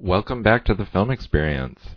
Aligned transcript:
Welcome 0.00 0.44
back 0.44 0.64
to 0.66 0.74
the 0.74 0.86
film 0.86 1.10
experience. 1.10 1.96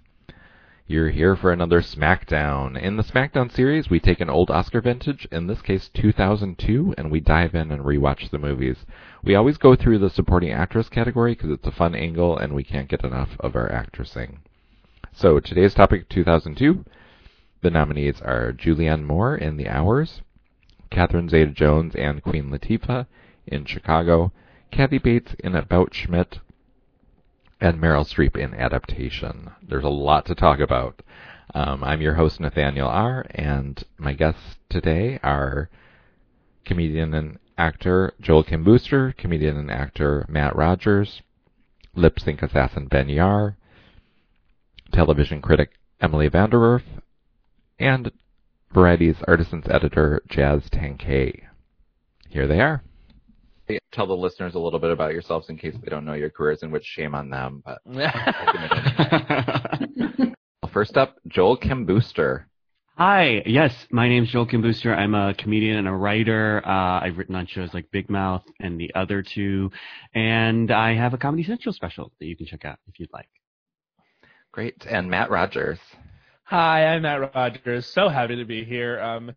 You're 0.87 1.11
here 1.11 1.35
for 1.35 1.51
another 1.51 1.81
SmackDown. 1.81 2.75
In 2.75 2.97
the 2.97 3.03
SmackDown 3.03 3.51
series, 3.51 3.91
we 3.91 3.99
take 3.99 4.19
an 4.19 4.29
old 4.29 4.49
Oscar 4.49 4.81
vintage, 4.81 5.27
in 5.31 5.45
this 5.45 5.61
case 5.61 5.87
2002, 5.93 6.95
and 6.97 7.11
we 7.11 7.19
dive 7.19 7.53
in 7.53 7.71
and 7.71 7.85
rewatch 7.85 8.31
the 8.31 8.39
movies. 8.39 8.87
We 9.23 9.35
always 9.35 9.59
go 9.59 9.75
through 9.75 9.99
the 9.99 10.09
supporting 10.09 10.51
actress 10.51 10.89
category 10.89 11.35
because 11.35 11.51
it's 11.51 11.67
a 11.67 11.71
fun 11.71 11.93
angle 11.93 12.35
and 12.35 12.55
we 12.55 12.63
can't 12.63 12.89
get 12.89 13.03
enough 13.03 13.37
of 13.39 13.55
our 13.55 13.69
actressing. 13.69 14.39
So 15.13 15.39
today's 15.39 15.75
topic 15.75 16.09
2002. 16.09 16.83
The 17.61 17.69
nominees 17.69 18.19
are 18.19 18.51
Julianne 18.51 19.03
Moore 19.03 19.35
in 19.35 19.57
The 19.57 19.69
Hours, 19.69 20.23
Catherine 20.89 21.29
Zeta-Jones 21.29 21.93
and 21.93 22.23
Queen 22.23 22.49
Latifah 22.49 23.05
in 23.45 23.65
Chicago, 23.65 24.31
Kathy 24.71 24.97
Bates 24.97 25.35
in 25.35 25.53
About 25.53 25.93
Schmidt, 25.93 26.39
and 27.61 27.79
Meryl 27.79 28.03
Streep 28.03 28.35
in 28.35 28.55
Adaptation. 28.55 29.51
There's 29.61 29.83
a 29.83 29.89
lot 29.89 30.25
to 30.25 30.35
talk 30.35 30.59
about. 30.59 31.03
Um, 31.53 31.83
I'm 31.83 32.01
your 32.01 32.15
host, 32.15 32.39
Nathaniel 32.39 32.87
R., 32.87 33.25
and 33.35 33.81
my 33.99 34.13
guests 34.13 34.57
today 34.67 35.19
are 35.21 35.69
comedian 36.65 37.13
and 37.13 37.37
actor 37.59 38.13
Joel 38.19 38.43
Kim 38.43 38.63
Booster, 38.63 39.13
comedian 39.15 39.57
and 39.57 39.69
actor 39.69 40.25
Matt 40.27 40.55
Rogers, 40.55 41.21
lip 41.93 42.19
sync 42.19 42.41
assassin 42.41 42.87
Ben 42.87 43.09
Yahr, 43.09 43.57
television 44.91 45.39
critic 45.39 45.73
Emily 45.99 46.29
VanDerWerff, 46.29 46.83
and 47.77 48.11
Variety's 48.73 49.21
artisans 49.27 49.65
editor 49.69 50.23
Jazz 50.27 50.63
Tangcay. 50.71 51.43
Here 52.27 52.47
they 52.47 52.59
are 52.59 52.81
tell 53.91 54.07
the 54.07 54.15
listeners 54.15 54.55
a 54.55 54.59
little 54.59 54.79
bit 54.79 54.91
about 54.91 55.13
yourselves 55.13 55.49
in 55.49 55.57
case 55.57 55.75
they 55.81 55.89
don't 55.89 56.05
know 56.05 56.13
your 56.13 56.29
careers, 56.29 56.63
and 56.63 56.71
which 56.71 56.85
shame 56.85 57.15
on 57.15 57.29
them. 57.29 57.63
But 57.65 57.81
first 60.73 60.97
up, 60.97 61.17
Joel 61.27 61.57
Kim 61.57 61.85
Booster. 61.85 62.47
Hi, 62.97 63.41
yes, 63.45 63.73
my 63.89 64.09
name's 64.09 64.31
Joel 64.31 64.45
Kim 64.45 64.61
Booster. 64.61 64.93
I'm 64.93 65.15
a 65.15 65.33
comedian 65.33 65.77
and 65.77 65.87
a 65.87 65.93
writer. 65.93 66.61
Uh, 66.65 66.99
I've 67.01 67.17
written 67.17 67.35
on 67.35 67.47
shows 67.47 67.73
like 67.73 67.89
Big 67.91 68.09
Mouth 68.09 68.43
and 68.59 68.79
the 68.79 68.93
other 68.93 69.23
two, 69.23 69.71
and 70.13 70.71
I 70.71 70.93
have 70.93 71.13
a 71.13 71.17
Comedy 71.17 71.43
Central 71.43 71.73
special 71.73 72.11
that 72.19 72.25
you 72.25 72.35
can 72.35 72.45
check 72.45 72.65
out 72.65 72.77
if 72.87 72.99
you'd 72.99 73.13
like. 73.13 73.29
Great, 74.51 74.85
and 74.87 75.09
Matt 75.09 75.31
Rogers. 75.31 75.79
Hi, 76.43 76.87
I'm 76.87 77.03
Matt 77.03 77.33
Rogers. 77.33 77.85
So 77.85 78.09
happy 78.09 78.35
to 78.35 78.45
be 78.45 78.65
here. 78.65 78.99
Um, 78.99 79.31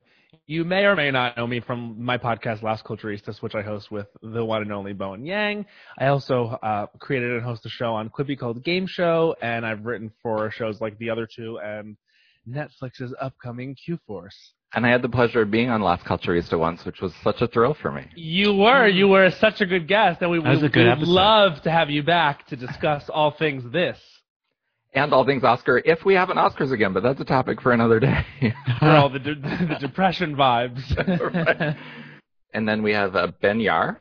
you 0.47 0.65
may 0.65 0.85
or 0.85 0.95
may 0.95 1.11
not 1.11 1.37
know 1.37 1.47
me 1.47 1.61
from 1.61 2.05
my 2.05 2.19
podcast 2.19 2.63
Las 2.63 2.83
Culturistas, 2.83 3.41
which 3.41 3.55
I 3.55 3.63
host 3.63 3.91
with 3.91 4.07
the 4.23 4.45
one 4.45 4.63
and 4.63 4.73
only 4.73 4.93
Bowen 4.93 5.25
Yang. 5.25 5.67
I 5.99 6.09
also 6.09 6.59
uh, 6.63 6.87
created 6.99 7.33
and 7.33 7.43
host 7.43 7.65
a 7.65 7.71
show 7.71 7.95
on 7.95 8.11
Quibi 8.11 8.39
called 8.39 8.63
Gayme 8.63 8.89
Show, 8.89 9.35
and 9.41 9.65
I've 9.65 9.85
written 9.87 10.13
for 10.23 10.51
shows 10.51 10.81
like 10.81 10.99
the 10.99 11.11
other 11.11 11.27
two 11.27 11.59
and 11.65 11.97
Netflix's 12.49 13.15
upcoming 13.21 13.75
Q 13.75 13.99
Force. 14.07 14.53
And 14.75 14.85
I 14.85 14.91
had 14.91 15.03
the 15.03 15.09
pleasure 15.09 15.43
of 15.43 15.51
being 15.51 15.71
on 15.71 15.81
Las 15.81 16.03
Culturista 16.03 16.59
once, 16.59 16.85
which 16.85 17.01
was 17.01 17.15
such 17.23 17.41
a 17.41 17.47
thrill 17.47 17.75
for 17.75 17.93
me. 17.93 18.07
You 18.17 18.55
were. 18.55 18.89
You 18.89 19.09
were 19.09 19.31
such 19.31 19.61
a 19.61 19.67
good 19.67 19.87
guest, 19.87 20.21
and 20.21 20.31
we 20.31 20.41
would 20.41 20.73
love 21.01 21.63
to 21.63 21.71
have 21.71 21.91
you 21.91 22.03
back 22.03 22.47
to 22.49 22.57
discuss 22.57 23.09
all 23.09 23.31
things 23.31 23.63
this 23.73 23.99
and 24.95 25.13
all 25.13 25.25
things 25.27 25.45
Oscar 25.45 25.83
if 25.85 26.05
we 26.05 26.15
have 26.15 26.31
an 26.31 26.37
Oscars 26.37 26.73
again, 26.73 26.93
but 26.93 27.03
that's 27.03 27.21
a 27.21 27.25
topic 27.25 27.61
for 27.61 27.73
another 27.73 28.01
day. 28.01 28.25
for 28.79 28.89
all 28.89 29.09
the, 29.09 29.19
de- 29.19 29.35
the 29.35 29.77
depression 29.81 30.37
vibes. 30.37 30.83
right. 31.35 31.77
And 32.53 32.69
then 32.69 32.83
we 32.83 32.93
have 32.93 33.17
uh, 33.17 33.29
Ben 33.43 33.61
Yahr. 33.61 34.01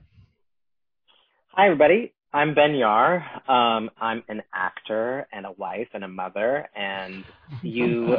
Hi, 1.50 1.66
everybody. 1.66 2.14
I'm 2.34 2.56
Ben 2.56 2.76
Yahr. 2.76 3.24
Um, 3.48 3.92
I'm 4.02 4.24
an 4.28 4.42
actor 4.54 5.28
and 5.32 5.46
a 5.46 5.52
wife 5.52 5.90
and 5.94 6.04
a 6.04 6.08
mother, 6.08 6.68
and 6.76 7.24
you 7.62 8.18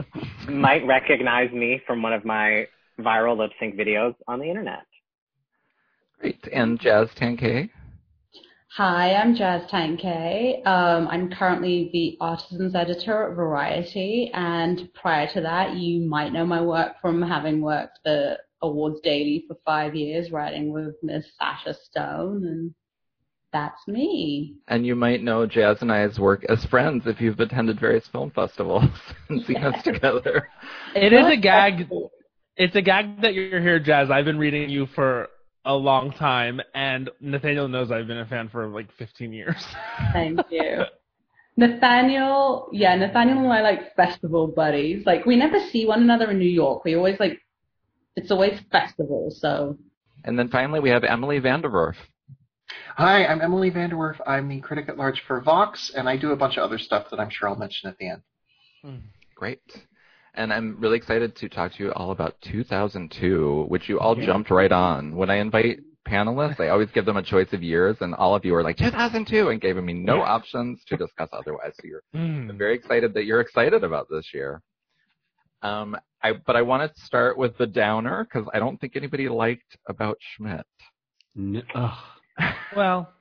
might 0.48 0.86
recognize 0.86 1.53
me 1.53 1.81
from 1.86 2.03
one 2.03 2.12
of 2.12 2.25
my 2.25 2.66
viral 3.00 3.38
lip 3.38 3.50
sync 3.59 3.77
videos 3.77 4.15
on 4.28 4.38
the 4.38 4.47
internet. 4.47 4.87
Great. 6.21 6.47
And 6.53 6.78
Jazz 6.78 7.09
Tangcay. 7.21 7.71
Hi, 8.76 9.14
I'm 9.14 9.36
Jazz 9.36 9.70
Tangcay. 9.70 10.66
Um, 10.66 11.06
I'm 11.06 11.30
currently 11.30 11.90
the 11.92 12.16
artisans 12.20 12.74
editor 12.74 13.30
at 13.30 13.36
Variety, 13.36 14.32
and 14.34 14.92
prior 14.94 15.28
to 15.32 15.40
that, 15.42 15.76
you 15.76 16.00
might 16.00 16.32
know 16.32 16.44
my 16.44 16.60
work 16.60 16.94
from 17.00 17.22
having 17.22 17.60
worked 17.60 18.00
the 18.04 18.36
Awards 18.62 18.98
Daily 19.04 19.44
for 19.46 19.56
five 19.64 19.94
years, 19.94 20.32
writing 20.32 20.72
with 20.72 20.96
Miss 21.04 21.24
Sasha 21.38 21.78
Stone, 21.84 22.44
and 22.46 22.74
that's 23.52 23.86
me. 23.86 24.56
And 24.66 24.84
you 24.84 24.96
might 24.96 25.22
know 25.22 25.46
Jazz 25.46 25.76
and 25.80 25.92
I's 25.92 26.18
work 26.18 26.44
as 26.48 26.64
friends 26.64 27.04
if 27.06 27.20
you've 27.20 27.38
attended 27.38 27.78
various 27.78 28.08
film 28.08 28.32
festivals 28.32 28.91
and 29.28 29.41
seen 29.44 29.58
us 29.58 29.84
together. 29.84 30.48
It 30.96 31.12
is 31.12 31.26
a 31.28 31.36
gag. 31.36 31.88
It's 32.56 32.74
a 32.74 32.82
gag 32.82 33.22
that 33.22 33.34
you're 33.34 33.60
here, 33.60 33.78
Jazz. 33.78 34.10
I've 34.10 34.24
been 34.24 34.38
reading 34.38 34.68
you 34.68 34.86
for 34.96 35.28
a 35.64 35.75
long 35.75 36.12
time, 36.12 36.60
and 36.75 37.10
Nathaniel 37.20 37.69
knows 37.69 37.91
I've 37.91 38.06
been 38.06 38.19
a 38.19 38.26
fan 38.26 38.48
for 38.48 38.66
like 38.69 38.92
15 38.98 39.32
years. 39.32 39.64
Thank 40.12 40.41
you. 40.50 40.84
Nathaniel, 41.56 42.69
yeah, 42.72 42.97
Nathaniel 42.97 43.38
and 43.38 43.52
I 43.52 43.62
like 43.62 43.94
festival 43.94 44.48
buddies. 44.48 45.06
Like 45.06 45.24
we 45.24 45.36
never 45.36 45.60
see 45.70 45.86
one 45.86 46.03
another 46.03 46.30
in 46.32 46.38
New 46.38 46.48
York. 46.48 46.84
We 46.84 46.97
always 46.97 47.19
like, 47.20 47.38
it's 48.16 48.30
always 48.30 48.58
festivals. 48.72 49.41
So. 49.41 49.78
And 50.24 50.38
then 50.38 50.48
finally 50.48 50.80
we 50.80 50.91
have 50.91 51.04
Emily 51.04 51.41
VanDerWerff. 51.41 51.94
Hi, 52.97 53.24
I'm 53.24 53.41
Emily 53.41 53.70
VanDerWerff. 53.70 54.20
I'm 54.26 54.48
the 54.48 54.60
critic 54.60 54.88
at 54.88 54.97
large 54.97 55.22
for 55.26 55.41
Vox, 55.41 55.92
and 55.94 56.08
I 56.08 56.16
do 56.16 56.32
a 56.32 56.36
bunch 56.36 56.56
of 56.56 56.64
other 56.64 56.78
stuff 56.78 57.06
that 57.10 57.20
I'm 57.20 57.30
sure 57.30 57.48
I'll 57.48 57.56
mention 57.56 57.88
at 57.88 57.98
the 57.98 58.08
end. 58.08 58.22
Hmm. 58.82 58.97
Great 59.36 59.60
and 60.34 60.53
I'm 60.53 60.78
really 60.81 60.97
excited 60.97 61.37
to 61.37 61.49
talk 61.49 61.72
to 61.75 61.84
you 61.84 61.93
all 61.93 62.11
about 62.11 62.41
2002, 62.43 63.67
which 63.69 63.89
you 63.89 64.00
all 64.00 64.19
yeah. 64.19 64.27
jumped 64.27 64.50
right 64.50 64.72
on. 64.72 65.15
When 65.15 65.31
I 65.31 65.37
invite 65.37 65.81
panelists, 66.06 66.61
I 66.61 66.69
always 66.69 66.91
give 66.91 67.06
them 67.06 67.17
a 67.17 67.22
choice 67.22 67.53
of 67.53 67.62
years, 67.62 67.97
and 68.00 68.15
all 68.15 68.34
of 68.34 68.45
you 68.45 68.55
are 68.55 68.62
like 68.62 68.77
2002 68.77 69.49
and 69.49 69.61
gave 69.61 69.77
me 69.77 69.93
no 69.93 70.22
options 70.22 70.83
to 70.89 70.97
discuss 70.97 71.28
otherwise. 71.33 71.72
So 71.81 71.89
you're 71.89 72.03
mm. 72.15 72.50
I'm 72.50 72.59
very 72.59 72.75
excited 72.75 73.15
that 73.15 73.25
you're 73.25 73.41
excited 73.41 73.84
about 73.84 74.09
this 74.11 74.28
year. 74.34 74.61
Um, 75.62 75.97
I, 76.22 76.33
but 76.47 76.56
I 76.56 76.62
want 76.62 76.95
to 76.95 77.01
start 77.01 77.39
with 77.39 77.56
the 77.56 77.66
downer 77.66 78.25
because 78.25 78.49
I 78.53 78.59
don't 78.59 78.78
think 78.81 78.97
anybody 78.97 79.28
liked 79.28 79.78
about 79.89 80.19
Schmidt. 80.21 80.66
No, 81.34 81.62
well, 82.77 83.12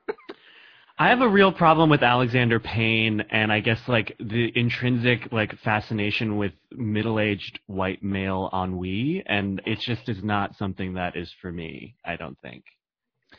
I 0.98 1.10
have 1.10 1.22
a 1.22 1.28
real 1.28 1.52
problem 1.52 1.90
with 1.90 2.04
Alexander 2.04 2.60
Payne 2.60 3.22
and 3.32 3.52
I 3.52 3.62
guess 3.62 3.80
like 3.88 4.16
the 4.20 4.52
intrinsic 4.56 5.32
like 5.32 5.58
fascination 5.60 6.38
with 6.38 6.54
middle-aged 6.72 7.60
white 7.66 8.04
male 8.04 8.50
ennui 8.54 9.24
and 9.26 9.60
it 9.66 9.80
just 9.80 10.08
is 10.08 10.24
not 10.24 10.56
something 10.56 10.94
that 10.94 11.16
is 11.18 11.34
for 11.42 11.52
me, 11.52 11.96
I 12.06 12.16
don't 12.16 12.38
think. 12.42 12.64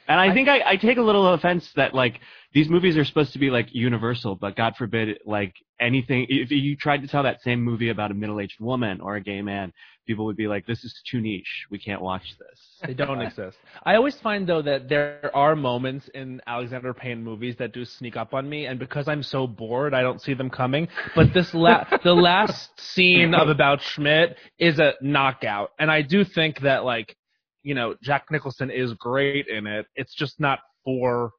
And 0.06 0.20
I, 0.20 0.32
think 0.34 0.48
I, 0.48 0.60
I 0.72 0.76
take 0.76 0.98
a 0.98 1.02
little 1.02 1.32
offense 1.32 1.70
that 1.76 1.94
like 1.94 2.20
these 2.52 2.68
movies 2.68 2.96
are 2.96 3.04
supposed 3.04 3.32
to 3.32 3.38
be 3.38 3.50
like 3.50 3.68
universal, 3.72 4.36
but 4.36 4.56
God 4.56 4.74
forbid 4.76 5.18
like 5.24 5.54
anything 5.80 6.26
if 6.28 6.50
you 6.50 6.76
tried 6.76 7.02
to 7.02 7.08
tell 7.08 7.22
that 7.24 7.42
same 7.42 7.62
movie 7.62 7.88
about 7.88 8.10
a 8.10 8.14
middle-aged 8.14 8.60
woman 8.60 9.00
or 9.00 9.16
a 9.16 9.20
gay 9.20 9.42
man, 9.42 9.72
people 10.06 10.24
would 10.26 10.36
be 10.36 10.46
like, 10.46 10.66
"This 10.66 10.84
is 10.84 11.02
too 11.10 11.20
niche. 11.20 11.66
We 11.70 11.78
can't 11.78 12.00
watch 12.00 12.22
this." 12.38 12.60
They 12.86 12.94
don't 12.94 13.20
exist. 13.20 13.58
I 13.84 13.96
always 13.96 14.18
find 14.20 14.46
though 14.46 14.62
that 14.62 14.88
there 14.88 15.30
are 15.34 15.56
moments 15.56 16.08
in 16.14 16.40
Alexander 16.46 16.94
Payne 16.94 17.22
movies 17.22 17.56
that 17.58 17.72
do 17.72 17.84
sneak 17.84 18.16
up 18.16 18.34
on 18.34 18.48
me, 18.48 18.66
and 18.66 18.78
because 18.78 19.08
I'm 19.08 19.22
so 19.22 19.46
bored, 19.46 19.94
I 19.94 20.02
don't 20.02 20.20
see 20.20 20.34
them 20.34 20.50
coming. 20.50 20.88
But 21.14 21.32
this 21.34 21.52
la- 21.54 21.84
the 22.02 22.14
last 22.14 22.78
scene 22.78 23.34
of 23.34 23.48
About 23.54 23.80
Schmidt 23.82 24.36
is 24.58 24.78
a 24.78 24.94
knockout, 25.00 25.70
and 25.78 25.90
I 25.90 26.02
do 26.02 26.24
think 26.24 26.60
that 26.60 26.84
like, 26.84 27.16
you 27.64 27.74
know, 27.74 27.96
Jack 28.02 28.26
Nicholson 28.30 28.70
is 28.70 28.92
great 28.94 29.48
in 29.48 29.66
it. 29.66 29.86
It's 29.96 30.14
just 30.14 30.38
not 30.38 30.60
for 30.84 31.32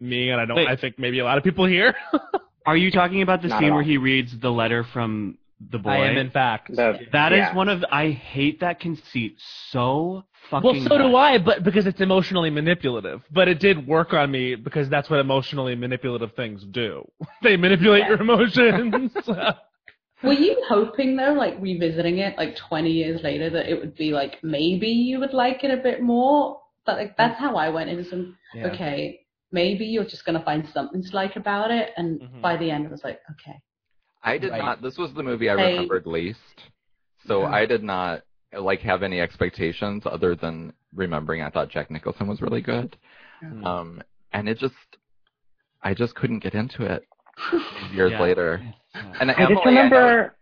me, 0.00 0.30
and 0.30 0.40
I 0.40 0.46
don't. 0.46 0.56
Wait. 0.56 0.68
I 0.68 0.76
think 0.76 0.98
maybe 0.98 1.18
a 1.18 1.24
lot 1.24 1.36
of 1.36 1.44
people 1.44 1.66
here. 1.66 1.94
Are 2.66 2.76
you 2.76 2.90
talking 2.90 3.20
about 3.20 3.42
the 3.42 3.48
Not 3.48 3.60
scene 3.60 3.74
where 3.74 3.82
he 3.82 3.98
reads 3.98 4.38
the 4.38 4.50
letter 4.50 4.84
from 4.84 5.36
the 5.70 5.78
boy? 5.78 5.90
I 5.90 6.06
am, 6.08 6.16
in 6.16 6.30
fact. 6.30 6.74
The, 6.74 6.98
that 7.12 7.32
yeah. 7.32 7.50
is 7.50 7.56
one 7.56 7.68
of. 7.68 7.84
I 7.90 8.10
hate 8.10 8.60
that 8.60 8.80
conceit 8.80 9.36
so 9.70 10.24
fucking. 10.50 10.70
Well, 10.70 10.88
so 10.88 10.96
do 10.96 11.16
I, 11.16 11.38
but 11.38 11.64
because 11.64 11.86
it's 11.86 12.00
emotionally 12.00 12.50
manipulative. 12.50 13.22
But 13.30 13.48
it 13.48 13.58
did 13.58 13.86
work 13.86 14.14
on 14.14 14.30
me 14.30 14.54
because 14.54 14.88
that's 14.88 15.10
what 15.10 15.18
emotionally 15.18 15.74
manipulative 15.74 16.34
things 16.34 16.64
do. 16.70 17.06
they 17.42 17.56
manipulate 17.56 18.02
yeah. 18.02 18.10
your 18.10 18.20
emotions. 18.20 19.12
Were 20.24 20.32
you 20.32 20.62
hoping 20.68 21.16
though, 21.16 21.32
like 21.32 21.54
revisiting 21.60 22.18
it 22.18 22.36
like 22.36 22.56
20 22.68 22.90
years 22.90 23.22
later, 23.22 23.50
that 23.50 23.70
it 23.70 23.78
would 23.78 23.94
be 23.94 24.12
like 24.12 24.42
maybe 24.42 24.88
you 24.88 25.18
would 25.20 25.34
like 25.34 25.64
it 25.64 25.70
a 25.70 25.82
bit 25.82 26.02
more? 26.02 26.60
But 26.86 26.98
like 26.98 27.16
that's 27.16 27.38
how 27.38 27.56
I 27.56 27.68
went 27.70 27.90
into 27.90 28.08
some. 28.08 28.36
Yeah. 28.54 28.68
Okay, 28.68 29.20
maybe 29.52 29.84
you're 29.86 30.04
just 30.04 30.24
going 30.24 30.38
to 30.38 30.44
find 30.44 30.66
something 30.72 31.02
to 31.02 31.16
like 31.16 31.36
about 31.36 31.70
it. 31.70 31.90
And 31.96 32.20
mm-hmm. 32.20 32.40
by 32.40 32.56
the 32.56 32.70
end, 32.70 32.86
I 32.86 32.90
was 32.90 33.04
like, 33.04 33.20
okay. 33.30 33.58
I 34.22 34.38
did 34.38 34.50
right. 34.50 34.58
not. 34.58 34.82
This 34.82 34.96
was 34.96 35.12
the 35.14 35.22
movie 35.22 35.50
I 35.50 35.56
hey. 35.56 35.72
remembered 35.72 36.06
least, 36.06 36.38
so 37.26 37.42
yeah. 37.42 37.48
I 37.48 37.66
did 37.66 37.82
not 37.82 38.22
like 38.58 38.80
have 38.80 39.02
any 39.02 39.20
expectations 39.20 40.04
other 40.06 40.34
than 40.34 40.72
remembering 40.94 41.42
I 41.42 41.50
thought 41.50 41.70
Jack 41.70 41.90
Nicholson 41.90 42.26
was 42.26 42.40
really 42.40 42.62
good. 42.62 42.96
Mm-hmm. 43.42 43.64
Um, 43.64 44.02
and 44.32 44.48
it 44.48 44.58
just, 44.58 44.74
I 45.82 45.94
just 45.94 46.14
couldn't 46.14 46.42
get 46.42 46.54
into 46.54 46.84
it. 46.84 47.04
years 47.92 48.12
Yeah. 48.12 48.22
later. 48.22 48.74
And 48.94 49.30
I 49.30 49.34
Emily, 49.34 49.54
just 49.54 49.66
remember. 49.66 50.36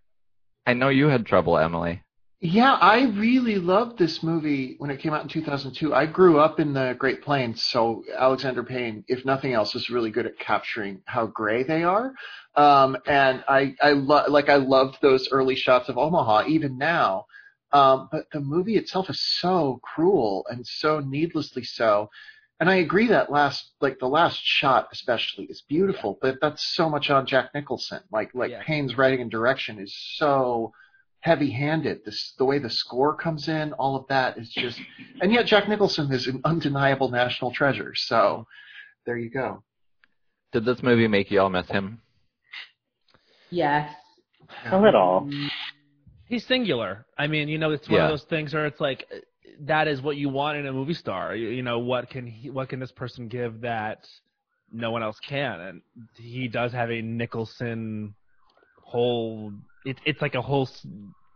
I 0.66 0.74
know, 0.74 0.82
I 0.84 0.86
know 0.86 0.88
you 0.90 1.08
had 1.08 1.26
trouble, 1.26 1.58
Emily. 1.58 2.02
Yeah, 2.44 2.72
I 2.72 3.02
really 3.02 3.54
loved 3.54 3.98
this 3.98 4.20
movie 4.20 4.74
when 4.78 4.90
it 4.90 4.98
came 4.98 5.12
out 5.12 5.22
in 5.22 5.28
2002. 5.28 5.94
I 5.94 6.06
grew 6.06 6.40
up 6.40 6.58
in 6.58 6.72
the 6.72 6.96
Great 6.98 7.22
Plains, 7.22 7.62
so 7.62 8.02
Alexander 8.18 8.64
Payne, 8.64 9.04
if 9.06 9.24
nothing 9.24 9.52
else, 9.52 9.76
is 9.76 9.90
really 9.90 10.10
good 10.10 10.26
at 10.26 10.36
capturing 10.40 11.02
how 11.04 11.26
gray 11.26 11.62
they 11.62 11.84
are. 11.84 12.12
Um, 12.56 12.96
and 13.06 13.44
I, 13.48 13.76
I 13.80 13.92
lo- 13.92 14.24
like 14.28 14.48
I 14.48 14.56
loved 14.56 14.98
those 15.00 15.28
early 15.30 15.54
shots 15.54 15.88
of 15.88 15.96
Omaha, 15.96 16.46
even 16.48 16.76
now. 16.76 17.26
Um, 17.70 18.08
but 18.10 18.24
the 18.32 18.40
movie 18.40 18.76
itself 18.76 19.08
is 19.08 19.20
so 19.20 19.78
cruel 19.82 20.44
and 20.50 20.66
so 20.66 20.98
needlessly 20.98 21.62
so. 21.62 22.10
And 22.62 22.70
I 22.70 22.76
agree 22.76 23.08
that 23.08 23.28
last, 23.28 23.72
like 23.80 23.98
the 23.98 24.06
last 24.06 24.40
shot 24.40 24.86
especially 24.92 25.46
is 25.46 25.62
beautiful, 25.68 26.16
but 26.22 26.36
that's 26.40 26.62
so 26.76 26.88
much 26.88 27.10
on 27.10 27.26
Jack 27.26 27.50
Nicholson. 27.56 27.98
Like, 28.12 28.30
like 28.36 28.52
Yeah. 28.52 28.62
Payne's 28.62 28.96
writing 28.96 29.20
and 29.20 29.28
direction 29.28 29.80
is 29.80 29.92
so 30.14 30.72
heavy-handed. 31.22 32.04
This, 32.04 32.34
the 32.38 32.44
way 32.44 32.60
the 32.60 32.70
score 32.70 33.16
comes 33.16 33.48
in, 33.48 33.72
all 33.72 33.96
of 33.96 34.06
that 34.10 34.38
is 34.38 34.48
just, 34.48 34.80
and 35.20 35.32
yet 35.32 35.46
Jack 35.46 35.68
Nicholson 35.68 36.12
is 36.12 36.28
an 36.28 36.40
undeniable 36.44 37.08
national 37.10 37.50
treasure. 37.50 37.94
So 37.96 38.46
there 39.06 39.16
you 39.16 39.28
go. 39.28 39.64
Did 40.52 40.64
this 40.64 40.84
movie 40.84 41.08
make 41.08 41.32
you 41.32 41.40
all 41.40 41.50
miss 41.50 41.66
him? 41.66 42.00
Yes. 43.50 43.92
A 44.70 44.80
little. 44.80 45.26
Mm. 45.28 45.48
He's 46.28 46.46
singular. 46.46 47.06
I 47.18 47.26
mean, 47.26 47.48
you 47.48 47.58
know, 47.58 47.72
it's 47.72 47.88
one 47.88 47.98
Yeah. 47.98 48.04
of 48.04 48.10
those 48.10 48.22
things 48.22 48.54
where 48.54 48.66
it's 48.66 48.80
like 48.80 49.04
that 49.60 49.88
is 49.88 50.00
what 50.02 50.16
you 50.16 50.28
want 50.28 50.58
in 50.58 50.66
a 50.66 50.72
movie 50.72 50.94
star. 50.94 51.34
You, 51.34 51.48
you 51.48 51.62
know, 51.62 51.78
what 51.78 52.10
can 52.10 52.26
he, 52.26 52.50
what 52.50 52.68
can 52.68 52.80
this 52.80 52.92
person 52.92 53.28
give 53.28 53.60
that 53.62 54.06
no 54.72 54.90
one 54.90 55.02
else 55.02 55.18
can? 55.20 55.60
And 55.60 55.82
he 56.16 56.48
does 56.48 56.72
have 56.72 56.90
a 56.90 57.02
Nicholson 57.02 58.14
whole. 58.82 59.52
It's 59.84 60.00
it's 60.04 60.22
like 60.22 60.34
a 60.34 60.42
whole 60.42 60.68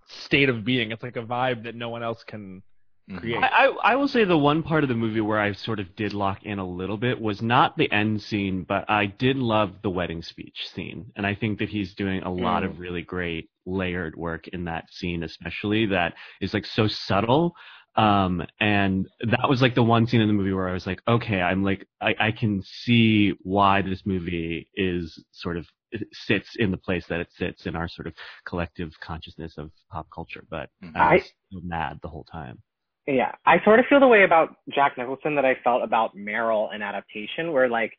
state 0.08 0.48
of 0.48 0.64
being. 0.64 0.92
It's 0.92 1.02
like 1.02 1.16
a 1.16 1.22
vibe 1.22 1.64
that 1.64 1.74
no 1.74 1.88
one 1.88 2.02
else 2.02 2.22
can 2.24 2.62
Mhm. 3.08 3.18
create. 3.18 3.42
I, 3.44 3.66
I 3.66 3.92
I 3.92 3.96
will 3.96 4.08
say 4.08 4.24
the 4.24 4.36
one 4.36 4.64
part 4.64 4.82
of 4.82 4.88
the 4.88 4.96
movie 4.96 5.20
where 5.20 5.38
I 5.38 5.52
sort 5.52 5.78
of 5.78 5.94
did 5.94 6.12
lock 6.12 6.42
in 6.44 6.58
a 6.58 6.66
little 6.66 6.96
bit 6.96 7.20
was 7.20 7.40
not 7.40 7.76
the 7.76 7.90
end 7.92 8.20
scene, 8.20 8.64
but 8.64 8.84
I 8.90 9.06
did 9.06 9.36
love 9.36 9.80
the 9.82 9.90
wedding 9.90 10.22
speech 10.22 10.68
scene, 10.74 11.12
and 11.14 11.24
I 11.24 11.34
think 11.34 11.60
that 11.60 11.68
he's 11.68 11.94
doing 11.94 12.22
a 12.24 12.32
lot 12.32 12.64
of 12.64 12.80
really 12.80 13.02
great 13.02 13.48
layered 13.64 14.16
work 14.16 14.48
in 14.48 14.64
that 14.64 14.92
scene, 14.92 15.22
especially 15.22 15.86
that 15.86 16.14
is 16.40 16.52
like 16.52 16.66
so 16.66 16.88
subtle. 16.88 17.54
Um, 17.96 18.43
and 18.60 19.08
that 19.20 19.48
was 19.48 19.62
like 19.62 19.75
the 19.75 19.82
one 19.82 20.06
scene 20.06 20.20
in 20.20 20.28
the 20.28 20.34
movie 20.34 20.52
where 20.52 20.69
I 20.69 20.72
was 20.72 20.87
like, 20.87 21.00
okay, 21.08 21.40
I'm 21.40 21.64
like, 21.64 21.87
I, 22.00 22.14
I 22.20 22.32
can 22.32 22.62
see 22.62 23.34
why 23.43 23.82
this 23.82 24.02
movie 24.04 24.69
is 24.75 25.22
sort 25.32 25.56
of 25.56 25.66
sits 26.12 26.56
in 26.56 26.70
the 26.70 26.76
place 26.76 27.06
that 27.08 27.20
it 27.20 27.28
sits 27.38 27.64
in 27.64 27.75
our 27.75 27.88
sort 27.88 28.06
of 28.06 28.12
collective 28.44 28.93
consciousness 29.00 29.54
of 29.56 29.70
pop 29.90 30.08
culture. 30.14 30.44
But 30.50 30.69
Mhm. 30.84 30.96
I 30.96 31.14
was 31.14 31.32
I- 31.54 31.60
mad 31.62 31.98
the 32.02 32.08
whole 32.08 32.25
time. 32.25 32.62
Yeah, 33.06 33.32
I 33.46 33.62
sort 33.64 33.78
of 33.78 33.87
feel 33.87 34.00
the 34.00 34.08
way 34.08 34.25
about 34.25 34.56
Jack 34.75 34.99
Nicholson 34.99 35.37
that 35.37 35.44
I 35.44 35.54
felt 35.62 35.84
about 35.84 36.16
Meryl 36.16 36.75
in 36.75 36.82
adaptation, 36.82 37.52
where 37.52 37.69
like 37.69 37.96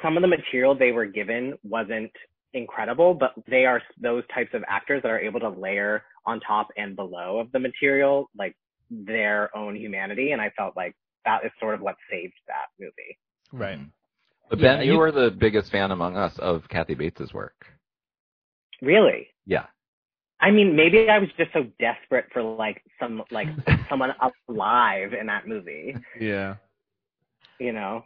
some 0.00 0.16
of 0.16 0.22
the 0.22 0.28
material 0.28 0.74
they 0.74 0.92
were 0.92 1.04
given 1.06 1.58
wasn't 1.64 2.12
incredible, 2.54 3.12
but 3.12 3.34
they 3.48 3.66
are 3.66 3.82
those 4.00 4.22
types 4.32 4.54
of 4.54 4.62
actors 4.68 5.02
that 5.02 5.10
are 5.10 5.18
able 5.18 5.40
to 5.40 5.48
layer 5.48 6.04
on 6.26 6.38
top 6.40 6.68
and 6.76 6.94
below 6.96 7.38
of 7.40 7.50
the 7.52 7.58
material, 7.58 8.30
like 8.38 8.54
their 8.90 9.54
own 9.56 9.74
humanity. 9.76 10.32
And 10.32 10.40
I 10.40 10.50
felt 10.50 10.76
like 10.76 10.94
that 11.24 11.44
is 11.44 11.50
sort 11.60 11.74
of 11.74 11.80
what 11.80 11.96
saved 12.10 12.34
that 12.46 12.66
movie. 12.78 13.18
Right. 13.52 13.78
Mhm. 13.78 13.90
But 14.48 14.58
Yeah, 14.60 14.76
Ben, 14.76 14.86
you 14.86 14.92
you- 14.92 14.98
were 14.98 15.10
the 15.12 15.30
biggest 15.30 15.72
fan 15.72 15.90
among 15.90 16.16
us 16.16 16.38
of 16.38 16.68
Kathy 16.68 16.94
Bates' 16.94 17.32
work. 17.34 17.66
Really? 18.82 19.28
Yeah. 19.46 19.66
I 20.38 20.50
mean, 20.50 20.76
maybe 20.76 21.08
I 21.08 21.18
was 21.18 21.30
just 21.38 21.52
so 21.52 21.64
desperate 21.80 22.26
for 22.32 22.42
like 22.42 22.82
some 23.00 23.24
like 23.30 23.48
someone 23.88 24.14
alive 24.48 25.14
in 25.14 25.26
that 25.26 25.48
movie, 25.48 25.96
Yeah. 26.20 26.56
you 27.58 27.72
know? 27.72 28.04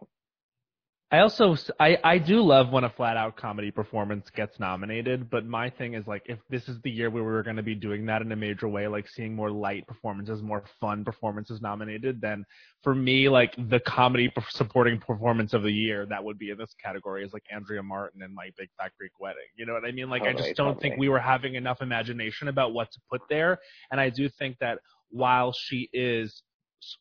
I 1.12 1.18
also 1.18 1.56
I 1.80 1.98
I 2.04 2.18
do 2.18 2.40
love 2.40 2.70
when 2.70 2.84
a 2.84 2.90
flat 2.90 3.16
out 3.16 3.36
comedy 3.36 3.72
performance 3.72 4.30
gets 4.30 4.60
nominated, 4.60 5.28
but 5.28 5.44
my 5.44 5.68
thing 5.68 5.94
is 5.94 6.06
like 6.06 6.22
if 6.26 6.38
this 6.48 6.68
is 6.68 6.80
the 6.82 6.90
year 6.90 7.10
where 7.10 7.24
we're 7.24 7.42
going 7.42 7.56
to 7.56 7.64
be 7.64 7.74
doing 7.74 8.06
that 8.06 8.22
in 8.22 8.30
a 8.30 8.36
major 8.36 8.68
way, 8.68 8.86
like 8.86 9.08
seeing 9.08 9.34
more 9.34 9.50
light 9.50 9.84
performances, 9.88 10.40
more 10.40 10.62
fun 10.80 11.04
performances 11.04 11.60
nominated, 11.60 12.20
then 12.20 12.44
for 12.84 12.94
me 12.94 13.28
like 13.28 13.52
the 13.68 13.80
comedy 13.80 14.32
supporting 14.50 15.00
performance 15.00 15.52
of 15.52 15.64
the 15.64 15.72
year 15.72 16.06
that 16.06 16.22
would 16.22 16.38
be 16.38 16.50
in 16.50 16.58
this 16.58 16.74
category 16.80 17.24
is 17.24 17.32
like 17.32 17.44
Andrea 17.52 17.82
Martin 17.82 18.22
in 18.22 18.32
My 18.32 18.50
Big 18.56 18.68
Fat 18.78 18.92
Greek 18.96 19.18
Wedding. 19.18 19.42
You 19.56 19.66
know 19.66 19.72
what 19.72 19.84
I 19.84 19.90
mean? 19.90 20.10
Like 20.10 20.22
I 20.22 20.32
just 20.32 20.54
don't 20.54 20.80
think 20.80 20.96
we 20.96 21.08
were 21.08 21.18
having 21.18 21.56
enough 21.56 21.82
imagination 21.82 22.46
about 22.46 22.72
what 22.72 22.88
to 22.92 23.00
put 23.10 23.22
there, 23.28 23.58
and 23.90 24.00
I 24.00 24.10
do 24.10 24.28
think 24.28 24.58
that 24.60 24.78
while 25.10 25.52
she 25.52 25.88
is 25.92 26.44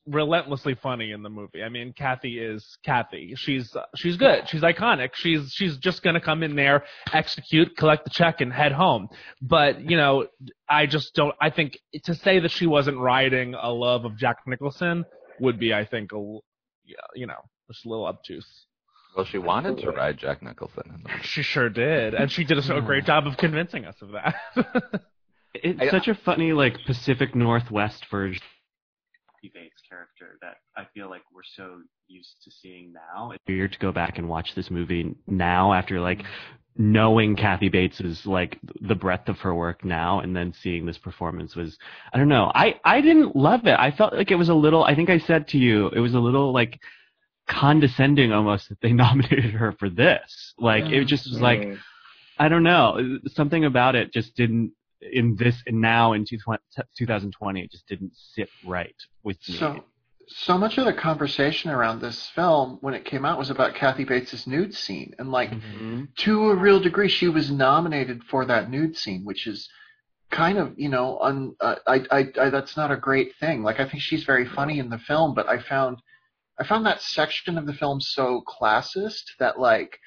relentlessly 0.05 0.75
funny 0.75 1.11
in 1.11 1.23
the 1.23 1.29
movie. 1.29 1.63
I 1.63 1.69
mean, 1.69 1.93
Kathy 1.93 2.39
is 2.39 2.77
Kathy. 2.83 3.33
She's 3.35 3.75
she's 3.95 4.17
good. 4.17 4.47
She's 4.47 4.61
iconic. 4.61 5.11
She's 5.13 5.51
she's 5.53 5.77
just 5.77 6.03
gonna 6.03 6.21
come 6.21 6.43
in 6.43 6.55
there, 6.55 6.83
execute, 7.13 7.75
collect 7.77 8.05
the 8.05 8.09
check, 8.09 8.41
and 8.41 8.51
head 8.51 8.71
home. 8.71 9.07
But 9.41 9.81
you 9.81 9.97
know, 9.97 10.27
I 10.67 10.85
just 10.85 11.13
don't. 11.15 11.35
I 11.41 11.49
think 11.49 11.77
to 12.03 12.15
say 12.15 12.39
that 12.39 12.51
she 12.51 12.67
wasn't 12.67 12.97
riding 12.97 13.53
a 13.53 13.69
love 13.69 14.05
of 14.05 14.17
Jack 14.17 14.37
Nicholson 14.45 15.05
would 15.39 15.59
be, 15.59 15.73
I 15.73 15.85
think, 15.85 16.11
a 16.11 16.15
l- 16.15 16.43
yeah, 16.85 16.95
you 17.15 17.27
know, 17.27 17.41
just 17.71 17.85
a 17.85 17.89
little 17.89 18.05
obtuse. 18.05 18.65
Well, 19.15 19.25
she 19.25 19.37
wanted 19.37 19.79
to 19.79 19.91
ride 19.91 20.17
Jack 20.17 20.43
Nicholson. 20.43 20.83
In 20.93 21.03
the. 21.03 21.09
She 21.23 21.41
sure 21.41 21.69
did, 21.69 22.13
and 22.13 22.31
she 22.31 22.43
did 22.43 22.57
a, 22.57 22.75
a 22.75 22.79
hmm. 22.79 22.85
great 22.85 23.05
job 23.05 23.25
of 23.25 23.37
convincing 23.37 23.85
us 23.85 23.95
of 24.01 24.11
that. 24.11 25.01
It's 25.53 25.81
I- 25.81 25.89
such 25.89 26.07
a 26.07 26.13
funny, 26.13 26.53
like 26.53 26.77
Pacific 26.85 27.35
Northwest 27.35 28.05
version. 28.11 28.41
Of 30.21 30.27
Bates 30.27 30.39
character 30.39 30.39
that 30.42 30.57
I 30.75 30.88
feel 30.94 31.10
like 31.10 31.21
we're 31.33 31.42
so 31.56 31.81
used 32.07 32.36
to 32.44 32.51
seeing 32.51 32.94
now. 32.94 33.31
It's 33.31 33.44
weird 33.48 33.74
to 33.74 33.80
go 33.80 33.92
back 33.92 34.18
and 34.18 34.30
watch 34.30 34.56
this 34.56 34.69
movie 34.69 35.16
now 35.27 35.74
after 35.74 36.00
like 36.00 36.24
knowing 36.77 37.36
Kathy 37.36 37.69
Bates 37.69 38.00
is 38.00 38.25
like 38.25 38.57
the 38.81 38.95
breadth 38.95 39.30
of 39.30 39.39
her 39.39 39.54
work 39.54 39.83
now, 39.83 40.19
and 40.19 40.36
then 40.36 40.54
seeing 40.54 40.86
this 40.86 40.98
performance 40.98 41.56
was 41.56 41.77
I 42.13 42.18
don't 42.18 42.30
know. 42.30 42.51
I 42.56 42.80
I 42.83 43.01
didn't 43.01 43.36
love 43.36 43.66
it. 43.66 43.80
I 43.80 43.92
felt 43.92 44.13
like 44.13 44.31
it 44.31 44.36
was 44.36 44.50
a 44.50 44.54
little. 44.54 44.83
I 44.83 44.95
think 44.95 45.10
I 45.10 45.19
said 45.19 45.48
to 45.50 45.57
you 45.57 45.89
it 45.89 46.00
was 46.00 46.13
a 46.13 46.19
little 46.19 46.54
like 46.54 46.80
condescending 47.48 48.31
almost 48.31 48.69
that 48.69 48.81
they 48.81 48.94
nominated 48.94 49.54
her 49.54 49.74
for 49.74 49.89
this. 49.89 50.54
Like 50.57 50.86
it 50.86 51.06
just 51.06 51.30
was 51.30 51.42
like 51.42 51.60
Mm. 51.60 51.77
I 52.42 52.48
don't 52.48 52.63
know. 52.63 53.19
Something 53.27 53.66
about 53.66 53.95
it 53.95 54.14
just 54.14 54.33
didn't 54.35 54.71
in 55.02 55.35
this 55.38 55.61
and 55.66 55.81
now 55.81 56.14
in 56.14 56.26
2020 56.26 57.61
it 57.61 57.71
just 57.71 57.88
didn't 57.88 58.11
sit 58.16 58.49
right 58.66 58.95
with 59.23 59.38
me. 59.47 59.57
So, 59.57 59.83
so 60.30 60.57
much 60.57 60.78
of 60.78 60.86
the 60.86 60.94
conversation 60.94 61.71
around 61.71 62.00
this 62.02 62.28
film 62.36 62.78
when 62.81 62.94
it 62.94 63.04
came 63.06 63.26
out 63.26 63.38
was 63.40 63.50
about 63.50 63.76
Kathy 63.76 64.04
Bates' 64.04 64.45
nude 64.48 64.74
scene, 64.74 65.14
and 65.19 65.31
like 65.31 65.52
Mhm. 65.52 66.16
to 66.18 66.50
a 66.50 66.56
real 66.56 66.80
degree, 66.80 67.09
she 67.09 67.28
was 67.28 67.52
nominated 67.52 68.24
for 68.26 68.45
that 68.45 68.69
nude 68.69 68.95
scene, 68.95 69.26
which 69.26 69.48
is 69.48 69.68
kind 70.31 70.57
of 70.59 70.74
you 70.78 70.90
know, 70.90 71.18
un, 71.19 71.56
uh, 71.59 71.76
I, 71.88 72.04
I, 72.12 72.31
I, 72.40 72.50
that's 72.52 72.78
not 72.78 72.92
a 72.92 72.98
great 72.98 73.36
thing. 73.40 73.64
Like 73.64 73.80
I 73.80 73.90
think 73.90 74.04
she's 74.04 74.24
very 74.24 74.45
funny 74.45 74.78
in 74.80 74.90
the 74.90 75.00
film, 75.00 75.33
but 75.33 75.48
I 75.50 75.57
found, 75.59 75.98
I 76.59 76.64
found 76.64 76.86
that 76.86 77.02
section 77.02 77.57
of 77.57 77.66
the 77.66 77.74
film 77.74 78.00
so 78.02 78.42
classist 78.48 79.24
that 79.40 79.59
like. 79.59 80.00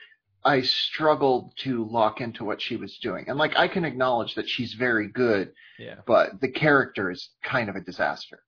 I 0.45 0.62
struggled 0.62 1.52
to 1.59 1.85
lock 1.88 2.21
into 2.21 2.45
what 2.45 2.61
she 2.61 2.75
was 2.75 2.99
doing. 2.99 3.26
And 3.29 3.38
like 3.38 3.55
I 3.57 3.69
can 3.69 3.85
acknowledge 3.85 4.35
that 4.35 4.49
she's 4.49 4.75
very 4.75 5.07
good, 5.07 5.52
yeah. 5.79 5.99
but 6.05 6.41
the 6.41 6.49
character 6.50 7.12
is 7.12 7.31
kind 7.45 7.71
of 7.71 7.76
a 7.76 7.81
disaster. 7.81 8.41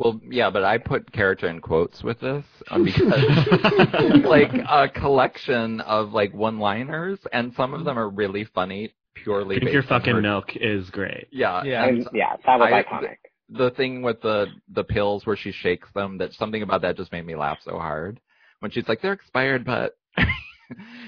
Well, 0.00 0.18
yeah, 0.30 0.48
but 0.50 0.64
I 0.64 0.78
put 0.78 1.12
character 1.12 1.46
in 1.48 1.60
quotes 1.60 2.02
with 2.02 2.20
this 2.20 2.44
um, 2.70 2.84
because 2.84 3.12
like 4.24 4.50
a 4.54 4.88
collection 4.88 5.80
of 5.82 6.12
like 6.12 6.32
one-liners, 6.32 7.18
and 7.32 7.52
some 7.54 7.74
of 7.74 7.84
them 7.84 7.98
are 7.98 8.08
really 8.08 8.44
funny 8.44 8.94
purely 9.14 9.56
Drink 9.56 9.64
based 9.66 9.72
your 9.74 9.82
on 9.82 9.88
fucking 9.88 10.14
her- 10.14 10.22
milk 10.22 10.56
is 10.56 10.88
great. 10.90 11.26
Yeah, 11.30 11.62
Yeah. 11.64 11.84
and 11.84 11.98
And 11.98 12.08
yeah, 12.14 12.36
that 12.46 12.58
was 12.58 12.72
I- 12.72 12.82
iconic. 12.82 13.16
the 13.50 13.70
thing 13.72 14.00
with 14.02 14.22
the 14.22 14.46
the 14.72 14.84
pills 14.84 15.26
where 15.26 15.36
she 15.36 15.52
shakes 15.52 15.88
them 15.94 16.16
that 16.18 16.32
something 16.32 16.62
about 16.62 16.80
that 16.82 16.96
just 16.96 17.12
made 17.12 17.26
me 17.26 17.36
laugh 17.36 17.58
so 17.62 17.72
hard 17.78 18.20
when 18.60 18.70
she's 18.70 18.88
like 18.88 19.02
they're 19.02 19.12
expired 19.12 19.64
but 19.66 19.96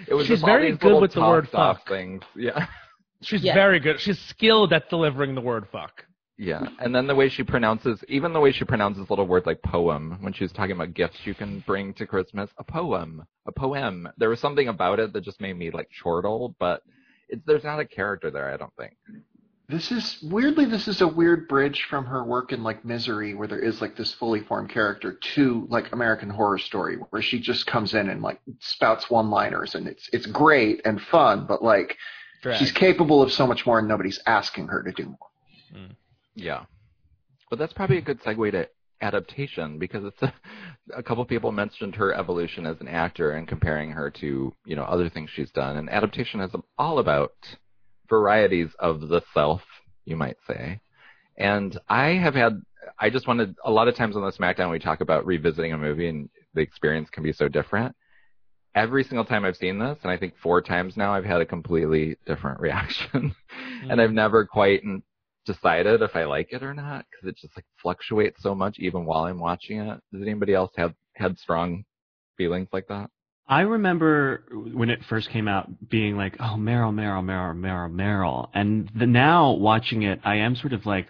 it 0.09 0.13
was 0.15 0.27
She's 0.27 0.35
just 0.41 0.43
all 0.45 0.49
very 0.51 0.73
these 0.73 0.79
good 0.81 1.01
with 1.01 1.13
the 1.15 1.21
word 1.21 1.49
fuck. 1.49 1.89
things 1.89 2.23
yeah 2.37 2.67
She's 3.23 3.43
Yeah. 3.45 3.55
very 3.55 3.79
good. 3.79 4.01
She's 4.01 4.19
skilled 4.19 4.73
at 4.73 4.91
delivering 4.91 5.37
the 5.37 5.41
word 5.41 5.67
fuck. 5.71 6.05
Yeah 6.39 6.67
and 6.81 6.95
then 6.95 7.07
the 7.07 7.15
way 7.15 7.29
she 7.29 7.43
pronounces 7.43 8.03
even 8.09 8.33
the 8.33 8.41
way 8.41 8.53
she 8.53 8.65
pronounces 8.65 9.09
little 9.11 9.27
words 9.27 9.47
like 9.47 9.61
poem 9.62 10.17
when 10.21 10.33
she 10.33 10.45
was 10.45 10.53
talking 10.53 10.73
about 10.73 10.95
gifts 10.95 11.19
you 11.25 11.35
can 11.35 11.61
bring 11.67 11.93
to 11.93 12.07
christmas 12.07 12.51
a 12.59 12.65
poem 12.65 13.23
a 13.47 13.53
poem 13.53 14.09
there 14.17 14.31
was 14.31 14.41
something 14.41 14.69
about 14.69 14.99
it 14.99 15.12
that 15.12 15.21
just 15.23 15.41
made 15.41 15.57
me 15.57 15.71
like 15.71 15.89
chortle 16.03 16.55
but 16.59 16.83
it's 17.29 17.43
there's 17.47 17.65
not 17.65 17.81
a 17.81 17.85
character 17.85 18.31
there 18.31 18.53
i 18.53 18.57
don't 18.57 18.73
think 18.77 18.95
This 19.69 19.91
is 19.93 20.19
weirdly 20.23 20.65
this 20.67 20.89
is 20.89 21.01
a 21.01 21.09
weird 21.09 21.49
bridge 21.49 21.87
from 21.89 22.05
her 22.07 22.25
work 22.25 22.53
in 22.53 22.62
like 22.62 22.85
Misery, 22.85 23.33
where 23.35 23.49
there 23.49 23.59
is 23.71 23.81
like 23.81 23.97
this 23.97 24.12
fully 24.12 24.41
formed 24.41 24.69
character, 24.69 25.12
to 25.35 25.67
like 25.71 25.93
American 25.93 26.29
Horror 26.29 26.59
Story, 26.59 26.97
where 27.11 27.23
she 27.23 27.39
just 27.41 27.67
comes 27.67 27.95
in 27.95 28.11
and 28.11 28.21
like 28.21 28.41
spouts 28.59 29.09
one 29.09 29.31
liners, 29.31 29.75
and 29.75 29.87
it's 29.87 30.11
it's 30.12 30.27
great 30.27 30.83
and 30.85 31.01
fun, 31.01 31.47
but 31.47 31.62
like 31.62 31.97
Drag. 32.43 32.59
she's 32.59 32.73
capable 32.73 33.23
of 33.23 33.33
so 33.33 33.47
much 33.47 33.65
more, 33.65 33.79
and 33.79 33.89
nobody's 33.89 34.21
asking 34.27 34.67
her 34.69 34.83
to 34.83 34.93
do 34.93 35.07
more. 35.07 35.32
Yeah. 36.35 36.65
But 37.51 37.59
that's 37.59 37.73
probably 37.73 37.99
a 37.99 38.03
good 38.03 38.23
segue 38.23 38.53
to 38.53 38.69
adaptation 39.03 39.79
because 39.79 40.05
it's 40.05 40.23
a, 40.23 40.33
a 40.97 41.03
couple 41.03 41.25
people 41.25 41.53
mentioned 41.53 41.95
her 41.97 42.15
evolution 42.15 42.65
as 42.65 42.81
an 42.81 42.89
actor 42.89 43.33
and 43.33 43.47
comparing 43.47 43.91
her 43.91 44.11
to, 44.11 44.53
you 44.65 44.77
know, 44.77 44.85
other 44.85 45.11
things 45.11 45.31
she's 45.35 45.51
done. 45.51 45.77
And 45.77 45.91
adaptation 45.91 46.41
is 46.41 46.53
all 46.79 46.99
about 46.99 47.33
varieties 48.09 48.69
of 48.79 49.01
the 49.09 49.23
self, 49.35 49.62
you 50.05 50.17
might 50.17 50.37
say. 50.47 50.81
And 51.37 51.79
I 51.89 52.11
have 52.11 52.35
had, 52.35 52.62
I 52.99 53.11
just 53.11 53.27
wanted, 53.27 53.57
a 53.65 53.71
lot 53.71 53.89
of 53.89 53.97
times 53.97 54.17
on 54.17 54.23
the 54.23 54.33
SmackDown 54.33 54.71
we 54.71 54.79
talk 54.79 55.01
about 55.01 55.27
revisiting 55.27 55.73
a 55.73 55.79
movie 55.79 56.09
and 56.09 56.29
the 56.55 56.61
experience 56.61 57.09
can 57.11 57.23
be 57.23 57.33
so 57.33 57.49
different. 57.49 57.95
Every 58.75 59.05
single 59.05 59.25
time 59.25 59.45
I've 59.45 59.57
seen 59.57 59.79
this, 59.79 59.99
and 60.03 60.11
I 60.11 60.17
think 60.17 60.35
four 60.43 60.62
times 60.62 60.97
now, 60.97 61.12
I've 61.12 61.27
had 61.27 61.43
a 61.43 61.47
completely 61.47 62.17
different 62.27 62.61
reaction. 62.67 63.35
Mm-hmm. 63.83 63.91
and 63.91 64.01
I've 64.01 64.12
never 64.12 64.47
quite 64.47 64.83
decided 65.45 66.03
if 66.03 66.15
I 66.15 66.25
like 66.25 66.53
it 66.53 66.63
or 66.63 66.75
not 66.75 67.05
because 67.11 67.29
it 67.29 67.37
just 67.37 67.57
like 67.57 67.65
fluctuates 67.81 68.43
so 68.43 68.55
much 68.55 68.79
even 68.79 69.05
while 69.05 69.25
I'm 69.25 69.39
watching 69.39 69.81
it. 69.81 70.01
Does 70.13 70.23
anybody 70.23 70.55
else 70.55 70.73
have 70.77 70.95
had 71.15 71.39
strong 71.39 71.85
feelings 72.37 72.69
like 72.73 72.89
that? 72.89 73.11
I 73.49 73.63
remember 73.63 74.45
when 74.73 74.89
it 74.89 75.05
first 75.05 75.29
came 75.31 75.49
out 75.49 75.69
being 75.89 76.17
like, 76.17 76.37
oh, 76.39 76.55
Meryl, 76.57 76.95
Meryl, 76.95 77.23
Meryl, 77.23 77.55
Meryl, 77.55 77.93
Meryl. 77.93 78.49
And 78.55 78.91
the, 78.95 79.07
now 79.07 79.53
watching 79.53 80.03
it, 80.03 80.21
I 80.25 80.37
am 80.37 80.55
sort 80.55 80.73
of 80.73 80.87
like, 80.87 81.09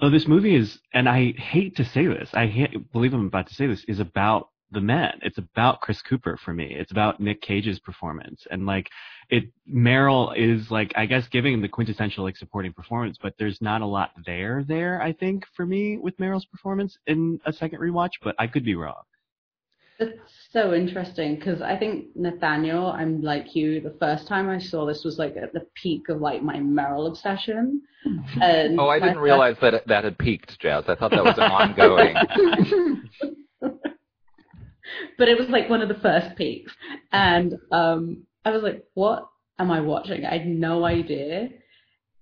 oh, 0.00 0.08
this 0.08 0.26
movie 0.26 0.54
is, 0.54 0.78
and 0.94 1.08
I 1.08 1.32
hate 1.32 1.76
to 1.76 1.84
say 1.84 2.06
this, 2.06 2.30
I 2.32 2.46
hate, 2.46 2.92
believe 2.92 3.12
I'm 3.12 3.26
about 3.26 3.48
to 3.48 3.54
say 3.54 3.66
this, 3.66 3.84
is 3.88 4.00
about 4.00 4.48
the 4.70 4.80
men. 4.80 5.12
It's 5.22 5.38
about 5.38 5.80
Chris 5.80 6.00
Cooper 6.02 6.38
for 6.42 6.54
me. 6.54 6.74
It's 6.74 6.92
about 6.92 7.20
Nick 7.20 7.42
Cage's 7.42 7.78
performance. 7.78 8.46
And 8.50 8.64
like, 8.64 8.88
it, 9.30 9.44
Meryl 9.72 10.32
is 10.36 10.70
like, 10.70 10.92
I 10.96 11.06
guess 11.06 11.26
giving 11.28 11.62
the 11.62 11.68
quintessential 11.68 12.24
like 12.24 12.36
supporting 12.36 12.72
performance, 12.72 13.18
but 13.22 13.34
there's 13.38 13.60
not 13.62 13.80
a 13.82 13.86
lot 13.86 14.10
there 14.26 14.64
there, 14.66 15.00
I 15.02 15.12
think, 15.12 15.44
for 15.56 15.64
me 15.66 15.96
with 15.96 16.16
Meryl's 16.18 16.44
performance 16.46 16.98
in 17.06 17.40
a 17.46 17.52
second 17.52 17.80
rewatch, 17.80 18.12
but 18.22 18.34
I 18.38 18.46
could 18.46 18.64
be 18.64 18.74
wrong. 18.74 19.02
It's 19.98 20.18
so 20.50 20.74
interesting 20.74 21.36
because 21.36 21.62
I 21.62 21.76
think 21.76 22.06
Nathaniel, 22.16 22.86
I'm 22.88 23.22
like 23.22 23.54
you. 23.54 23.80
The 23.80 23.94
first 24.00 24.26
time 24.26 24.48
I 24.48 24.58
saw 24.58 24.84
this 24.84 25.02
was 25.04 25.16
like 25.16 25.36
at 25.36 25.52
the 25.52 25.64
peak 25.74 26.08
of 26.08 26.20
like 26.20 26.42
my 26.42 26.56
Meryl 26.56 27.06
obsession. 27.08 27.82
And 28.42 28.80
Oh, 28.80 28.88
I 28.88 28.98
didn't 28.98 29.14
first- 29.14 29.22
realize 29.22 29.56
that 29.62 29.74
it, 29.74 29.86
that 29.86 30.02
had 30.02 30.18
peaked, 30.18 30.58
Jazz. 30.58 30.84
I 30.88 30.96
thought 30.96 31.12
that 31.12 31.22
was 31.22 31.38
an 31.38 31.44
ongoing. 31.44 32.16
but 35.18 35.28
it 35.28 35.38
was 35.38 35.48
like 35.48 35.68
one 35.70 35.82
of 35.82 35.88
the 35.88 35.94
first 36.02 36.34
peaks, 36.36 36.72
and 37.12 37.54
um, 37.70 38.24
I 38.44 38.50
was 38.50 38.62
like, 38.62 38.84
"What 38.94 39.28
am 39.58 39.70
I 39.70 39.80
watching?" 39.80 40.24
I 40.24 40.38
had 40.38 40.46
no 40.46 40.84
idea, 40.84 41.48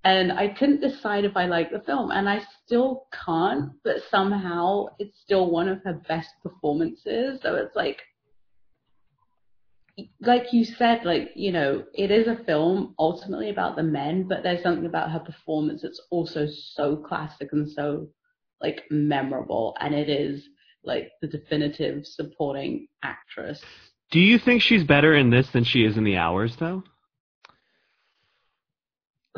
and 0.04 0.32
I 0.32 0.48
couldn't 0.48 0.80
decide 0.80 1.24
if 1.24 1.36
I 1.36 1.46
liked 1.46 1.72
the 1.72 1.80
film, 1.80 2.10
and 2.10 2.28
I 2.28 2.42
still 2.64 3.06
can't. 3.24 3.72
But 3.84 4.02
somehow, 4.10 4.86
it's 4.98 5.18
still 5.20 5.50
one 5.50 5.68
of 5.68 5.82
her 5.84 5.94
best 6.08 6.30
performances. 6.42 7.40
So 7.42 7.56
it's 7.56 7.74
like, 7.76 8.00
like 10.20 10.52
you 10.52 10.64
said, 10.64 11.04
like 11.04 11.30
you 11.34 11.52
know, 11.52 11.84
it 11.94 12.10
is 12.10 12.26
a 12.26 12.44
film 12.44 12.94
ultimately 12.98 13.50
about 13.50 13.76
the 13.76 13.82
men, 13.82 14.28
but 14.28 14.42
there's 14.42 14.62
something 14.62 14.86
about 14.86 15.10
her 15.10 15.20
performance 15.20 15.82
that's 15.82 16.00
also 16.10 16.46
so 16.46 16.96
classic 16.96 17.52
and 17.52 17.68
so 17.70 18.08
like 18.60 18.82
memorable, 18.90 19.76
and 19.80 19.94
it 19.94 20.08
is 20.08 20.48
like 20.84 21.10
the 21.20 21.28
definitive 21.28 22.06
supporting 22.06 22.88
actress. 23.02 23.89
Do 24.10 24.18
you 24.20 24.38
think 24.38 24.62
she's 24.62 24.82
better 24.84 25.14
in 25.14 25.30
this 25.30 25.48
than 25.50 25.64
she 25.64 25.84
is 25.84 25.96
in 25.96 26.04
the 26.04 26.16
hours, 26.16 26.56
though? 26.58 26.82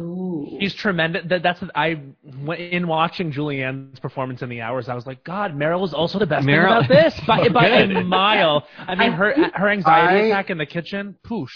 Ooh. 0.00 0.56
He's 0.58 0.74
tremendous. 0.74 1.24
That, 1.28 1.42
that's 1.42 1.60
what 1.60 1.70
I 1.74 2.00
when- 2.44 2.58
in 2.58 2.88
watching 2.88 3.30
Julianne's 3.30 4.00
performance 4.00 4.40
in 4.40 4.48
the 4.48 4.62
hours. 4.62 4.88
I 4.88 4.94
was 4.94 5.06
like, 5.06 5.22
God, 5.22 5.54
Meryl 5.54 5.84
is 5.84 5.92
also 5.92 6.18
the 6.18 6.26
best 6.26 6.46
Meryl- 6.46 6.86
thing 6.88 6.96
about 6.96 7.12
this 7.12 7.20
by, 7.26 7.48
by 7.48 7.66
a 7.68 8.02
mile. 8.02 8.66
I 8.78 8.94
mean, 8.94 9.12
her 9.12 9.34
her 9.54 9.68
anxiety 9.68 10.22
I- 10.24 10.26
attack 10.28 10.48
in 10.50 10.56
the 10.58 10.66
kitchen. 10.66 11.16
Poosh. 11.26 11.52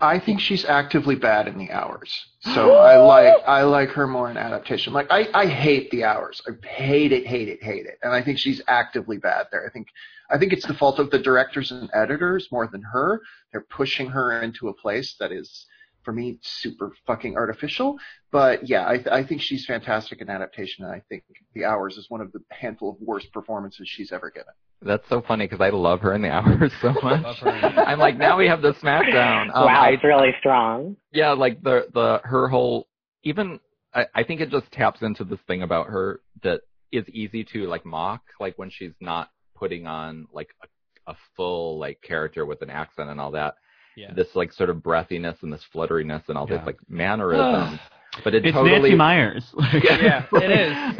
I 0.00 0.20
think 0.20 0.40
she's 0.40 0.64
actively 0.64 1.16
bad 1.16 1.48
in 1.48 1.58
the 1.58 1.72
hours. 1.72 2.26
So 2.40 2.76
I 2.76 2.98
like 2.98 3.34
I 3.46 3.62
like 3.62 3.88
her 3.90 4.06
more 4.06 4.30
in 4.30 4.36
adaptation. 4.36 4.92
Like 4.92 5.08
I, 5.10 5.28
I 5.34 5.46
hate 5.46 5.90
the 5.90 6.04
hours. 6.04 6.40
I 6.46 6.66
hate 6.66 7.10
it, 7.12 7.26
hate 7.26 7.48
it, 7.48 7.62
hate 7.62 7.86
it. 7.86 7.98
And 8.02 8.12
I 8.12 8.22
think 8.22 8.38
she's 8.38 8.62
actively 8.68 9.18
bad 9.18 9.48
there. 9.50 9.66
I 9.66 9.70
think 9.70 9.88
I 10.30 10.38
think 10.38 10.52
it's 10.52 10.66
the 10.66 10.74
fault 10.74 11.00
of 11.00 11.10
the 11.10 11.18
directors 11.18 11.72
and 11.72 11.90
editors 11.92 12.48
more 12.52 12.68
than 12.68 12.82
her. 12.82 13.20
They're 13.50 13.66
pushing 13.70 14.08
her 14.08 14.40
into 14.40 14.68
a 14.68 14.74
place 14.74 15.16
that 15.18 15.32
is 15.32 15.66
for 16.04 16.12
me 16.12 16.38
super 16.42 16.92
fucking 17.06 17.36
artificial. 17.36 17.98
But 18.30 18.68
yeah, 18.68 18.84
I, 18.84 19.18
I 19.18 19.24
think 19.24 19.42
she's 19.42 19.66
fantastic 19.66 20.20
in 20.20 20.30
adaptation, 20.30 20.84
and 20.84 20.94
I 20.94 21.02
think 21.08 21.24
The 21.54 21.64
Hours 21.64 21.96
is 21.96 22.08
one 22.08 22.20
of 22.20 22.30
the 22.32 22.40
handful 22.50 22.90
of 22.90 22.96
worst 23.00 23.32
performances 23.32 23.88
she's 23.88 24.12
ever 24.12 24.30
given. 24.30 24.54
That's 24.80 25.02
so 25.08 25.22
funny 25.26 25.46
because 25.46 25.60
I 25.60 25.70
love 25.70 26.00
her 26.02 26.14
in 26.14 26.22
the 26.22 26.30
hours 26.32 26.72
so 26.80 26.92
much. 27.02 27.22
Love 27.22 27.36
her 27.38 27.50
in 27.50 27.74
the- 27.74 27.88
I'm 27.88 27.98
like, 27.98 28.16
now 28.16 28.36
we 28.38 28.46
have 28.46 28.62
the 28.62 28.72
SmackDown. 28.74 29.46
Um, 29.54 29.64
wow, 29.66 29.82
I, 29.82 29.88
it's 29.90 30.04
really 30.04 30.30
strong. 30.38 30.96
yeah, 31.12 31.32
like 31.32 31.62
the 31.62 31.86
the 31.92 32.20
her 32.24 32.48
whole 32.48 32.86
even 33.24 33.58
I, 33.94 34.06
I 34.14 34.22
think 34.22 34.40
it 34.40 34.50
just 34.50 34.70
taps 34.70 35.02
into 35.02 35.24
this 35.24 35.40
thing 35.46 35.62
about 35.62 35.86
her 35.88 36.20
that 36.42 36.60
is 36.92 37.08
easy 37.08 37.44
to 37.52 37.66
like 37.66 37.84
mock, 37.84 38.22
like 38.38 38.56
when 38.58 38.70
she's 38.70 38.92
not 39.00 39.30
putting 39.56 39.86
on 39.86 40.26
like 40.32 40.50
a, 40.62 41.10
a 41.12 41.16
full 41.36 41.78
like 41.78 42.00
character 42.02 42.46
with 42.46 42.62
an 42.62 42.70
accent 42.70 43.10
and 43.10 43.20
all 43.20 43.32
that. 43.32 43.54
Yeah. 43.96 44.12
This 44.14 44.28
like 44.34 44.52
sort 44.52 44.70
of 44.70 44.76
breathiness 44.76 45.42
and 45.42 45.52
this 45.52 45.64
flutteriness 45.74 46.22
and 46.28 46.38
all 46.38 46.46
Yeah. 46.48 46.58
this 46.58 46.66
like 46.66 46.78
mannerisms. 46.88 47.80
but 48.24 48.32
it 48.34 48.46
It's 48.46 48.54
totally 48.54 48.78
Nancy 48.90 48.94
Meyers. 48.94 49.44
Yeah, 49.82 50.24
it 50.32 50.50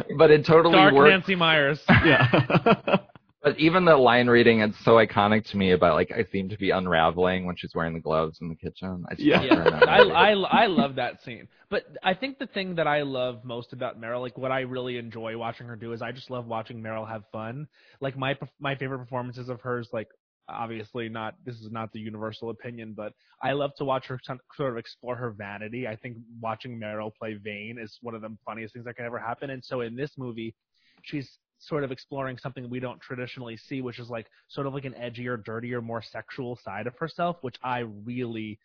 is. 0.01 0.03
but 0.17 0.31
it 0.31 0.45
totally 0.45 0.75
Dark 0.75 0.93
works. 0.93 1.09
Nancy 1.11 1.35
Meyers. 1.35 1.79
yeah. 2.05 2.97
But 3.41 3.57
even 3.57 3.85
the 3.85 3.95
line 3.95 4.27
reading, 4.27 4.59
it's 4.59 4.77
so 4.83 4.93
iconic 4.95 5.45
to 5.51 5.57
me 5.57 5.71
about 5.71 5.95
like 5.95 6.11
I 6.11 6.23
seem 6.25 6.49
to 6.49 6.57
be 6.57 6.71
unraveling 6.71 7.45
when 7.45 7.55
she's 7.55 7.73
wearing 7.73 7.93
the 7.93 7.99
gloves 8.01 8.39
in 8.41 8.49
the 8.49 8.55
kitchen. 8.55 9.05
I 9.09 9.15
just 9.15 9.25
Yeah. 9.25 9.41
love 9.41 9.71
that 9.71 9.87
I. 9.87 9.99
I, 9.99 10.31
I 10.31 10.65
love 10.67 10.95
that 10.95 11.23
scene. 11.23 11.47
But 11.69 11.85
I 12.03 12.13
think 12.13 12.37
the 12.37 12.47
thing 12.47 12.75
that 12.75 12.87
I 12.87 13.03
love 13.03 13.45
most 13.45 13.71
about 13.71 13.99
Meryl, 14.01 14.21
like 14.21 14.37
what 14.37 14.51
I 14.51 14.61
really 14.61 14.97
enjoy 14.97 15.37
watching 15.37 15.67
her 15.67 15.77
do, 15.77 15.93
is 15.93 16.01
I 16.01 16.11
just 16.11 16.29
love 16.29 16.47
watching 16.47 16.81
Meryl 16.81 17.07
have 17.07 17.23
fun. 17.31 17.67
Like 18.01 18.17
my 18.17 18.37
my 18.59 18.75
favorite 18.75 18.99
performances 18.99 19.47
of 19.47 19.61
hers, 19.61 19.89
like 19.93 20.09
obviously 20.49 21.07
not 21.07 21.35
this 21.45 21.55
is 21.61 21.71
not 21.71 21.93
the 21.93 21.99
universal 21.99 22.49
opinion, 22.49 22.93
but 22.97 23.13
I 23.41 23.53
love 23.53 23.71
to 23.77 23.85
watch 23.85 24.07
her 24.07 24.19
sort 24.55 24.71
of 24.71 24.77
explore 24.77 25.15
her 25.15 25.31
vanity. 25.31 25.87
I 25.87 25.95
think 25.95 26.17
watching 26.41 26.77
Meryl 26.77 27.11
play 27.15 27.35
vain 27.35 27.77
is 27.81 27.97
one 28.01 28.15
of 28.15 28.21
the 28.21 28.35
funniest 28.45 28.73
things 28.73 28.85
that 28.85 28.95
can 28.95 29.05
ever 29.05 29.19
happen. 29.19 29.51
And 29.51 29.63
so 29.63 29.81
in 29.81 29.95
this 29.95 30.11
movie, 30.17 30.55
she's 31.03 31.37
sort 31.59 31.83
of 31.83 31.91
exploring 31.91 32.37
something 32.37 32.69
we 32.69 32.79
don't 32.79 32.99
traditionally 33.01 33.57
see, 33.57 33.81
which 33.81 33.99
is 33.99 34.09
like 34.09 34.27
sort 34.47 34.65
of 34.65 34.73
like 34.73 34.85
an 34.85 34.93
edgier, 34.93 35.43
dirtier, 35.43 35.81
more 35.81 36.01
sexual 36.01 36.57
side 36.63 36.87
of 36.87 36.97
herself, 36.97 37.37
which 37.41 37.57
I 37.63 37.79
really 37.79 38.59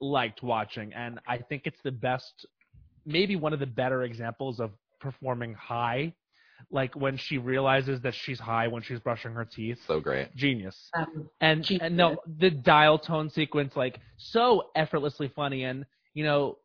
liked 0.00 0.42
watching. 0.42 0.92
And 0.92 1.20
I 1.26 1.38
think 1.38 1.62
it's 1.64 1.80
the 1.82 1.92
best, 1.92 2.46
maybe 3.04 3.36
one 3.36 3.52
of 3.52 3.60
the 3.60 3.66
better 3.66 4.02
examples 4.02 4.60
of 4.60 4.72
performing 5.00 5.54
high. 5.54 6.12
Like 6.70 6.94
when 6.96 7.16
she 7.16 7.38
realizes 7.38 8.00
that 8.00 8.14
she's 8.14 8.40
high 8.40 8.66
when 8.66 8.82
she's 8.82 8.98
brushing 8.98 9.32
her 9.32 9.44
teeth. 9.44 9.78
so 9.86 10.00
great. 10.00 10.34
Genius. 10.34 10.90
Um, 10.94 11.28
And, 11.40 11.62
Genius. 11.62 11.86
and 11.86 11.96
no, 11.96 12.16
the 12.38 12.50
dial 12.50 12.98
tone 12.98 13.28
sequence, 13.30 13.76
like 13.76 14.00
so 14.16 14.70
effortlessly 14.74 15.28
funny. 15.28 15.64
And, 15.64 15.84
you 16.14 16.24
know, 16.24 16.40
w- 16.40 16.56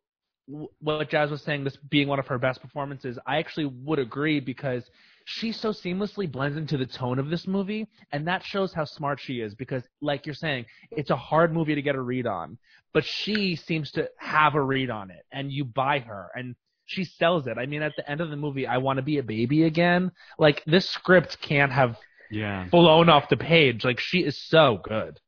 what 0.46 1.08
Jazz 1.08 1.30
was 1.30 1.42
saying, 1.42 1.64
this 1.64 1.76
being 1.88 2.08
one 2.08 2.18
of 2.18 2.26
her 2.26 2.38
best 2.38 2.60
performances, 2.60 3.18
I 3.26 3.38
actually 3.38 3.66
would 3.66 3.98
agree 3.98 4.40
because 4.40 4.88
she 5.24 5.52
so 5.52 5.70
seamlessly 5.70 6.30
blends 6.30 6.56
into 6.56 6.76
the 6.76 6.86
tone 6.86 7.18
of 7.18 7.30
this 7.30 7.46
movie. 7.46 7.86
And 8.10 8.26
that 8.26 8.42
shows 8.42 8.72
how 8.72 8.84
smart 8.84 9.20
she 9.20 9.40
is 9.40 9.54
because, 9.54 9.84
like 10.00 10.26
you're 10.26 10.34
saying, 10.34 10.66
it's 10.90 11.10
a 11.10 11.16
hard 11.16 11.52
movie 11.52 11.74
to 11.74 11.82
get 11.82 11.94
a 11.94 12.00
read 12.00 12.26
on, 12.26 12.58
but 12.92 13.04
she 13.04 13.56
seems 13.56 13.90
to 13.92 14.08
have 14.18 14.54
a 14.54 14.62
read 14.62 14.90
on 14.90 15.10
it 15.10 15.24
and 15.32 15.52
you 15.52 15.64
buy 15.64 16.00
her 16.00 16.30
and 16.34 16.56
she 16.86 17.04
sells 17.04 17.46
it. 17.46 17.56
I 17.58 17.66
mean, 17.66 17.82
at 17.82 17.92
the 17.96 18.08
end 18.10 18.20
of 18.20 18.30
the 18.30 18.36
movie, 18.36 18.66
I 18.66 18.78
want 18.78 18.98
to 18.98 19.02
be 19.02 19.18
a 19.18 19.22
baby 19.22 19.64
again. 19.64 20.10
Like 20.38 20.62
this 20.66 20.88
script 20.88 21.38
can't 21.40 21.72
have 21.72 21.96
yeah. 22.30 22.66
blown 22.70 23.08
off 23.08 23.28
the 23.28 23.36
page. 23.36 23.84
Like 23.84 24.00
she 24.00 24.18
is 24.18 24.40
so 24.42 24.80
good. 24.82 25.20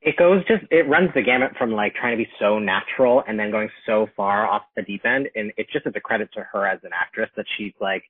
It 0.00 0.16
goes 0.16 0.44
just 0.46 0.62
it 0.70 0.88
runs 0.88 1.10
the 1.14 1.22
gamut 1.22 1.52
from 1.58 1.72
like 1.72 1.94
trying 1.94 2.16
to 2.16 2.24
be 2.24 2.30
so 2.38 2.58
natural 2.58 3.24
and 3.26 3.38
then 3.38 3.50
going 3.50 3.68
so 3.84 4.08
far 4.16 4.46
off 4.46 4.62
the 4.76 4.82
deep 4.82 5.04
end, 5.04 5.28
and 5.34 5.52
it 5.56 5.66
just 5.72 5.86
is 5.86 5.92
a 5.96 6.00
credit 6.00 6.30
to 6.34 6.46
her 6.52 6.66
as 6.66 6.78
an 6.84 6.90
actress 6.94 7.30
that 7.36 7.46
she's 7.56 7.72
like 7.80 8.04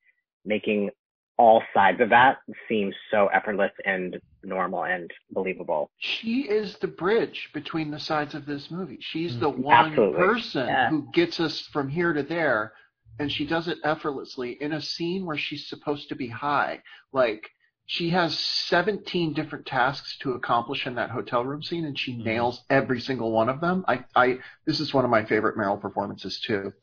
making 0.45 0.91
all 1.39 1.63
sides 1.73 2.01
of 2.01 2.11
that 2.11 2.39
seem 2.69 2.93
so 3.11 3.29
effortless 3.29 3.71
and 3.87 4.21
normal 4.43 4.85
and 4.85 5.11
believable. 5.31 5.89
She 5.99 6.43
is 6.43 6.77
the 6.81 6.89
bridge 6.89 7.49
between 7.55 7.91
the 7.91 8.01
sides 8.01 8.35
of 8.35 8.45
this 8.45 8.71
movie. 8.71 8.99
She's 9.01 9.39
the 9.39 9.51
Mm-hmm. 9.51 9.63
one 9.63 9.93
Absolutely. 9.93 10.19
person 10.19 10.67
Yeah. 10.67 10.91
who 10.91 11.09
gets 11.13 11.39
us 11.41 11.61
from 11.73 11.89
here 11.89 12.13
to 12.13 12.23
there 12.25 12.73
and 13.21 13.31
she 13.31 13.47
does 13.47 13.69
it 13.69 13.79
effortlessly 13.85 14.59
in 14.61 14.73
a 14.73 14.81
scene 14.81 15.27
where 15.27 15.37
she's 15.39 15.69
supposed 15.69 16.09
to 16.09 16.17
be 16.17 16.29
high. 16.29 16.83
Like 17.13 17.49
she 17.89 18.11
has 18.11 18.39
17 18.39 19.33
different 19.33 19.65
tasks 19.65 20.19
to 20.19 20.33
accomplish 20.33 20.87
in 20.87 20.95
that 20.97 21.09
hotel 21.09 21.43
room 21.43 21.63
scene, 21.63 21.87
and 21.87 21.99
she 21.99 22.15
nails 22.17 22.63
every 22.69 23.01
single 23.01 23.33
one 23.33 23.49
of 23.49 23.63
them. 23.63 23.83
I, 23.89 24.05
I 24.15 24.39
this 24.67 24.79
is 24.79 24.93
one 24.93 25.07
of 25.07 25.11
my 25.11 25.25
favorite 25.25 25.57
Meryl 25.57 25.81
performances 25.81 26.39
too. 26.47 26.75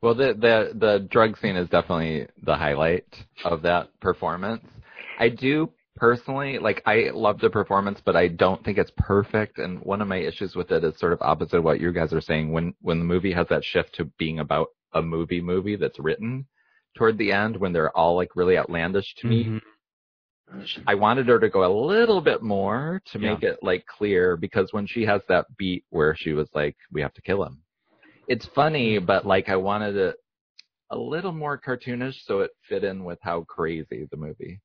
Well, 0.00 0.14
the 0.14 0.32
the 0.34 0.72
the 0.78 1.08
drug 1.10 1.36
scene 1.38 1.56
is 1.56 1.68
definitely 1.68 2.28
the 2.44 2.54
highlight 2.54 3.06
of 3.44 3.62
that 3.62 3.88
performance. 4.00 4.64
I 5.18 5.30
do 5.30 5.72
personally 5.96 6.60
like 6.60 6.80
I 6.86 7.10
love 7.12 7.40
the 7.40 7.50
performance, 7.50 8.00
but 8.04 8.14
I 8.14 8.28
don't 8.28 8.64
think 8.64 8.78
it's 8.78 8.92
perfect. 8.96 9.58
And 9.58 9.80
one 9.80 10.00
of 10.00 10.06
my 10.06 10.18
issues 10.18 10.54
with 10.54 10.70
it 10.70 10.84
is 10.84 10.96
sort 10.96 11.12
of 11.12 11.20
opposite 11.22 11.56
of 11.58 11.64
what 11.64 11.80
you 11.80 11.92
guys 11.92 12.12
are 12.12 12.20
saying. 12.20 12.52
When 12.52 12.72
when 12.80 13.00
the 13.00 13.04
movie 13.04 13.32
has 13.32 13.48
that 13.48 13.64
shift 13.64 13.96
to 13.96 14.04
being 14.16 14.38
about 14.38 14.68
a 14.92 15.02
movie 15.02 15.40
movie 15.40 15.74
that's 15.74 15.98
written 15.98 16.46
toward 16.96 17.18
the 17.18 17.32
end, 17.32 17.56
when 17.56 17.72
they're 17.72 17.96
all 17.96 18.14
like 18.14 18.36
really 18.36 18.56
outlandish 18.56 19.12
to 19.16 19.26
me, 19.26 19.44
Mhm. 19.44 19.60
I 20.86 20.94
wanted 20.94 21.28
her 21.28 21.38
to 21.38 21.48
go 21.48 21.64
a 21.64 21.72
little 21.72 22.20
bit 22.20 22.42
more 22.42 23.02
to 23.12 23.18
Yeah. 23.18 23.34
make 23.34 23.42
it 23.42 23.58
like 23.62 23.86
clear 23.86 24.36
because 24.36 24.72
when 24.72 24.86
she 24.86 25.04
has 25.04 25.22
that 25.28 25.46
beat 25.56 25.84
where 25.90 26.14
she 26.16 26.32
was 26.32 26.48
like, 26.54 26.76
"We 26.92 27.00
have 27.02 27.14
to 27.14 27.22
kill 27.22 27.44
him," 27.44 27.62
it's 28.28 28.46
funny, 28.46 28.96
mm-hmm. 28.96 29.06
but 29.06 29.26
like 29.26 29.48
I 29.48 29.56
wanted 29.56 29.96
it 29.96 30.16
a 30.90 30.98
little 30.98 31.32
more 31.32 31.58
cartoonish 31.58 32.24
so 32.24 32.40
it 32.40 32.50
fit 32.68 32.84
in 32.84 33.04
with 33.04 33.18
how 33.22 33.42
crazy 33.44 34.06
the 34.10 34.16
movie. 34.16 34.60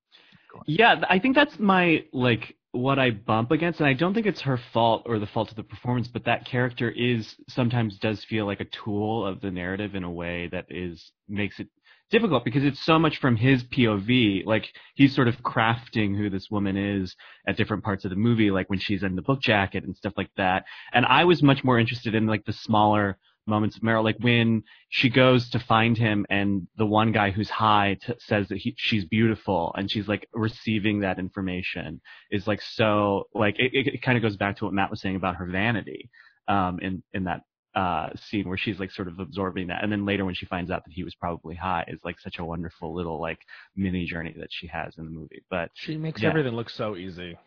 Yeah, 0.65 1.01
I 1.09 1.19
think 1.19 1.35
that's 1.35 1.59
my 1.59 2.05
like 2.13 2.55
what 2.71 2.99
I 2.99 3.11
bump 3.11 3.51
against, 3.51 3.79
and 3.79 3.87
I 3.87 3.93
don't 3.93 4.13
think 4.13 4.25
it's 4.25 4.41
her 4.41 4.59
fault 4.73 5.03
or 5.05 5.19
the 5.19 5.27
fault 5.27 5.49
of 5.49 5.55
the 5.55 5.63
performance, 5.63 6.07
but 6.07 6.25
that 6.25 6.45
character 6.45 6.89
is 6.89 7.35
sometimes 7.47 7.97
does 7.99 8.23
feel 8.25 8.45
like 8.45 8.59
a 8.59 8.65
tool 8.65 9.25
of 9.25 9.41
the 9.41 9.51
narrative 9.51 9.95
in 9.95 10.03
a 10.03 10.11
way 10.11 10.47
that 10.51 10.65
is 10.69 11.11
makes 11.27 11.59
it 11.59 11.67
difficult 12.11 12.45
because 12.45 12.63
it's 12.63 12.83
so 12.85 12.99
much 12.99 13.17
from 13.17 13.35
his 13.35 13.63
POV. 13.63 14.45
Like 14.45 14.67
he's 14.95 15.15
sort 15.15 15.27
of 15.27 15.35
crafting 15.37 16.15
who 16.15 16.29
this 16.29 16.49
woman 16.49 16.77
is 16.77 17.15
at 17.47 17.57
different 17.57 17.83
parts 17.83 18.05
of 18.05 18.09
the 18.09 18.15
movie, 18.15 18.51
like 18.51 18.69
when 18.69 18.79
she's 18.79 19.03
in 19.03 19.15
the 19.15 19.21
book 19.21 19.41
jacket 19.41 19.83
and 19.83 19.95
stuff 19.95 20.13
like 20.17 20.29
that. 20.37 20.65
And 20.93 21.05
I 21.05 21.25
was 21.25 21.41
much 21.41 21.63
more 21.63 21.79
interested 21.79 22.15
in 22.15 22.27
like 22.27 22.45
the 22.45 22.53
smaller 22.53 23.17
moments 23.47 23.75
of 23.75 23.83
Meryl, 23.83 24.03
like 24.03 24.17
when 24.19 24.63
she 24.89 25.09
goes 25.09 25.49
to 25.51 25.59
find 25.59 25.97
him 25.97 26.25
and 26.29 26.67
the 26.77 26.85
one 26.85 27.11
guy 27.11 27.31
who's 27.31 27.49
high 27.49 27.97
t- 28.01 28.13
says 28.19 28.47
that 28.47 28.57
he, 28.57 28.73
she's 28.77 29.05
beautiful 29.05 29.73
and 29.77 29.89
she's 29.89 30.07
like 30.07 30.27
receiving 30.33 31.01
that 31.01 31.19
information 31.19 32.01
is 32.31 32.47
like 32.47 32.61
so 32.61 33.25
like 33.33 33.55
it, 33.59 33.71
it, 33.73 33.87
it 33.95 34.01
kind 34.01 34.17
of 34.17 34.23
goes 34.23 34.35
back 34.35 34.57
to 34.57 34.65
what 34.65 34.73
Matt 34.73 34.89
was 34.89 35.01
saying 35.01 35.15
about 35.15 35.35
her 35.35 35.45
vanity 35.45 36.09
um 36.47 36.79
in 36.79 37.03
in 37.13 37.23
that 37.25 37.41
uh 37.75 38.07
scene 38.29 38.47
where 38.47 38.57
she's 38.57 38.79
like 38.79 38.91
sort 38.91 39.07
of 39.07 39.19
absorbing 39.19 39.67
that 39.67 39.83
and 39.83 39.91
then 39.91 40.05
later 40.05 40.23
when 40.25 40.33
she 40.35 40.45
finds 40.45 40.71
out 40.71 40.83
that 40.85 40.93
he 40.93 41.03
was 41.03 41.13
probably 41.15 41.55
high 41.55 41.83
is 41.89 41.99
like 42.05 42.19
such 42.19 42.39
a 42.39 42.45
wonderful 42.45 42.93
little 42.95 43.19
like 43.19 43.39
mini 43.75 44.05
journey 44.05 44.33
that 44.37 44.47
she 44.49 44.65
has 44.67 44.93
in 44.97 45.05
the 45.05 45.11
movie 45.11 45.43
but 45.49 45.69
She 45.73 45.97
makes 45.97 46.21
Yeah. 46.21 46.29
everything 46.29 46.53
look 46.53 46.69
so 46.69 46.95
easy. 46.95 47.37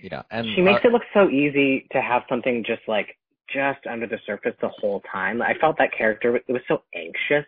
Yeah, 0.00 0.22
and 0.30 0.46
She 0.54 0.62
makes 0.62 0.84
uh, 0.84 0.88
it 0.88 0.92
look 0.92 1.02
so 1.12 1.28
easy 1.28 1.86
to 1.92 2.00
have 2.00 2.22
something 2.28 2.62
just 2.64 2.82
like 2.86 3.16
just 3.52 3.80
under 3.90 4.06
the 4.06 4.18
surface 4.26 4.54
the 4.60 4.68
whole 4.68 5.02
time. 5.10 5.42
I 5.42 5.54
felt 5.60 5.76
that 5.78 5.90
character 5.96 6.36
it 6.36 6.44
was 6.48 6.62
so 6.68 6.82
anxious. 6.94 7.46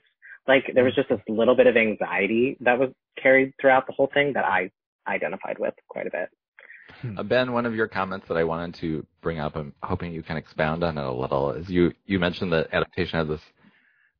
Like 0.48 0.64
there 0.74 0.82
was 0.84 0.94
just 0.94 1.08
this 1.08 1.20
little 1.28 1.54
bit 1.54 1.66
of 1.68 1.76
anxiety 1.76 2.56
that 2.60 2.78
was 2.78 2.90
carried 3.22 3.52
throughout 3.60 3.86
the 3.86 3.92
whole 3.92 4.10
thing 4.12 4.32
that 4.32 4.44
I 4.44 4.70
identified 5.06 5.58
with 5.58 5.74
quite 5.88 6.06
a 6.06 6.10
bit. 6.10 6.28
Uh, 7.16 7.22
Ben, 7.22 7.52
one 7.52 7.66
of 7.66 7.74
your 7.74 7.88
comments 7.88 8.26
that 8.28 8.36
I 8.36 8.44
wanted 8.44 8.74
to 8.80 9.06
bring 9.22 9.38
up, 9.38 9.56
I'm 9.56 9.72
hoping 9.82 10.12
you 10.12 10.22
can 10.22 10.36
expound 10.36 10.84
on 10.84 10.98
it 10.98 11.04
a 11.04 11.12
little, 11.12 11.50
is 11.52 11.68
you, 11.68 11.92
you 12.06 12.18
mentioned 12.18 12.52
the 12.52 12.66
adaptation 12.74 13.18
of 13.18 13.28
this, 13.28 13.40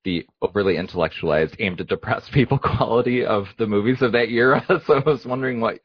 the 0.04 0.26
overly 0.40 0.76
intellectualized, 0.76 1.56
aimed 1.58 1.80
at 1.80 1.88
depress 1.88 2.28
people 2.32 2.58
quality 2.58 3.24
of 3.24 3.46
the 3.58 3.66
movies 3.66 4.02
of 4.02 4.12
that 4.12 4.28
era. 4.30 4.64
so 4.86 4.94
I 4.94 4.98
was 5.00 5.24
wondering 5.24 5.60
what, 5.60 5.80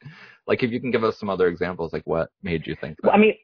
like 0.47 0.63
if 0.63 0.71
you 0.71 0.79
can 0.79 0.91
give 0.91 1.03
us 1.03 1.19
some 1.19 1.29
other 1.29 1.47
examples, 1.47 1.93
like 1.93 2.05
what 2.05 2.29
made 2.41 2.65
you 2.65 2.75
think 2.79 2.97
that? 3.01 3.07
Well, 3.07 3.15
I 3.15 3.19
mean, 3.19 3.35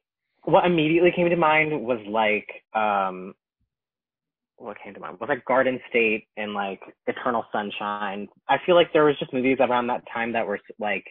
what 0.45 0.65
immediately 0.65 1.11
came 1.15 1.29
to 1.29 1.35
mind 1.35 1.71
was 1.85 1.99
like, 2.07 2.47
um, 2.73 3.33
what 4.57 4.77
came 4.83 4.93
to 4.93 4.99
mind 4.99 5.17
was 5.19 5.29
like 5.29 5.45
Garden 5.45 5.79
State 5.89 6.27
and 6.37 6.53
like 6.53 6.79
Eternal 7.07 7.45
Sunshine. 7.51 8.27
I 8.47 8.57
feel 8.65 8.75
like 8.75 8.93
there 8.93 9.05
was 9.05 9.17
just 9.19 9.33
movies 9.33 9.57
around 9.59 9.87
that 9.87 10.03
time 10.13 10.31
that 10.33 10.45
were 10.45 10.59
like 10.79 11.05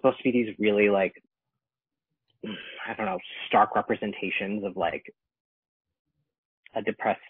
supposed 0.00 0.18
to 0.18 0.24
be 0.24 0.32
these 0.32 0.54
really 0.58 0.88
like, 0.88 1.14
I 2.44 2.94
don't 2.96 3.06
know, 3.06 3.18
stark 3.48 3.74
representations 3.76 4.64
of 4.64 4.76
like 4.76 5.12
a 6.74 6.82
depressed, 6.82 7.20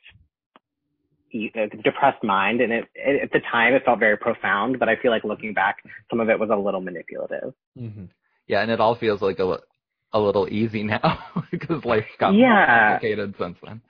e- 1.33 1.51
a 1.55 1.69
depressed 1.83 2.23
mind. 2.23 2.61
And 2.61 2.73
it, 2.73 2.85
it, 2.95 3.23
at 3.25 3.33
the 3.33 3.41
time 3.51 3.75
it 3.75 3.85
felt 3.85 3.99
very 3.99 4.17
profound, 4.17 4.79
but 4.79 4.89
I 4.89 4.97
feel 4.97 5.11
like 5.11 5.25
looking 5.25 5.53
back, 5.55 5.77
some 6.11 6.21
of 6.21 6.29
it 6.29 6.39
was 6.39 6.51
a 6.53 6.57
little 6.57 6.81
manipulative. 6.81 7.55
Mm-hmm. 7.79 8.05
yeah, 8.47 8.61
and 8.63 8.71
it 8.71 8.81
all 8.81 8.95
feels 8.95 9.21
like 9.23 9.39
a, 9.39 9.59
a 10.13 10.21
little 10.21 10.49
easy 10.51 10.83
now 10.83 11.19
because 11.51 11.85
life 11.85 12.05
got 12.19 12.33
more 12.33 12.41
Yeah. 12.43 12.91
complicated 12.93 13.35
since 13.39 13.59
then. 13.65 13.81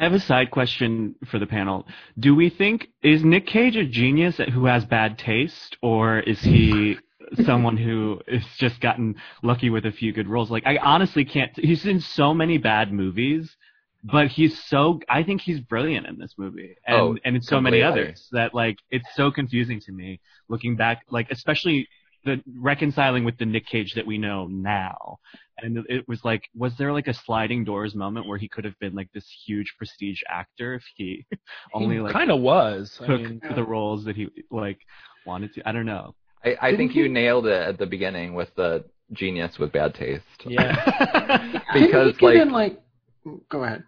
I 0.00 0.04
have 0.04 0.12
a 0.12 0.20
side 0.20 0.52
question 0.52 1.16
for 1.28 1.40
the 1.40 1.46
panel. 1.46 1.84
Do 2.20 2.36
we 2.36 2.50
think 2.50 2.86
is 3.02 3.24
Nick 3.24 3.46
Cage 3.48 3.74
a 3.74 3.84
genius 3.84 4.38
who 4.54 4.66
has 4.66 4.84
bad 4.84 5.18
taste, 5.18 5.76
or 5.82 6.20
is 6.20 6.40
he 6.40 6.96
someone 7.44 7.76
who 7.76 8.20
has 8.28 8.44
just 8.56 8.80
gotten 8.80 9.16
lucky 9.42 9.70
with 9.70 9.86
a 9.86 9.92
few 9.92 10.12
good 10.12 10.28
roles? 10.28 10.50
Like, 10.50 10.66
I 10.66 10.78
honestly 10.78 11.24
can't. 11.24 11.50
He's 11.56 11.86
in 11.86 12.00
so 12.00 12.32
many 12.34 12.58
bad 12.58 12.92
movies, 12.92 13.56
but 14.04 14.28
he's 14.28 14.58
so. 14.64 15.00
I 15.08 15.22
think 15.22 15.40
he's 15.40 15.60
brilliant 15.60 16.06
in 16.06 16.18
this 16.18 16.34
movie, 16.38 16.76
and 16.86 16.96
Oh, 16.96 17.16
and 17.24 17.36
in 17.36 17.42
so 17.42 17.60
many 17.60 17.80
completely. 17.80 18.02
others 18.04 18.28
that 18.32 18.54
like 18.54 18.78
it's 18.90 19.08
so 19.14 19.30
confusing 19.30 19.80
to 19.80 19.92
me 19.92 20.20
looking 20.48 20.76
back. 20.76 21.02
Like, 21.10 21.30
especially 21.30 21.88
the 22.24 22.42
reconciling 22.58 23.24
with 23.24 23.38
the 23.38 23.46
Nick 23.46 23.66
Cage 23.66 23.94
that 23.94 24.06
we 24.06 24.18
know 24.18 24.46
now. 24.46 25.18
And 25.60 25.84
it 25.88 26.06
was 26.06 26.24
like, 26.24 26.48
was 26.54 26.76
there 26.76 26.92
like 26.92 27.08
a 27.08 27.14
sliding 27.14 27.64
doors 27.64 27.94
moment 27.94 28.26
where 28.26 28.38
he 28.38 28.48
could 28.48 28.64
have 28.64 28.78
been 28.78 28.94
like 28.94 29.10
this 29.12 29.26
huge 29.46 29.74
prestige 29.76 30.20
actor 30.28 30.74
if 30.74 30.84
he 30.94 31.26
only 31.74 31.98
like 32.00 32.12
kind 32.12 32.30
of 32.30 32.40
was. 32.40 32.96
I 33.00 33.06
took 33.06 33.20
mean, 33.20 33.40
the 33.54 33.64
roles 33.64 34.04
that 34.04 34.14
he 34.16 34.28
like 34.50 34.78
wanted 35.26 35.54
to? 35.54 35.68
I 35.68 35.72
don't 35.72 35.86
know. 35.86 36.14
I, 36.56 36.68
I 36.68 36.76
think 36.76 36.94
you 36.94 37.04
he- 37.04 37.08
nailed 37.10 37.46
it 37.46 37.52
at 37.62 37.78
the 37.78 37.86
beginning 37.86 38.34
with 38.34 38.54
the 38.56 38.84
genius 39.12 39.58
with 39.58 39.72
bad 39.72 39.94
taste. 39.94 40.24
yeah. 40.46 41.60
Because, 41.74 42.14
Didn't 42.14 42.18
he 42.18 42.20
get 42.20 42.22
like- 42.22 42.36
in, 42.42 42.50
like, 42.50 42.80
go 43.50 43.64
ahead. 43.64 43.84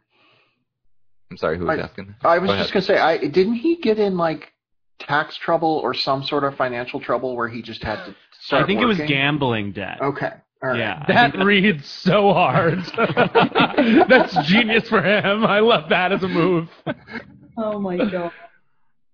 I'm 1.31 1.37
sorry, 1.37 1.59
who 1.59 1.65
was 1.67 1.79
I- 1.79 1.83
asking? 1.83 2.15
I 2.23 2.39
was 2.39 2.49
Go 2.51 2.57
just 2.57 2.71
ahead. 2.71 2.87
gonna 2.89 2.99
say, 2.99 3.03
I 3.03 3.19
didn't 3.19 3.55
he 3.55 3.77
get 3.77 3.99
in 3.99 4.17
like 4.17 4.53
tax 4.99 5.37
trouble 5.37 5.81
or 5.83 5.95
some 5.95 6.23
sort 6.23 6.45
of 6.45 6.57
financial 6.57 7.01
trouble 7.01 7.37
where 7.37 7.49
he 7.49 7.63
just 7.63 7.83
had 7.83 8.05
to 8.05 8.15
start 8.41 8.65
I 8.65 8.67
think 8.67 8.81
it 8.81 8.85
was 8.87 8.99
gambling 8.99 9.73
debt. 9.73 9.99
Okay, 10.03 10.33
all 10.63 10.71
right. 10.71 10.79
Yeah, 10.79 11.05
That 11.09 11.39
reads 11.39 11.87
so 11.87 12.33
hard. 12.33 12.81
That's 14.09 14.37
genius 14.49 14.89
for 14.89 15.01
him. 15.03 15.45
I 15.47 15.61
love 15.61 15.89
that 15.91 16.13
as 16.13 16.23
a 16.23 16.29
move. 16.29 16.69
Oh 17.63 17.79
my 17.79 17.97
god. 17.99 18.33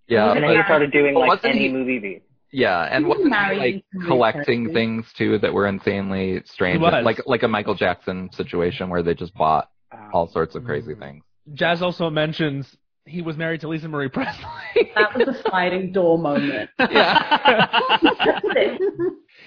Yeah, 0.06 0.30
and 0.30 0.36
then 0.44 0.50
but- 0.50 0.56
he 0.56 0.62
started 0.64 0.92
doing 0.92 1.14
like 1.14 1.44
any 1.44 1.58
he- 1.60 1.68
movie 1.72 1.98
beat. 1.98 2.22
Yeah, 2.52 2.82
and 2.82 3.04
Didn't 3.06 3.30
wasn't 3.30 3.52
he 3.52 3.58
like 3.58 3.84
collecting 4.06 4.64
crazy? 4.64 4.74
things 4.74 5.06
too 5.16 5.38
that 5.38 5.52
were 5.52 5.66
insanely 5.66 6.42
strange, 6.44 6.78
He 6.78 6.82
was. 6.82 7.04
like 7.04 7.20
like 7.26 7.42
a 7.42 7.48
Michael 7.48 7.74
Jackson 7.74 8.30
situation 8.32 8.88
where 8.88 9.02
they 9.02 9.14
just 9.14 9.34
bought 9.34 9.68
Um, 9.92 10.10
all 10.12 10.26
sorts 10.28 10.54
of 10.54 10.64
crazy 10.64 10.94
Mm. 10.94 10.98
things. 11.00 11.24
Jazz 11.54 11.80
also 11.82 12.10
mentions 12.10 12.76
he 13.04 13.22
was 13.22 13.36
married 13.36 13.60
to 13.60 13.68
Lisa 13.68 13.88
Marie 13.88 14.08
Presley. 14.08 14.44
That 14.96 15.14
was 15.14 15.28
a 15.28 15.42
sliding 15.48 15.92
door 15.92 16.18
moment. 16.18 16.70
yeah. 16.78 17.78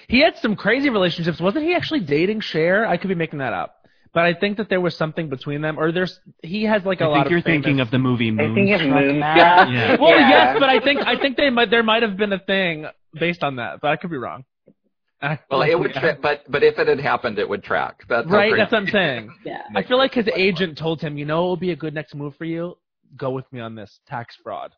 He 0.08 0.20
had 0.20 0.36
some 0.38 0.56
crazy 0.56 0.90
relationships. 0.90 1.40
Wasn't 1.40 1.64
he 1.64 1.72
actually 1.74 2.00
dating 2.00 2.40
Cher? 2.40 2.84
I 2.84 2.96
could 2.96 3.06
be 3.08 3.14
making 3.14 3.38
that 3.38 3.52
up. 3.52 3.76
But 4.12 4.24
I 4.24 4.34
think 4.34 4.56
that 4.56 4.68
there 4.68 4.80
was 4.80 4.96
something 4.96 5.28
between 5.28 5.60
them, 5.62 5.78
or 5.78 5.92
there's 5.92 6.18
he 6.42 6.64
has 6.64 6.84
like 6.84 7.00
a 7.00 7.04
I 7.04 7.06
lot 7.06 7.14
think 7.14 7.26
of 7.26 7.30
you're 7.32 7.42
famous- 7.42 7.64
thinking 7.64 7.80
of 7.80 7.90
the 7.92 7.98
movie 7.98 8.30
Moon. 8.32 8.50
I 8.50 8.54
think 8.54 8.70
of 8.80 8.80
Moonstruck. 8.88 9.16
Matt. 9.16 9.70
Yeah. 9.70 9.96
Well, 10.00 10.10
Yeah. 10.18 10.28
yes, 10.28 10.56
but 10.58 10.68
I 10.68 10.80
think 10.80 11.00
I 11.06 11.16
think 11.20 11.36
they 11.36 11.48
might 11.50 11.70
there 11.70 11.82
might 11.84 12.02
have 12.02 12.16
been 12.16 12.32
a 12.32 12.38
thing 12.40 12.86
based 13.14 13.42
on 13.44 13.56
that, 13.56 13.80
but 13.80 13.88
I 13.92 13.96
could 13.96 14.10
be 14.10 14.16
wrong. 14.16 14.44
Well, 15.50 15.62
it 15.72 15.78
would, 15.78 15.92
tra- 15.92 16.18
but 16.20 16.42
but 16.48 16.62
if 16.64 16.78
it 16.78 16.88
had 16.88 16.98
happened, 17.00 17.38
it 17.38 17.48
would 17.48 17.62
track. 17.62 18.02
That's 18.08 18.26
right. 18.28 18.52
That's 18.56 18.72
what 18.72 18.78
I'm 18.82 18.86
saying. 18.88 19.30
Yeah. 19.44 19.62
I 19.76 19.82
feel 19.84 19.98
like 19.98 20.14
his 20.14 20.28
agent 20.34 20.76
told 20.78 21.00
him, 21.00 21.16
you 21.16 21.24
know, 21.26 21.46
it 21.46 21.50
would 21.50 21.60
be 21.60 21.70
a 21.72 21.76
good 21.76 21.94
next 21.94 22.14
move 22.14 22.34
for 22.36 22.46
you. 22.46 22.76
Go 23.16 23.30
with 23.30 23.44
me 23.52 23.60
on 23.60 23.74
this 23.74 24.00
tax 24.08 24.36
fraud. 24.42 24.72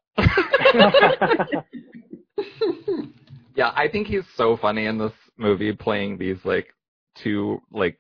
Yeah, 3.55 3.71
I 3.77 3.87
think 3.89 4.07
he's 4.07 4.25
so 4.37 4.57
funny 4.57 4.87
in 4.87 4.97
this 4.99 5.13
movie, 5.37 5.73
playing 5.75 6.17
these 6.17 6.39
like 6.45 6.69
two 7.15 7.61
like 7.71 7.99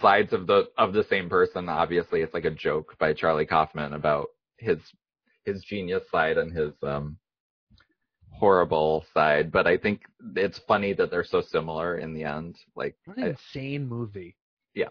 sides 0.00 0.32
of 0.32 0.46
the 0.46 0.70
of 0.78 0.92
the 0.92 1.04
same 1.04 1.28
person. 1.28 1.68
Obviously, 1.68 2.22
it's 2.22 2.34
like 2.34 2.44
a 2.44 2.50
joke 2.50 2.96
by 2.98 3.12
Charlie 3.12 3.46
Kaufman 3.46 3.92
about 3.94 4.28
his 4.58 4.78
his 5.44 5.62
genius 5.64 6.02
side 6.10 6.38
and 6.38 6.52
his 6.52 6.72
um 6.82 7.18
horrible 8.30 9.04
side. 9.14 9.50
But 9.52 9.66
I 9.66 9.76
think 9.76 10.02
it's 10.36 10.58
funny 10.60 10.92
that 10.94 11.10
they're 11.10 11.24
so 11.24 11.40
similar 11.40 11.98
in 11.98 12.14
the 12.14 12.24
end. 12.24 12.56
Like, 12.74 12.96
What 13.04 13.18
an 13.18 13.24
I- 13.24 13.28
insane 13.28 13.86
movie. 13.86 14.36
Yeah. 14.74 14.88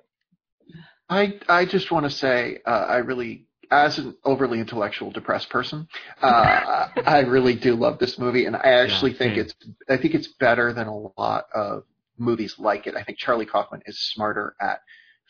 I 1.09 1.39
I 1.49 1.65
just 1.65 1.91
want 1.91 2.05
to 2.05 2.09
say 2.09 2.59
uh, 2.65 2.69
I 2.89 2.97
really 2.97 3.47
as 3.71 3.97
an 3.97 4.15
overly 4.23 4.59
intellectual, 4.59 5.09
depressed 5.11 5.49
person, 5.49 5.87
uh, 6.21 6.87
I 7.07 7.21
really 7.27 7.55
do 7.55 7.75
love 7.75 7.97
this 7.97 8.19
movie, 8.19 8.45
and 8.45 8.55
I 8.55 8.59
actually 8.83 9.11
Yeah, 9.11 9.17
think 9.17 9.37
it's 9.37 9.53
I 9.89 9.97
think 9.97 10.13
it's 10.13 10.27
better 10.39 10.73
than 10.73 10.87
a 10.87 10.97
lot 11.17 11.45
of 11.53 11.83
movies 12.17 12.55
like 12.59 12.87
it. 12.87 12.95
I 12.95 13.03
think 13.03 13.17
Charlie 13.17 13.45
Kaufman 13.45 13.81
is 13.85 13.99
smarter 13.99 14.55
at 14.61 14.79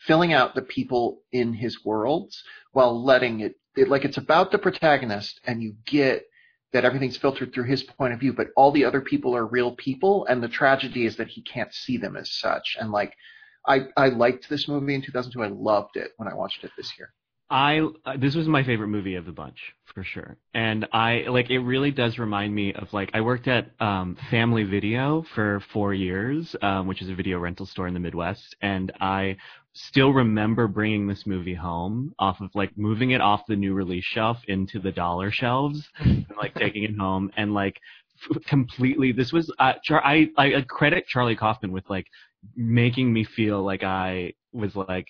filling 0.06 0.32
out 0.32 0.54
the 0.54 0.62
people 0.62 1.22
in 1.32 1.54
his 1.54 1.84
worlds 1.84 2.42
while 2.72 3.02
letting 3.04 3.40
it, 3.40 3.54
it 3.76 3.88
like 3.88 4.04
it's 4.04 4.18
about 4.18 4.50
the 4.50 4.58
protagonist, 4.58 5.40
and 5.44 5.62
you 5.62 5.74
get 5.86 6.24
that 6.72 6.84
everything's 6.84 7.16
filtered 7.16 7.54
through 7.54 7.64
his 7.64 7.84
point 7.84 8.12
of 8.12 8.20
view, 8.20 8.32
but 8.32 8.48
all 8.56 8.72
the 8.72 8.84
other 8.84 9.00
people 9.00 9.36
are 9.36 9.46
real 9.46 9.76
people, 9.76 10.26
and 10.26 10.42
the 10.42 10.48
tragedy 10.48 11.06
is 11.06 11.16
that 11.16 11.28
he 11.28 11.42
can't 11.42 11.72
see 11.72 11.96
them 11.96 12.16
as 12.16 12.32
such. 12.32 12.76
And 12.78 12.90
like, 12.90 13.14
I 13.66 13.86
I 13.96 14.08
liked 14.08 14.48
this 14.48 14.68
movie 14.68 14.94
in 14.94 15.02
2002. 15.02 15.42
I 15.42 15.48
loved 15.48 15.96
it 15.96 16.10
when 16.16 16.28
I 16.28 16.34
watched 16.34 16.64
it 16.64 16.72
this 16.76 16.92
year. 16.98 17.12
I 17.54 17.78
uh, 18.04 18.16
this 18.16 18.34
was 18.34 18.48
my 18.48 18.64
favorite 18.64 18.88
movie 18.88 19.14
of 19.14 19.26
the 19.26 19.32
bunch 19.32 19.74
for 19.94 20.02
sure, 20.02 20.36
and 20.54 20.88
I 20.92 21.26
like 21.28 21.50
it 21.50 21.60
really 21.60 21.92
does 21.92 22.18
remind 22.18 22.52
me 22.52 22.72
of 22.74 22.92
like 22.92 23.12
I 23.14 23.20
worked 23.20 23.46
at 23.46 23.70
um, 23.80 24.16
Family 24.28 24.64
Video 24.64 25.24
for 25.36 25.62
four 25.72 25.94
years, 25.94 26.56
um, 26.62 26.88
which 26.88 27.00
is 27.00 27.08
a 27.10 27.14
video 27.14 27.38
rental 27.38 27.64
store 27.64 27.86
in 27.86 27.94
the 27.94 28.00
Midwest, 28.00 28.56
and 28.60 28.90
I 29.00 29.36
still 29.72 30.12
remember 30.12 30.66
bringing 30.66 31.06
this 31.06 31.26
movie 31.28 31.54
home 31.54 32.12
off 32.18 32.40
of 32.40 32.50
like 32.56 32.76
moving 32.76 33.12
it 33.12 33.20
off 33.20 33.42
the 33.46 33.54
new 33.54 33.72
release 33.72 34.04
shelf 34.04 34.38
into 34.48 34.80
the 34.80 34.90
dollar 34.90 35.30
shelves, 35.30 35.88
and 36.00 36.26
like 36.36 36.54
taking 36.56 36.82
it 36.82 36.98
home. 36.98 37.30
And 37.36 37.54
like 37.54 37.78
f- 38.32 38.42
completely. 38.46 39.12
This 39.12 39.32
was 39.32 39.48
uh, 39.60 39.74
Char- 39.84 40.04
I 40.04 40.28
I 40.36 40.64
credit 40.68 41.06
Charlie 41.06 41.36
Kaufman 41.36 41.70
with 41.70 41.88
like 41.88 42.08
making 42.56 43.12
me 43.12 43.22
feel 43.22 43.62
like 43.62 43.84
I 43.84 44.32
was 44.52 44.74
like 44.74 45.06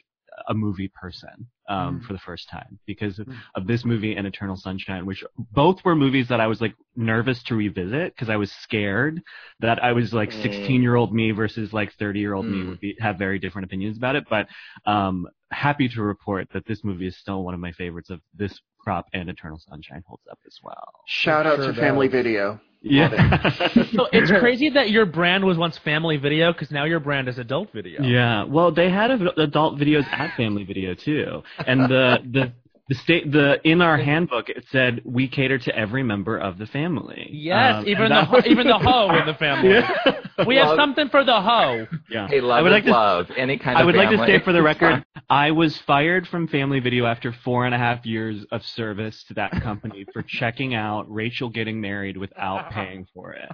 a 0.51 0.53
movie 0.53 0.93
person 0.95 1.49
um, 1.69 2.01
for 2.07 2.13
the 2.13 2.19
first 2.19 2.49
time 2.51 2.79
because 2.87 3.19
of, 3.19 3.27
of 3.55 3.67
this 3.67 3.85
movie 3.85 4.15
and 4.17 4.27
Eternal 4.27 4.57
Sunshine, 4.57 5.07
which 5.07 5.25
both 5.53 5.85
were 5.85 5.95
movies 5.97 6.29
that 6.29 6.41
I 6.41 6.47
was 6.47 6.61
like 6.61 6.75
nervous 6.97 7.43
to 7.45 7.55
revisit 7.55 8.15
because 8.15 8.29
I 8.29 8.37
was 8.37 8.53
scared 8.53 9.23
that 9.61 9.83
I 9.83 9.93
was 9.93 10.13
like 10.13 10.31
Mm. 10.31 10.43
16 10.43 10.83
year 10.83 10.95
old 10.97 11.15
me 11.15 11.31
versus 11.31 11.73
like 11.73 11.93
30 11.95 12.21
year 12.21 12.35
old 12.35 12.47
me 12.47 12.63
Mm. 12.63 12.69
would 12.69 12.81
be, 12.81 12.97
have 13.01 13.19
very 13.19 13.39
different 13.39 13.65
opinions 13.67 13.97
about 13.97 14.17
it. 14.17 14.25
But 14.29 14.49
um, 14.87 15.27
happy 15.51 15.89
to 15.89 16.03
report 16.03 16.49
that 16.53 16.67
this 16.67 16.83
movie 16.85 17.07
is 17.07 17.17
still 17.19 17.45
one 17.45 17.55
of 17.55 17.61
my 17.61 17.73
favorites 17.73 18.11
of 18.11 18.21
this 18.35 18.61
crop 18.79 19.07
and 19.13 19.29
Eternal 19.29 19.59
Sunshine 19.59 20.03
holds 20.07 20.25
up 20.31 20.39
as 20.47 20.57
well. 20.63 20.93
Shout 21.07 21.47
out 21.47 21.57
Sure 21.57 21.73
to 21.73 21.81
Family. 21.81 22.09
Video. 22.09 22.61
Yeah. 22.85 23.51
So 23.95 24.09
it's 24.13 24.31
crazy 24.31 24.71
that 24.71 24.91
your 24.91 25.07
brand 25.07 25.45
was 25.45 25.57
once 25.57 25.79
Family 25.79 26.17
Video 26.17 26.53
because 26.53 26.71
now 26.71 26.85
your 26.85 27.01
brand 27.01 27.29
is 27.29 27.39
Adult 27.39 27.73
Video. 27.73 28.03
Yeah, 28.03 28.45
well, 28.45 28.73
they 28.73 28.91
had 28.91 29.11
a- 29.11 29.41
adult 29.41 29.79
videos 29.79 30.05
at 30.13 30.37
Family 30.37 30.65
Video 30.65 30.95
too, 30.95 31.43
and 31.67 31.81
the 31.83 32.19
the 32.31 32.53
the 32.89 32.95
state 32.97 33.33
the 33.33 33.61
in 33.67 33.81
our 33.81 33.97
handbook 33.97 34.51
it 34.51 34.65
said 34.71 35.01
we 35.05 35.27
cater 35.27 35.57
to 35.59 35.75
every 35.77 36.03
member 36.03 36.37
of 36.37 36.59
the 36.59 36.67
family. 36.67 37.29
Yes, 37.33 37.77
Um, 37.77 37.89
even 37.89 38.03
the 38.05 38.09
that 38.11 38.27
ho- 38.27 38.43
even 38.45 38.67
the 38.67 38.79
hoe 38.89 39.09
in 39.19 39.27
the 39.27 39.35
family. 39.35 39.71
Yeah. 39.71 40.45
We 40.47 40.57
have 40.57 40.77
something 40.77 41.09
for 41.09 41.25
the 41.25 41.41
hoe. 41.41 41.87
yeah. 42.11 42.27
Hey, 42.29 42.41
love 42.41 42.59
I 42.59 42.63
would 42.63 42.73
like 42.73 42.85
to 42.85 42.91
love. 42.91 43.31
Any 43.37 43.57
kind 43.57 43.79
I 43.79 43.81
of 43.83 43.87
would 43.87 43.95
like 43.97 44.11
to 44.11 44.17
family. 44.19 44.39
say 44.39 44.45
for 44.45 44.53
the 44.53 44.63
record, 44.73 45.05
I 45.31 45.53
was 45.53 45.79
fired 45.87 46.27
from 46.29 46.49
Family 46.49 46.81
Video 46.81 47.07
after 47.07 47.33
four 47.45 47.65
and 47.67 47.75
a 47.75 47.79
half 47.79 48.05
years 48.05 48.45
of 48.51 48.63
service 48.65 49.25
to 49.29 49.35
that 49.35 49.53
company 49.63 50.05
for 50.13 50.23
checking 50.27 50.75
out 50.75 51.07
Rachel 51.11 51.49
getting 51.49 51.81
married 51.81 52.17
without 52.17 52.71
paying 52.71 53.07
for 53.15 53.33
it. 53.33 53.49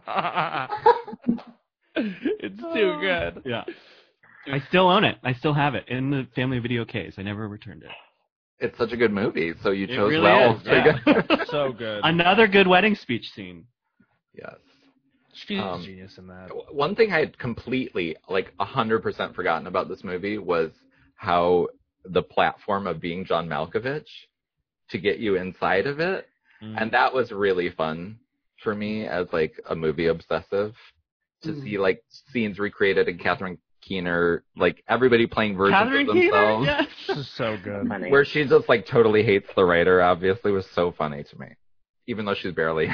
it's 1.97 2.61
too 2.61 2.99
good. 3.01 3.43
Yeah. 3.45 3.64
I 4.51 4.61
still 4.69 4.88
own 4.88 5.05
it. 5.05 5.19
I 5.23 5.35
still 5.35 5.53
have 5.55 5.75
it 5.75 5.85
in 5.88 6.11
the 6.11 6.27
Family 6.35 6.59
Video 6.59 6.85
case. 6.85 7.14
I 7.19 7.23
never 7.23 7.47
returned 7.47 7.83
it. 7.83 7.90
It's 8.61 8.77
such 8.77 8.92
a 8.92 8.96
good 8.96 9.12
movie, 9.12 9.53
so 9.62 9.70
you 9.70 9.85
It 9.85 9.90
chose 9.96 10.11
really 10.11 10.23
well. 10.23 10.57
is, 10.57 10.62
yeah. 10.66 10.99
go- 11.05 11.44
So 11.51 11.73
good. 11.73 12.01
Another 12.05 12.46
good 12.46 12.66
wedding 12.66 12.94
speech 12.94 13.31
scene. 13.35 13.64
yes. 14.35 14.57
She's 15.33 15.61
Um, 15.61 15.81
a 15.81 15.85
genius 15.85 16.18
in 16.18 16.27
that. 16.27 16.51
One 16.75 16.94
thing 16.94 17.12
I 17.12 17.20
had 17.20 17.38
completely, 17.38 18.16
like, 18.29 18.53
hundred 18.61 19.01
percent 19.03 19.35
forgotten 19.35 19.66
about 19.68 19.88
this 19.88 20.05
movie 20.05 20.38
was 20.38 20.73
how 21.16 21.68
the 22.05 22.23
platform 22.23 22.87
of 22.87 23.01
being 23.01 23.25
John 23.25 23.49
Malkovich 23.49 24.09
to 24.90 24.99
get 24.99 25.18
you 25.18 25.37
inside 25.37 25.87
of 25.87 26.01
it, 26.01 26.27
Mm. 26.62 26.83
and 26.83 26.90
that 26.92 27.14
was 27.14 27.33
really 27.33 27.70
fun 27.70 28.18
for 28.62 28.75
me 28.75 29.07
as 29.07 29.33
like 29.33 29.59
a 29.70 29.75
movie 29.75 30.07
obsessive 30.09 30.77
to 31.42 31.53
Mm. 31.53 31.62
see 31.62 31.79
like 31.79 32.03
scenes 32.33 32.59
recreated 32.59 33.09
in 33.09 33.16
Catherine 33.16 33.57
Keener, 33.81 34.45
like 34.57 34.83
everybody 34.88 35.27
playing 35.27 35.57
versions 35.57 35.79
Catherine 35.79 36.09
of 36.09 36.14
Keener? 36.14 36.31
themselves. 36.33 36.66
Yes. 36.66 37.27
So 37.37 37.57
good. 37.62 37.88
Funny. 37.88 38.11
Where 38.11 38.25
she 38.25 38.45
just 38.45 38.69
like 38.69 38.87
totally 38.87 39.23
hates 39.23 39.49
the 39.57 39.64
writer, 39.64 40.01
obviously, 40.03 40.53
was 40.53 40.66
so 40.75 40.93
funny 40.93 41.25
to 41.25 41.38
me, 41.38 41.47
even 42.07 42.25
though 42.25 42.35
she's 42.35 42.53
barely. 42.55 42.88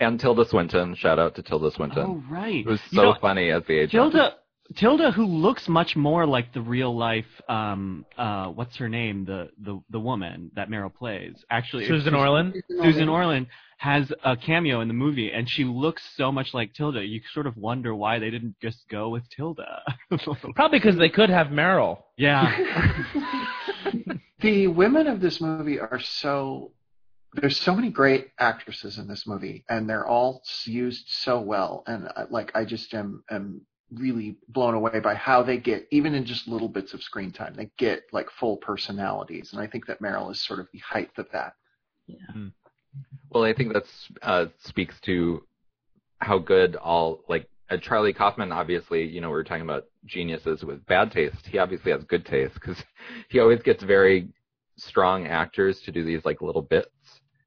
and 0.00 0.20
Tilda 0.20 0.44
Swinton, 0.48 0.94
shout 0.94 1.18
out 1.18 1.34
to 1.36 1.42
Tilda 1.42 1.70
Swinton. 1.72 2.04
Oh 2.06 2.22
right. 2.30 2.56
It 2.56 2.66
was 2.66 2.80
You 2.90 2.96
so 2.96 3.02
know, 3.02 3.16
funny 3.20 3.50
as 3.50 3.62
the 3.66 3.74
agent. 3.78 3.92
Tilda 4.12 4.34
Tilda 4.74 5.12
who 5.12 5.24
looks 5.24 5.68
much 5.68 5.94
more 5.94 6.26
like 6.26 6.52
the 6.52 6.60
real 6.60 6.96
life 6.96 7.26
um 7.48 8.04
uh 8.18 8.46
what's 8.48 8.76
her 8.76 8.88
name? 8.88 9.24
The 9.24 9.50
the 9.62 9.80
the 9.90 10.00
woman 10.00 10.50
that 10.56 10.68
Meryl 10.68 10.92
plays. 10.92 11.44
Actually 11.50 11.86
Susan 11.86 12.12
she's- 12.12 12.20
Orlean. 12.20 12.62
Susan 12.82 13.08
Orlean 13.08 13.46
has 13.78 14.10
a 14.24 14.36
cameo 14.36 14.80
in 14.80 14.88
the 14.88 14.94
movie 14.94 15.30
and 15.30 15.48
she 15.48 15.62
looks 15.64 16.02
so 16.16 16.32
much 16.32 16.54
like 16.54 16.72
Tilda. 16.74 17.04
You 17.04 17.20
sort 17.34 17.46
of 17.46 17.56
wonder 17.56 17.94
why 17.94 18.18
they 18.18 18.30
didn't 18.30 18.56
just 18.60 18.88
go 18.88 19.10
with 19.10 19.22
Tilda. 19.28 19.82
Probably 20.54 20.78
because 20.78 20.96
they 20.96 21.10
could 21.10 21.28
have 21.30 21.48
Meryl. 21.48 21.98
yeah. 22.16 23.04
The 24.40 24.66
women 24.66 25.06
of 25.06 25.20
this 25.20 25.40
movie 25.40 25.80
are 25.80 25.98
so 25.98 26.72
there's 27.34 27.56
so 27.58 27.74
many 27.74 27.90
great 27.90 28.28
actresses 28.38 28.98
in 28.98 29.08
this 29.08 29.26
movie 29.26 29.64
and 29.68 29.88
they're 29.88 30.06
all 30.06 30.42
used 30.64 31.04
so 31.08 31.40
well 31.40 31.82
and 31.86 32.08
I, 32.14 32.24
like 32.30 32.50
i 32.54 32.64
just 32.64 32.92
am 32.94 33.24
am 33.30 33.62
really 33.92 34.36
blown 34.48 34.74
away 34.74 34.98
by 35.00 35.14
how 35.14 35.42
they 35.42 35.56
get 35.56 35.86
even 35.90 36.14
in 36.14 36.24
just 36.24 36.48
little 36.48 36.68
bits 36.68 36.92
of 36.92 37.02
screen 37.02 37.30
time 37.30 37.54
they 37.56 37.70
get 37.78 38.02
like 38.12 38.28
full 38.30 38.56
personalities 38.56 39.52
and 39.52 39.62
i 39.62 39.66
think 39.66 39.86
that 39.86 40.00
meryl 40.02 40.30
is 40.30 40.44
sort 40.44 40.58
of 40.58 40.66
the 40.72 40.78
height 40.80 41.10
of 41.18 41.26
that 41.32 41.52
Yeah. 42.06 42.16
Well, 43.30 43.44
I 43.44 43.52
think 43.52 43.72
that 43.72 43.84
uh, 44.22 44.46
speaks 44.58 44.98
to 45.02 45.42
how 46.20 46.38
good 46.38 46.76
all 46.76 47.20
like 47.28 47.48
uh, 47.70 47.76
Charlie 47.76 48.12
Kaufman. 48.12 48.52
Obviously, 48.52 49.04
you 49.04 49.20
know, 49.20 49.28
we 49.28 49.36
are 49.36 49.44
talking 49.44 49.62
about 49.62 49.84
geniuses 50.04 50.64
with 50.64 50.84
bad 50.86 51.10
taste. 51.10 51.46
He 51.46 51.58
obviously 51.58 51.92
has 51.92 52.04
good 52.04 52.24
taste 52.24 52.54
because 52.54 52.82
he 53.28 53.40
always 53.40 53.62
gets 53.62 53.82
very 53.82 54.28
strong 54.78 55.26
actors 55.26 55.80
to 55.82 55.92
do 55.92 56.04
these 56.04 56.24
like 56.24 56.42
little 56.42 56.62
bits. 56.62 56.90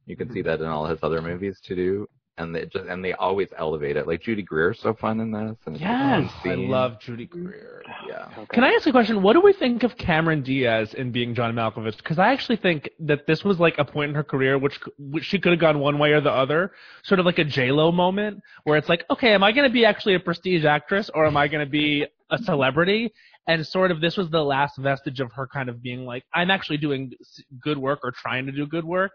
You 0.06 0.16
can 0.16 0.32
see 0.32 0.42
that 0.42 0.60
in 0.60 0.66
all 0.66 0.88
his 0.88 1.00
other 1.04 1.22
movies 1.22 1.60
to 1.66 1.76
do, 1.76 2.08
and 2.40 2.56
they 2.56 2.66
just 2.66 2.86
and 2.88 3.04
they 3.04 3.14
always 3.14 3.50
elevate 3.58 3.98
it. 3.98 4.08
Like 4.08 4.22
Judy 4.22 4.42
Greer's 4.42 4.80
so 4.82 4.94
fun 4.94 5.20
in 5.20 5.32
this. 5.32 5.58
And 5.66 5.76
it's 5.76 5.84
like 5.84 5.92
a 5.92 6.22
Yes. 6.22 6.32
I 6.46 6.56
love 6.56 7.00
Judy 7.00 7.26
Greer. 7.26 7.84
Yeah. 8.08 8.30
So 8.30 8.42
good. 8.42 8.50
Can 8.50 8.64
I 8.64 8.70
ask 8.70 8.88
a 8.88 8.92
question? 8.92 9.22
What 9.22 9.34
do 9.34 9.42
we 9.42 9.54
think 9.54 9.84
of 9.84 9.96
Cameron 9.98 10.42
Diaz 10.42 10.94
in 10.96 11.12
being 11.12 11.36
John 11.36 11.54
Malkovich? 11.54 11.98
Because 11.98 12.18
I 12.18 12.32
actually 12.32 12.56
think 12.58 12.90
that 13.00 13.28
this 13.28 13.44
was 13.44 13.60
like 13.60 13.76
a 13.78 13.86
point 13.86 14.10
in 14.10 14.16
her 14.16 14.24
career 14.24 14.58
which, 14.58 14.80
which 14.98 15.26
she 15.26 15.38
could 15.40 15.52
have 15.52 15.62
gone 15.62 15.80
one 15.80 16.00
way 16.00 16.14
or 16.14 16.22
the 16.22 16.32
other, 16.32 16.72
sort 17.04 17.20
of 17.20 17.26
like 17.26 17.40
a 17.40 17.44
J 17.44 17.72
Lo 17.72 17.92
moment, 17.92 18.42
where 18.64 18.78
it's 18.78 18.90
like, 18.90 19.06
okay, 19.12 19.34
am 19.34 19.44
I 19.44 19.52
going 19.52 19.68
to 19.68 19.74
be 19.74 19.86
actually 19.86 20.16
a 20.16 20.20
prestige 20.20 20.66
actress 20.66 21.10
or 21.14 21.26
am 21.26 21.38
I 21.38 21.48
going 21.48 21.66
to 21.66 21.70
be 21.70 22.06
a 22.32 22.38
celebrity? 22.40 23.14
And 23.48 23.66
sort 23.66 23.92
of 23.92 24.00
this 24.00 24.16
was 24.16 24.30
the 24.30 24.44
last 24.44 24.78
vestige 24.78 25.20
of 25.20 25.32
her 25.34 25.48
kind 25.48 25.70
of 25.70 25.82
being 25.82 26.06
like, 26.06 26.24
I'm 26.34 26.52
actually 26.52 26.78
doing 26.78 27.12
good 27.62 27.78
work 27.78 28.00
or 28.04 28.12
trying 28.12 28.46
to 28.46 28.52
do 28.52 28.66
good 28.66 28.86
work. 28.86 29.12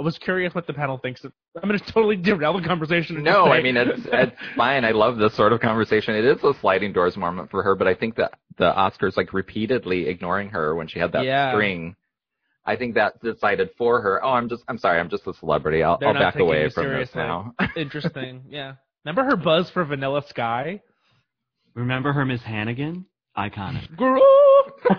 I 0.00 0.04
was 0.04 0.16
curious 0.16 0.54
what 0.54 0.68
the 0.68 0.72
panel 0.72 0.98
thinks. 0.98 1.24
Of, 1.58 1.64
I'm 1.64 1.68
going 1.68 1.78
to 1.80 1.92
totally 1.92 2.16
derail 2.16 2.58
the 2.58 2.66
conversation. 2.66 3.22
No, 3.22 3.46
I 3.46 3.62
mean 3.62 3.76
it's 3.76 4.00
it's 4.12 4.36
fine. 4.56 4.84
I 4.84 4.92
love 4.92 5.18
this 5.18 5.34
sort 5.36 5.52
of 5.52 5.60
conversation. 5.60 6.14
It 6.14 6.24
is 6.24 6.42
a 6.42 6.54
sliding 6.60 6.92
doors 6.92 7.16
moment 7.16 7.50
for 7.50 7.62
her, 7.62 7.74
but 7.74 7.86
I 7.86 7.94
think 7.94 8.16
that 8.16 8.32
the 8.56 8.72
Oscars 8.72 9.16
like 9.16 9.32
repeatedly 9.32 10.08
ignoring 10.08 10.48
her 10.50 10.74
when 10.74 10.88
she 10.88 10.98
had 10.98 11.12
that 11.12 11.24
Yeah. 11.24 11.52
string. 11.52 11.94
I 12.64 12.76
think 12.76 12.94
that 12.96 13.22
decided 13.22 13.70
for 13.78 14.00
her. 14.02 14.22
Oh, 14.24 14.30
I'm 14.32 14.48
just 14.48 14.62
I'm 14.68 14.78
sorry. 14.78 14.98
I'm 15.00 15.08
just 15.08 15.26
a 15.26 15.34
celebrity. 15.34 15.82
I'll, 15.82 15.98
I'll 16.02 16.14
back 16.14 16.38
away 16.38 16.64
you 16.64 16.70
from 16.70 16.88
this 16.88 17.14
now. 17.14 17.54
Interesting. 17.76 18.42
Yeah. 18.48 18.74
Remember 19.04 19.24
her 19.30 19.36
buzz 19.36 19.70
for 19.70 19.84
Vanilla 19.84 20.22
Sky? 20.28 20.80
remember 21.74 22.12
her 22.12 22.24
Miss 22.24 22.42
Hannigan 22.42 23.06
iconic 23.36 23.94
Guru! 23.96 24.18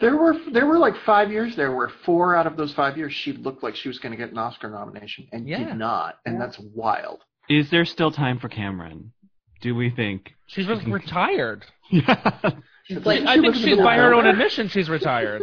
there 0.00 0.16
were 0.16 0.34
there 0.52 0.66
were 0.66 0.78
like 0.78 0.94
five 1.04 1.30
years 1.30 1.54
there 1.56 1.74
where 1.74 1.90
four 2.04 2.34
out 2.36 2.46
of 2.46 2.56
those 2.56 2.72
five 2.74 2.96
years 2.96 3.12
she 3.12 3.32
looked 3.32 3.62
like 3.62 3.74
she 3.76 3.88
was 3.88 3.98
going 3.98 4.12
to 4.12 4.16
get 4.18 4.30
an 4.30 4.38
oscar 4.38 4.70
nomination 4.70 5.26
and 5.32 5.48
Yeah. 5.48 5.64
did 5.64 5.76
not 5.76 6.18
and 6.26 6.40
that's 6.40 6.58
wild 6.74 7.20
is 7.48 7.70
there 7.70 7.84
still 7.84 8.10
time 8.10 8.38
for 8.38 8.48
Cameron 8.48 9.12
do 9.60 9.74
we 9.74 9.90
think 9.90 10.32
She's 10.46 10.66
re- 10.68 10.82
retired. 10.86 11.64
yeah 11.90 12.50
She's 12.84 13.04
like, 13.04 13.22
I 13.26 13.38
think 13.38 13.54
she's 13.56 13.76
by 13.76 13.96
her 13.96 14.14
own 14.14 14.24
admission 14.26 14.68
she's 14.68 14.88
retired. 14.88 15.42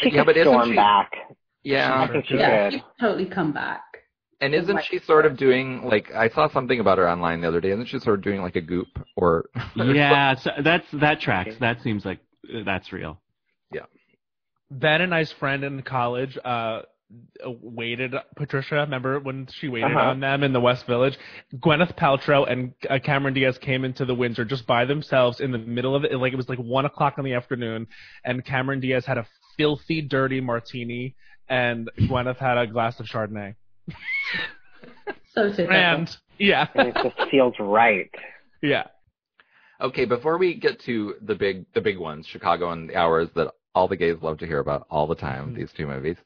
She 0.00 0.10
Yeah, 0.10 0.24
but 0.24 0.36
isn't 0.36 0.52
storm 0.52 0.70
she- 0.70 0.74
back. 0.76 1.10
I 1.14 1.34
yeah, 1.62 2.08
think 2.10 2.26
she 2.26 2.34
yeah, 2.36 2.64
could. 2.70 2.72
she'd 2.74 2.84
totally 3.00 3.26
come 3.26 3.52
back. 3.52 3.82
and 4.40 4.52
isn't 4.52 4.82
she 4.84 4.98
sort 4.98 5.24
of 5.26 5.36
doing 5.36 5.84
like 5.84 6.12
I 6.12 6.28
saw 6.28 6.48
something 6.48 6.80
about 6.80 6.98
her 6.98 7.08
online 7.08 7.40
the 7.40 7.46
other 7.48 7.60
day? 7.60 7.70
Isn't 7.70 7.86
she 7.86 7.98
sort 8.00 8.18
of 8.18 8.24
doing 8.24 8.40
like 8.42 8.56
a 8.56 8.60
goop 8.60 8.88
or? 9.16 9.48
yeah 9.76 10.34
so 10.34 10.50
that's 10.64 10.86
that 10.94 11.20
tracks 11.20 11.54
that 11.60 11.80
seems 11.82 12.04
like 12.04 12.18
that's 12.64 12.92
real. 12.92 13.20
Ben 14.80 15.00
and 15.00 15.14
I's 15.14 15.32
friend 15.32 15.64
in 15.64 15.82
college 15.82 16.36
uh, 16.44 16.82
waited 17.44 18.14
Patricia. 18.36 18.76
Remember 18.76 19.20
when 19.20 19.46
she 19.60 19.68
waited 19.68 19.90
Uh-huh. 19.94 20.10
on 20.10 20.20
them 20.20 20.42
in 20.42 20.52
the 20.52 20.60
West 20.60 20.86
Village? 20.86 21.18
Gwyneth 21.56 21.94
Paltrow 21.96 22.50
and 22.50 22.72
uh, 22.88 22.98
Cameron 23.04 23.34
Diaz 23.34 23.58
came 23.58 23.84
into 23.84 24.04
the 24.04 24.14
Windsor 24.14 24.44
just 24.44 24.66
by 24.66 24.84
themselves 24.84 25.40
in 25.40 25.52
the 25.52 25.58
middle 25.58 25.94
of 25.94 26.04
it. 26.04 26.12
Like 26.18 26.32
it 26.32 26.36
was 26.36 26.48
like 26.48 26.58
one 26.58 26.86
o'clock 26.86 27.18
in 27.18 27.24
the 27.24 27.34
afternoon, 27.34 27.86
and 28.24 28.44
Cameron 28.44 28.80
Diaz 28.80 29.04
had 29.06 29.18
a 29.18 29.26
filthy, 29.58 30.00
dirty 30.00 30.40
martini, 30.40 31.14
and 31.48 31.90
Gwyneth 32.00 32.38
had 32.38 32.56
a 32.56 32.66
glass 32.66 32.98
of 33.00 33.06
Chardonnay. 33.06 33.54
So 35.34 35.48
typical. 35.48 35.74
And 35.74 36.16
yeah, 36.38 36.66
And 36.74 36.88
it 36.88 36.94
just 37.02 37.30
feels 37.30 37.54
right. 37.58 38.10
yeah. 38.62 38.84
Okay, 39.80 40.04
before 40.04 40.36
we 40.38 40.54
get 40.54 40.78
to 40.82 41.14
the 41.22 41.34
big 41.34 41.64
the 41.74 41.80
big 41.80 41.98
ones, 41.98 42.26
Chicago 42.26 42.70
and 42.70 42.90
the 42.90 42.96
Hours 42.96 43.28
that 43.34 43.52
all 43.74 43.88
the 43.88 43.96
gays 43.96 44.16
love 44.22 44.38
to 44.38 44.46
hear 44.46 44.58
about 44.58 44.86
all 44.90 45.06
the 45.06 45.14
time, 45.14 45.52
Mhm. 45.52 45.56
these 45.56 45.72
two 45.72 45.86
movies. 45.86 46.16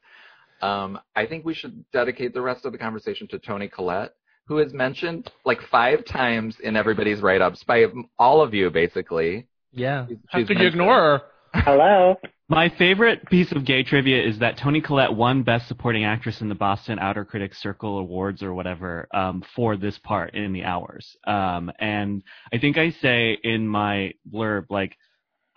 Um, 0.61 0.99
I 1.15 1.25
think 1.25 1.45
we 1.45 1.53
should 1.53 1.85
dedicate 1.91 2.33
the 2.33 2.41
rest 2.41 2.65
of 2.65 2.71
the 2.71 2.77
conversation 2.77 3.27
to 3.29 3.39
Toni 3.39 3.67
Collette, 3.67 4.13
who 4.47 4.57
is 4.59 4.73
mentioned 4.73 5.31
like 5.45 5.61
five 5.63 6.03
times 6.05 6.59
in 6.59 6.75
everybody's 6.75 7.21
write 7.21 7.41
ups 7.41 7.63
by 7.63 7.85
all 8.17 8.41
of 8.41 8.53
you, 8.53 8.69
basically. 8.69 9.47
Yeah. 9.71 10.07
She's- 10.07 10.19
How 10.29 10.39
she's 10.39 10.47
could 10.47 10.59
you 10.59 10.67
ignore 10.67 10.95
her? 10.95 11.21
Hello. 11.53 12.15
My 12.49 12.69
favorite 12.69 13.25
piece 13.29 13.51
of 13.51 13.65
gay 13.65 13.83
trivia 13.83 14.23
is 14.23 14.39
that 14.39 14.57
Toni 14.57 14.79
Collette 14.79 15.13
won 15.13 15.43
Best 15.43 15.67
Supporting 15.67 16.05
Actress 16.05 16.41
in 16.41 16.47
the 16.47 16.55
Boston 16.55 16.97
Outer 16.97 17.25
Critics 17.25 17.61
Circle 17.61 17.99
Awards 17.99 18.41
or 18.41 18.53
whatever 18.53 19.07
um, 19.13 19.43
for 19.53 19.75
this 19.75 19.97
part 19.99 20.33
in 20.33 20.53
the 20.53 20.63
hours. 20.63 21.17
Um, 21.25 21.71
and 21.79 22.23
I 22.53 22.57
think 22.57 22.77
I 22.77 22.91
say 22.91 23.37
in 23.43 23.67
my 23.67 24.13
blurb, 24.31 24.67
like, 24.69 24.95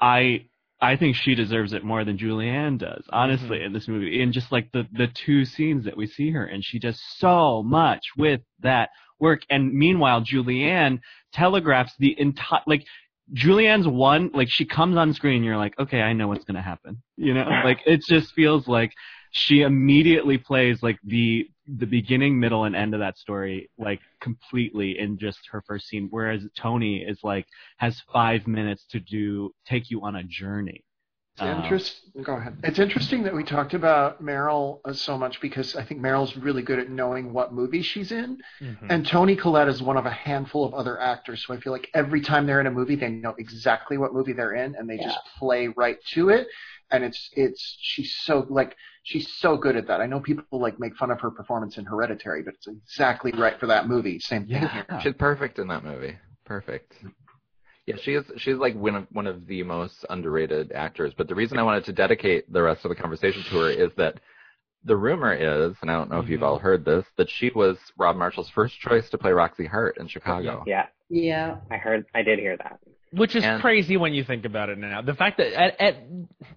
I 0.00 0.46
I 0.82 0.96
think 0.96 1.16
she 1.16 1.34
deserves 1.34 1.72
it 1.72 1.84
more 1.84 2.04
than 2.04 2.16
Julianne 2.16 2.78
does, 2.78 3.04
honestly, 3.10 3.58
mm-hmm. 3.58 3.66
in 3.66 3.72
this 3.72 3.86
movie. 3.86 4.22
In 4.22 4.32
just 4.32 4.50
like 4.50 4.70
the 4.72 4.86
the 4.92 5.08
two 5.08 5.44
scenes 5.44 5.84
that 5.84 5.96
we 5.96 6.06
see 6.06 6.30
her, 6.30 6.44
and 6.44 6.64
she 6.64 6.78
does 6.78 7.00
so 7.18 7.62
much 7.62 8.00
with 8.16 8.40
that 8.60 8.90
work. 9.18 9.42
And 9.50 9.74
meanwhile, 9.74 10.22
Julianne 10.22 11.00
telegraphs 11.32 11.92
the 11.98 12.18
entire 12.18 12.62
like 12.66 12.86
Julianne's 13.34 13.86
one, 13.86 14.30
like 14.32 14.48
she 14.50 14.64
comes 14.64 14.96
on 14.96 15.12
screen, 15.12 15.36
and 15.36 15.44
you're 15.44 15.58
like, 15.58 15.78
okay, 15.78 16.00
I 16.00 16.14
know 16.14 16.28
what's 16.28 16.44
gonna 16.44 16.62
happen. 16.62 17.02
You 17.16 17.34
know, 17.34 17.46
like 17.64 17.80
it 17.86 18.00
just 18.08 18.32
feels 18.32 18.66
like 18.66 18.92
she 19.30 19.62
immediately 19.62 20.38
plays 20.38 20.82
like 20.82 20.98
the 21.04 21.48
the 21.78 21.86
beginning, 21.86 22.38
middle, 22.40 22.64
and 22.64 22.74
end 22.74 22.94
of 22.94 23.00
that 23.00 23.16
story 23.16 23.70
like 23.78 24.00
completely 24.20 24.98
in 24.98 25.18
just 25.18 25.38
her 25.50 25.62
first 25.66 25.86
scene. 25.88 26.08
Whereas 26.10 26.42
Toni 26.56 26.98
is 27.02 27.18
like 27.22 27.46
has 27.78 28.00
five 28.12 28.46
minutes 28.46 28.84
to 28.90 29.00
do 29.00 29.54
take 29.66 29.90
you 29.90 30.02
on 30.02 30.16
a 30.16 30.24
journey. 30.24 30.84
It's 31.34 31.42
Um, 31.42 31.62
interest. 31.62 32.00
Go 32.24 32.34
ahead. 32.34 32.56
It's 32.64 32.80
interesting 32.80 33.22
that 33.22 33.34
we 33.34 33.44
talked 33.44 33.72
about 33.72 34.20
Meryl 34.22 34.80
uh, 34.84 34.92
so 34.92 35.16
much 35.16 35.40
because 35.40 35.76
I 35.76 35.84
think 35.84 36.00
Meryl's 36.00 36.36
really 36.36 36.62
good 36.62 36.80
at 36.80 36.90
knowing 36.90 37.32
what 37.32 37.52
movie 37.54 37.82
she's 37.82 38.10
in, 38.10 38.38
Mm-hmm. 38.60 38.86
and 38.90 39.06
Toni 39.06 39.36
Collette 39.36 39.68
is 39.68 39.80
one 39.80 39.96
of 39.96 40.06
a 40.06 40.10
handful 40.10 40.64
of 40.64 40.74
other 40.74 41.00
actors. 41.00 41.46
So 41.46 41.54
I 41.54 41.60
feel 41.60 41.72
like 41.72 41.88
every 41.94 42.20
time 42.20 42.46
they're 42.46 42.60
in 42.60 42.66
a 42.66 42.70
movie, 42.70 42.96
they 42.96 43.10
know 43.10 43.34
exactly 43.38 43.96
what 43.96 44.12
movie 44.12 44.32
they're 44.32 44.54
in, 44.54 44.74
and 44.74 44.90
they 44.90 44.98
just 44.98 45.18
play 45.38 45.68
right 45.68 45.98
to 46.14 46.30
it. 46.30 46.48
And 46.92 47.04
it's 47.04 47.30
it's 47.34 47.76
she's 47.80 48.14
so 48.24 48.46
like 48.50 48.76
she's 49.04 49.32
so 49.38 49.56
good 49.56 49.76
at 49.76 49.86
that. 49.86 50.00
I 50.00 50.06
know 50.06 50.20
people 50.20 50.44
like 50.52 50.78
make 50.80 50.96
fun 50.96 51.10
of 51.10 51.20
her 51.20 51.30
performance 51.30 51.78
in 51.78 51.84
Hereditary, 51.84 52.42
but 52.42 52.54
it's 52.54 52.66
exactly 52.66 53.32
right 53.32 53.58
for 53.60 53.66
that 53.66 53.86
movie. 53.88 54.18
Same 54.18 54.46
thing 54.46 54.60
here. 54.68 54.86
Yeah. 54.88 54.98
She's 55.00 55.14
perfect 55.14 55.58
in 55.58 55.68
that 55.68 55.84
movie. 55.84 56.18
Perfect. 56.44 56.94
Yeah, 57.86 57.96
she 58.02 58.14
is. 58.14 58.24
She's 58.36 58.56
like 58.56 58.74
one 58.74 58.94
of 58.96 59.06
one 59.12 59.26
of 59.26 59.46
the 59.46 59.62
most 59.62 60.04
underrated 60.10 60.72
actors. 60.72 61.12
But 61.16 61.28
the 61.28 61.34
reason 61.34 61.58
I 61.58 61.62
wanted 61.62 61.84
to 61.84 61.92
dedicate 61.92 62.52
the 62.52 62.62
rest 62.62 62.84
of 62.84 62.88
the 62.88 62.94
conversation 62.96 63.42
to 63.44 63.58
her 63.60 63.70
is 63.70 63.90
that 63.96 64.20
the 64.84 64.96
rumor 64.96 65.34
is, 65.34 65.76
and 65.82 65.90
I 65.90 65.94
don't 65.94 66.10
know 66.10 66.20
if 66.20 66.28
you've 66.28 66.40
Mhm. 66.40 66.44
all 66.46 66.58
heard 66.58 66.84
this, 66.84 67.04
that 67.18 67.28
she 67.28 67.50
was 67.54 67.78
Rob 67.98 68.16
Marshall's 68.16 68.48
first 68.50 68.78
choice 68.80 69.10
to 69.10 69.18
play 69.18 69.30
Roxie 69.32 69.66
Hart 69.66 69.98
in 69.98 70.08
Chicago. 70.08 70.64
Yeah, 70.66 70.86
Yeah. 71.08 71.58
I 71.70 71.76
heard. 71.76 72.06
I 72.14 72.22
did 72.22 72.38
hear 72.38 72.56
that. 72.56 72.80
Which 73.12 73.34
is 73.34 73.44
And- 73.44 73.60
crazy 73.60 73.96
when 73.96 74.14
you 74.14 74.22
think 74.24 74.44
about 74.44 74.68
it 74.68 74.78
now. 74.78 75.02
The 75.02 75.14
fact 75.14 75.38
that, 75.38 75.52
at, 75.52 75.80
at, 75.80 75.96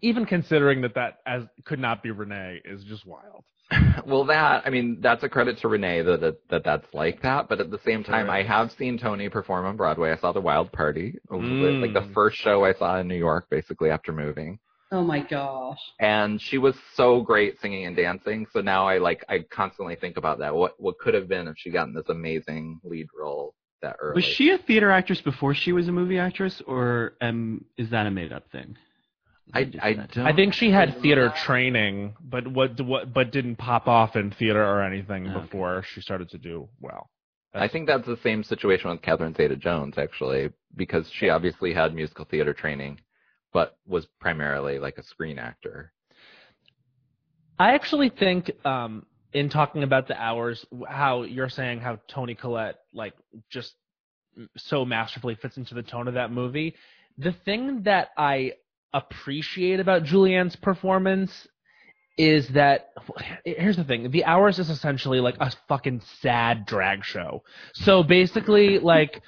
even 0.01 0.25
considering 0.25 0.81
that 0.81 0.93
that 0.95 1.19
as 1.25 1.43
could 1.65 1.79
not 1.79 2.03
be 2.03 2.11
Renee, 2.11 2.61
is 2.63 2.83
just 2.83 3.05
wild. 3.05 3.43
well, 4.05 4.25
that 4.25 4.61
I 4.65 4.69
mean, 4.69 4.99
that's 5.01 5.23
a 5.23 5.29
credit 5.29 5.57
to 5.59 5.67
Renee 5.67 6.01
that, 6.03 6.21
that 6.21 6.37
that 6.49 6.63
that's 6.63 6.93
like 6.93 7.21
that. 7.23 7.49
But 7.49 7.59
at 7.59 7.71
the 7.71 7.79
same 7.83 8.03
time, 8.03 8.27
Sure. 8.27 8.35
I 8.35 8.43
have 8.43 8.71
seen 8.73 8.99
Toni 8.99 9.29
perform 9.29 9.65
on 9.65 9.77
Broadway. 9.77 10.11
I 10.11 10.17
saw 10.17 10.31
The 10.31 10.41
Wild 10.41 10.71
Party, 10.71 11.15
It 11.31 11.33
was 11.33 11.41
Mm. 11.41 11.81
like 11.81 11.93
the 11.93 12.13
first 12.13 12.37
show 12.37 12.63
I 12.65 12.73
saw 12.73 12.99
in 12.99 13.07
New 13.07 13.15
York, 13.17 13.47
basically 13.49 13.89
after 13.89 14.11
moving. 14.11 14.59
Oh 14.91 15.01
my 15.03 15.21
gosh. 15.21 15.79
and 15.99 16.39
she 16.39 16.59
was 16.59 16.75
so 16.93 17.21
great 17.21 17.59
singing 17.61 17.85
and 17.87 17.95
dancing. 17.95 18.45
So 18.53 18.61
now 18.61 18.87
I 18.87 18.99
like 18.99 19.25
I 19.27 19.39
constantly 19.49 19.95
think 19.95 20.17
about 20.17 20.37
that. 20.39 20.53
What 20.53 20.73
what 20.79 20.99
could 20.99 21.15
have 21.15 21.27
been 21.27 21.47
if 21.47 21.55
she 21.57 21.71
gotten 21.71 21.95
this 21.95 22.09
amazing 22.09 22.79
lead 22.83 23.07
role 23.19 23.55
that 23.83 23.97
early? 24.01 24.15
Was 24.15 24.25
she 24.25 24.49
a 24.49 24.57
theater 24.57 24.89
actress 24.89 25.21
before 25.21 25.53
she 25.53 25.71
was 25.71 25.87
a 25.87 25.91
movie 25.91 26.17
actress, 26.17 26.61
or 26.65 27.13
um, 27.21 27.63
is 27.77 27.91
that 27.91 28.07
a 28.07 28.11
made 28.11 28.33
up 28.33 28.49
thing? 28.51 28.75
I 29.53 29.69
I 29.81 29.93
don't. 29.93 30.25
I 30.25 30.33
think 30.33 30.53
she 30.53 30.71
had 30.71 30.99
theater 31.01 31.31
training, 31.45 32.15
but 32.19 32.47
what, 32.47 32.81
what 32.81 33.13
but 33.13 33.31
didn't 33.31 33.57
pop 33.57 33.87
off 33.87 34.15
in 34.15 34.31
theater 34.31 34.63
or 34.63 34.81
anything 34.81 35.27
Okay. 35.27 35.39
before 35.41 35.83
she 35.93 36.01
started 36.01 36.29
to 36.29 36.37
do 36.37 36.67
well. 36.81 37.09
I 37.53 37.67
think 37.67 37.85
that's 37.85 38.07
the 38.07 38.17
same 38.23 38.43
situation 38.43 38.89
with 38.89 39.03
Catherine 39.03 39.35
Zeta-Jones 39.35 39.95
actually, 39.97 40.49
because 40.75 41.07
she 41.11 41.29
obviously 41.29 41.71
had 41.71 41.93
musical 41.93 42.25
theater 42.25 42.51
training, 42.51 42.99
but 43.51 43.77
was 43.85 44.07
primarily 44.19 44.79
like 44.79 44.97
a 44.97 45.03
screen 45.03 45.37
actor. 45.37 45.93
I 47.59 47.75
actually 47.75 48.09
think, 48.09 48.51
um, 48.65 49.05
in 49.33 49.49
talking 49.49 49.83
about 49.83 50.07
the 50.07 50.19
hours, 50.21 50.65
how 50.87 51.23
you're 51.23 51.49
saying 51.49 51.79
how 51.79 51.99
Toni 52.07 52.35
Collette 52.35 52.75
like 52.93 53.13
just 53.49 53.73
so 54.57 54.85
masterfully 54.85 55.35
fits 55.35 55.57
into 55.57 55.73
the 55.73 55.83
tone 55.83 56.07
of 56.07 56.13
that 56.13 56.31
movie. 56.31 56.75
The 57.17 57.33
thing 57.45 57.83
that 57.83 58.09
I 58.17 58.53
appreciate 58.93 59.79
about 59.79 60.03
Julianne's 60.03 60.55
performance 60.55 61.47
is 62.17 62.47
that 62.49 62.91
here's 63.45 63.77
the 63.77 63.83
thing: 63.83 64.11
the 64.11 64.25
hours 64.25 64.59
is 64.59 64.69
essentially 64.69 65.19
like 65.19 65.35
a 65.39 65.51
fucking 65.67 66.01
sad 66.21 66.65
drag 66.65 67.03
show. 67.03 67.43
So 67.73 68.03
basically, 68.03 68.79
like. 68.79 69.21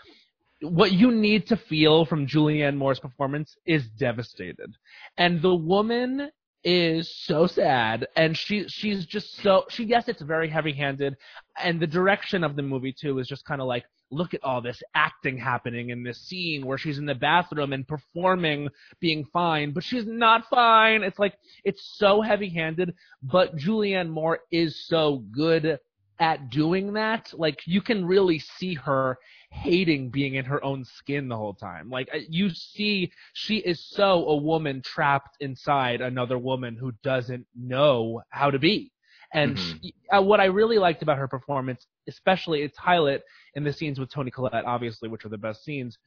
What 0.62 0.94
you 0.94 1.12
need 1.12 1.48
to 1.48 1.58
feel 1.58 2.06
from 2.06 2.26
Julianne 2.26 2.78
Moore's 2.78 2.98
performance 2.98 3.56
is 3.68 3.86
devastated. 4.00 4.74
And 5.18 5.42
the 5.42 5.54
woman 5.54 6.32
is 6.66 7.16
so 7.26 7.46
sad 7.46 8.08
and 8.16 8.36
she 8.36 8.68
she's 8.68 9.06
just 9.06 9.36
so 9.44 9.64
she 9.70 9.84
yes 9.84 10.06
it's 10.08 10.24
very 10.24 10.50
heavy 10.50 10.74
handed 10.74 11.16
and 11.64 11.80
the 11.80 11.86
direction 11.86 12.44
of 12.44 12.56
the 12.56 12.62
movie 12.64 12.94
too 13.00 13.20
is 13.20 13.28
just 13.28 13.46
kind 13.46 13.62
of 13.62 13.68
like 13.68 13.86
look 14.12 14.34
at 14.34 14.44
all 14.44 14.62
this 14.62 14.82
acting 14.96 15.38
happening 15.38 15.90
in 15.90 16.04
this 16.04 16.20
scene 16.22 16.66
where 16.66 16.78
she's 16.78 16.98
in 16.98 17.06
the 17.06 17.16
bathroom 17.16 17.72
and 17.72 17.88
performing 17.88 18.68
being 19.00 19.26
fine 19.32 19.72
but 19.72 19.84
she's 19.84 20.06
not 20.08 20.48
fine. 20.50 21.04
It's 21.04 21.20
like 21.20 21.38
it's 21.64 21.96
so 21.98 22.22
heavy 22.22 22.50
handed 22.50 22.96
but 23.22 23.56
Julianne 23.56 24.10
Moore 24.10 24.40
is 24.52 24.88
so 24.88 25.24
good 25.32 25.80
at 26.20 26.50
doing 26.50 26.94
that 26.94 27.30
like 27.34 27.60
you 27.66 27.82
can 27.82 28.06
really 28.06 28.40
see 28.40 28.74
her 28.74 29.18
hating 29.52 30.10
being 30.10 30.36
in 30.36 30.46
her 30.46 30.64
own 30.64 30.84
skin 30.86 31.28
the 31.28 31.36
whole 31.36 31.54
time 31.54 31.90
like 31.90 32.08
uh, 32.14 32.20
you 32.30 32.50
see 32.50 33.12
she 33.34 33.58
is 33.58 33.86
so 33.86 34.26
a 34.28 34.36
woman 34.36 34.82
trapped 34.82 35.36
inside 35.42 36.00
another 36.02 36.38
woman 36.38 36.76
who 36.76 36.92
doesn't 37.04 37.46
know 37.56 38.22
how 38.30 38.50
to 38.50 38.60
be. 38.60 38.92
And 39.34 39.58
Mhm. 39.58 39.82
she, 39.82 39.94
uh, 40.16 40.22
what 40.22 40.40
I 40.40 40.46
really 40.46 40.78
liked 40.78 41.02
about 41.02 41.18
her 41.18 41.28
performance, 41.28 41.86
especially 42.08 42.62
its 42.62 42.78
highlight 42.78 43.22
in 43.56 43.64
the 43.64 43.74
scenes 43.74 44.00
with 44.00 44.10
Toni 44.10 44.32
Collette, 44.32 44.64
obviously, 44.66 45.10
which 45.10 45.26
are 45.26 45.30
the 45.30 45.38
best 45.38 45.64
scenes, 45.66 45.98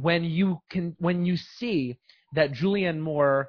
when 0.00 0.24
you 0.24 0.60
can, 0.70 0.96
when 0.98 1.26
you 1.26 1.36
see 1.36 1.98
that 2.34 2.52
Julianne 2.52 3.00
Moore 3.00 3.48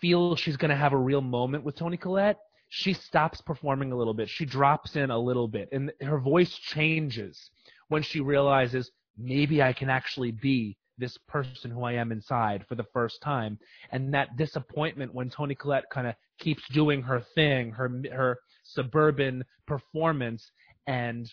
feels 0.00 0.38
she's 0.38 0.56
going 0.56 0.70
to 0.70 0.76
have 0.76 0.92
a 0.92 0.96
real 0.98 1.20
moment 1.20 1.64
with 1.64 1.76
Toni 1.76 1.96
Collette, 1.96 2.38
she 2.68 2.92
stops 2.92 3.40
performing 3.40 3.92
a 3.92 3.96
little 3.96 4.14
bit. 4.14 4.28
She 4.28 4.44
drops 4.44 4.96
in 4.96 5.10
a 5.10 5.18
little 5.18 5.48
bit, 5.48 5.68
and 5.72 5.92
her 6.02 6.18
voice 6.18 6.52
changes 6.52 7.50
when 7.88 8.02
she 8.02 8.20
realizes 8.20 8.90
maybe 9.16 9.62
I 9.62 9.72
can 9.72 9.88
actually 9.90 10.32
be 10.32 10.76
this 10.98 11.16
person 11.28 11.70
who 11.70 11.84
I 11.84 11.92
am 11.92 12.12
inside 12.12 12.64
for 12.68 12.74
the 12.74 12.86
first 12.92 13.22
time. 13.22 13.58
And 13.92 14.12
that 14.14 14.36
disappointment 14.36 15.14
when 15.14 15.30
Toni 15.30 15.54
Collette 15.54 15.88
kind 15.90 16.06
of 16.06 16.14
keeps 16.38 16.62
doing 16.70 17.02
her 17.02 17.20
thing, 17.34 17.70
her 17.72 17.90
her 18.12 18.38
suburban 18.64 19.44
performance, 19.66 20.50
and 20.86 21.32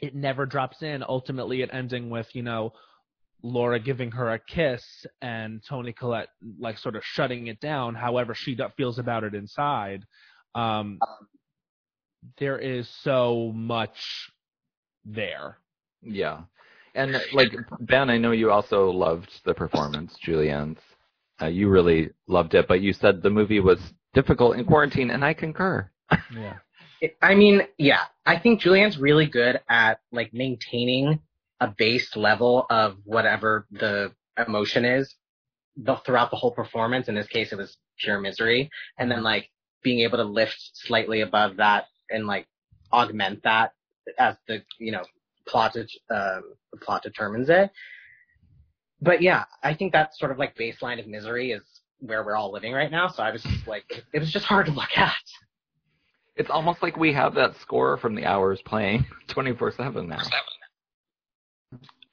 it 0.00 0.14
never 0.14 0.44
drops 0.44 0.82
in. 0.82 1.04
Ultimately, 1.08 1.62
it 1.62 1.70
ending 1.72 2.10
with 2.10 2.28
you 2.34 2.42
know 2.42 2.72
Laura 3.42 3.80
giving 3.80 4.10
her 4.10 4.32
a 4.32 4.38
kiss 4.38 5.06
and 5.22 5.62
Toni 5.66 5.92
Collette 5.92 6.28
like 6.58 6.76
sort 6.76 6.96
of 6.96 7.04
shutting 7.04 7.46
it 7.46 7.60
down. 7.60 7.94
However, 7.94 8.34
she 8.34 8.58
feels 8.76 8.98
about 8.98 9.24
it 9.24 9.34
inside. 9.34 10.04
Um, 10.54 10.98
there 12.38 12.58
is 12.58 12.88
so 13.02 13.52
much 13.54 13.96
there. 15.04 15.58
Yeah, 16.02 16.42
and 16.94 17.20
like 17.32 17.52
Ben, 17.80 18.10
I 18.10 18.18
know 18.18 18.32
you 18.32 18.50
also 18.50 18.90
loved 18.90 19.30
the 19.44 19.54
performance, 19.54 20.16
Julianne's. 20.22 20.78
uh, 21.40 21.46
you 21.46 21.68
really 21.68 22.10
loved 22.26 22.54
it, 22.54 22.68
but 22.68 22.80
you 22.80 22.92
said 22.92 23.22
the 23.22 23.30
movie 23.30 23.60
was 23.60 23.78
difficult 24.14 24.56
in 24.56 24.64
quarantine, 24.64 25.10
and 25.10 25.24
I 25.24 25.34
concur. 25.34 25.90
Yeah. 26.34 26.54
I 27.22 27.34
mean, 27.34 27.62
yeah, 27.78 28.02
I 28.26 28.38
think 28.38 28.60
Julianne's 28.60 28.98
really 28.98 29.26
good 29.26 29.60
at 29.70 30.00
like 30.12 30.34
maintaining 30.34 31.20
a 31.60 31.68
base 31.68 32.14
level 32.14 32.66
of 32.68 32.96
whatever 33.04 33.66
the 33.70 34.12
emotion 34.46 34.84
is 34.84 35.14
the, 35.76 35.96
throughout 36.04 36.30
the 36.30 36.36
whole 36.36 36.50
performance. 36.50 37.08
In 37.08 37.14
this 37.14 37.26
case, 37.28 37.52
it 37.52 37.56
was 37.56 37.78
pure 37.98 38.20
misery, 38.20 38.70
and 38.98 39.10
then 39.10 39.22
like 39.22 39.48
being 39.82 40.00
able 40.00 40.18
to 40.18 40.24
lift 40.24 40.58
slightly 40.74 41.20
above 41.22 41.56
that 41.56 41.86
and 42.10 42.26
like 42.26 42.46
augment 42.92 43.42
that 43.44 43.72
as 44.18 44.36
the 44.48 44.62
you 44.78 44.92
know 44.92 45.02
plot 45.46 45.76
uh, 45.76 45.84
the 46.10 46.78
plot 46.80 47.02
determines 47.02 47.48
it. 47.48 47.70
But 49.02 49.22
yeah, 49.22 49.44
I 49.62 49.74
think 49.74 49.92
that 49.92 50.14
sort 50.16 50.30
of 50.30 50.38
like 50.38 50.56
baseline 50.56 51.00
of 51.00 51.06
misery 51.06 51.52
is 51.52 51.62
where 52.00 52.22
we're 52.24 52.36
all 52.36 52.52
living 52.52 52.72
right 52.72 52.90
now. 52.90 53.08
So 53.08 53.22
I 53.22 53.30
was 53.30 53.42
just 53.42 53.66
like, 53.66 53.84
it 54.12 54.18
was 54.18 54.30
just 54.30 54.44
hard 54.44 54.66
to 54.66 54.72
look 54.72 54.96
at. 54.96 55.14
It's 56.36 56.50
almost 56.50 56.82
like 56.82 56.96
we 56.96 57.12
have 57.12 57.34
that 57.34 57.56
score 57.60 57.96
from 57.96 58.14
the 58.14 58.24
hours 58.26 58.60
playing 58.64 59.06
24 59.28 59.72
7 59.72 60.08
now. 60.08 60.18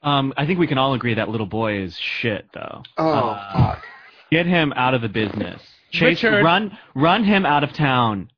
Um, 0.04 0.34
I 0.38 0.46
think 0.46 0.60
we 0.60 0.68
can 0.68 0.78
all 0.78 0.94
agree 0.94 1.14
that 1.16 1.30
little 1.30 1.46
boy 1.46 1.82
is 1.82 1.98
shit, 1.98 2.46
though. 2.54 2.84
Oh, 2.98 3.10
Uh, 3.30 3.54
fuck. 3.76 3.84
Get 4.32 4.46
him 4.46 4.74
out 4.76 4.94
of 4.94 5.02
the 5.02 5.10
business. 5.10 5.62
Chase, 5.92 6.24
Richard. 6.24 6.44
run, 6.44 6.78
run 6.96 7.24
him 7.24 7.46
out 7.46 7.64
of 7.64 7.74
town. 7.74 8.30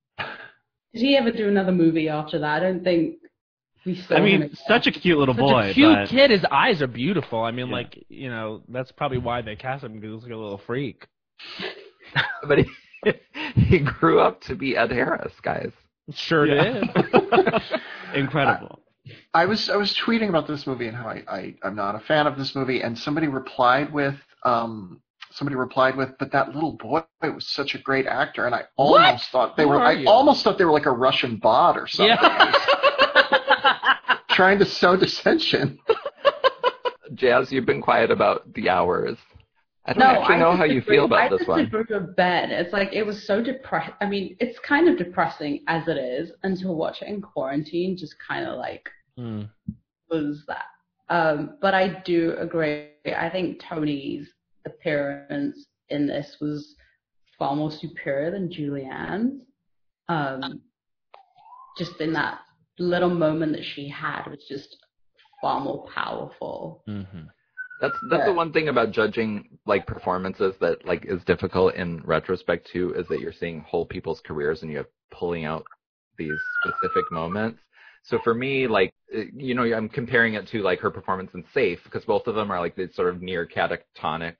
Did 0.93 1.01
he 1.01 1.17
ever 1.17 1.31
do 1.31 1.47
another 1.47 1.71
movie 1.71 2.09
after 2.09 2.39
that? 2.39 2.57
I 2.57 2.59
don't 2.59 2.83
think 2.83 3.17
we 3.85 3.95
saw 3.95 4.15
I 4.15 4.17
him 4.17 4.23
mean, 4.25 4.41
again. 4.43 4.55
such 4.67 4.87
a 4.87 4.91
cute 4.91 5.17
little 5.17 5.35
Such 5.35 5.41
boy. 5.41 5.69
a 5.69 5.73
cute 5.73 5.95
but 5.95 6.09
kid. 6.09 6.31
His 6.31 6.45
eyes 6.51 6.81
are 6.81 6.87
beautiful. 6.87 7.41
I 7.43 7.51
mean, 7.51 7.67
Yeah. 7.67 7.73
like 7.73 8.05
you 8.09 8.29
know, 8.29 8.61
that's 8.69 8.91
probably 8.91 9.17
why 9.19 9.41
they 9.41 9.55
cast 9.55 9.83
him 9.83 9.93
because 9.99 10.15
he's 10.15 10.23
like 10.23 10.31
a 10.33 10.37
little 10.37 10.57
freak. 10.57 11.07
But 12.47 12.59
he, 12.59 13.11
he 13.55 13.79
grew 13.79 14.19
up 14.19 14.41
to 14.41 14.55
be 14.55 14.75
Ed 14.75 14.91
Harris, 14.91 15.33
guys. 15.43 15.71
Sure 16.11 16.47
Yeah. 16.47 16.79
did. 16.81 17.61
Incredible. 18.15 18.79
I 19.33 19.45
was 19.45 19.69
I 19.69 19.75
was 19.75 19.93
tweeting 19.93 20.29
about 20.29 20.47
this 20.47 20.65
movie 20.65 20.87
and 20.87 20.97
how 20.97 21.07
I, 21.07 21.23
I 21.27 21.55
I'm 21.63 21.75
not 21.75 21.93
a 21.95 21.99
fan 21.99 22.25
of 22.27 22.37
this 22.37 22.55
movie, 22.55 22.81
and 22.81 22.97
somebody 22.97 23.27
replied 23.27 23.93
with 23.93 24.15
um 24.43 25.01
somebody 25.39 25.55
replied 25.55 25.95
with, 25.95 26.09
but 26.19 26.31
that 26.33 26.53
little 26.53 26.73
boy 26.73 27.01
was 27.23 27.47
such 27.47 27.73
a 27.73 27.79
great 27.79 28.05
actor, 28.05 28.45
and 28.45 28.53
I 28.53 28.65
What? 28.75 29.01
almost 29.05 29.29
thought 29.31 29.57
they 29.57 29.63
Who 29.63 29.69
were. 29.69 29.81
I 29.81 29.93
you? 29.93 30.07
almost 30.07 30.43
thought 30.43 30.57
they 30.59 30.65
were 30.65 30.71
like 30.71 30.85
a 30.85 30.91
Russian 30.91 31.37
bot 31.37 31.77
or 31.77 31.87
something, 31.87 32.15
yeah. 32.21 32.53
trying 34.29 34.59
to 34.59 34.65
sow 34.65 34.95
dissension. 34.95 35.79
Jazz, 37.15 37.51
you've 37.51 37.65
been 37.65 37.81
quiet 37.81 38.11
about 38.11 38.53
the 38.53 38.69
hours. 38.69 39.17
I 39.85 39.93
don't 39.93 39.99
no, 40.01 40.21
actually 40.21 40.37
know 40.37 40.55
how 40.55 40.65
you 40.65 40.81
feel 40.81 41.05
about 41.05 41.31
I 41.33 41.37
this 41.37 41.47
one. 41.47 41.61
I 41.61 41.63
disagree 41.63 41.97
with 41.97 42.15
Ben. 42.15 42.51
It's 42.51 42.73
like 42.73 42.93
it 42.93 43.03
was 43.03 43.25
so 43.25 43.41
depressed. 43.41 43.93
I 44.01 44.05
mean, 44.05 44.35
it's 44.39 44.59
kind 44.59 44.87
of 44.87 44.97
depressing 44.97 45.63
as 45.67 45.87
it 45.87 45.97
is, 45.97 46.31
and 46.43 46.55
to 46.59 46.67
watch 46.71 47.01
it 47.01 47.07
in 47.07 47.21
quarantine 47.21 47.97
just 47.97 48.15
kind 48.19 48.45
of 48.45 48.57
like 48.57 48.87
Hmm. 49.17 49.43
was 50.09 50.43
that. 50.47 50.65
Um, 51.09 51.57
but 51.61 51.73
I 51.73 52.01
do 52.05 52.35
agree. 52.37 52.89
I 53.05 53.29
think 53.29 53.59
Toni's 53.61 54.29
appearance 54.69 55.65
in 55.89 56.07
this 56.07 56.37
was 56.39 56.75
far 57.37 57.55
more 57.55 57.71
superior 57.71 58.31
than 58.31 58.51
Julianne's. 58.51 59.41
Um, 60.07 60.61
just 61.77 62.01
in 62.01 62.13
that 62.13 62.39
little 62.77 63.09
moment 63.09 63.53
that 63.53 63.63
she 63.63 63.87
had 63.87 64.25
was 64.27 64.43
just 64.47 64.77
far 65.41 65.61
more 65.61 65.85
powerful. 65.93 66.83
Mm-hmm. 66.87 67.21
That's 67.81 67.95
that's 68.09 68.25
the 68.25 68.33
one 68.33 68.51
thing 68.51 68.67
about 68.67 68.91
judging 68.91 69.57
like 69.65 69.87
performances 69.87 70.53
that 70.59 70.85
like 70.85 71.05
is 71.05 71.23
difficult 71.23 71.75
in 71.75 72.01
retrospect 72.03 72.69
too 72.71 72.93
is 72.93 73.07
that 73.07 73.21
you're 73.21 73.31
seeing 73.31 73.61
whole 73.61 73.85
people's 73.85 74.19
careers 74.19 74.63
and 74.63 74.71
you're 74.71 74.89
pulling 75.11 75.45
out 75.45 75.63
these 76.17 76.37
specific 76.61 77.09
moments. 77.09 77.59
So 78.03 78.19
for 78.23 78.33
me, 78.33 78.67
like 78.67 78.93
uh, 79.15 79.21
you 79.33 79.55
know, 79.55 79.63
I'm 79.63 79.87
comparing 79.87 80.33
it 80.33 80.47
to 80.47 80.61
like 80.61 80.79
her 80.81 80.91
performance 80.91 81.31
in 81.33 81.45
Safe 81.53 81.79
because 81.85 82.03
both 82.03 82.27
of 82.27 82.35
them 82.35 82.51
are 82.51 82.59
like 82.59 82.75
these 82.75 82.93
sort 82.93 83.13
of 83.13 83.21
near 83.21 83.47
catatonic 83.47 84.35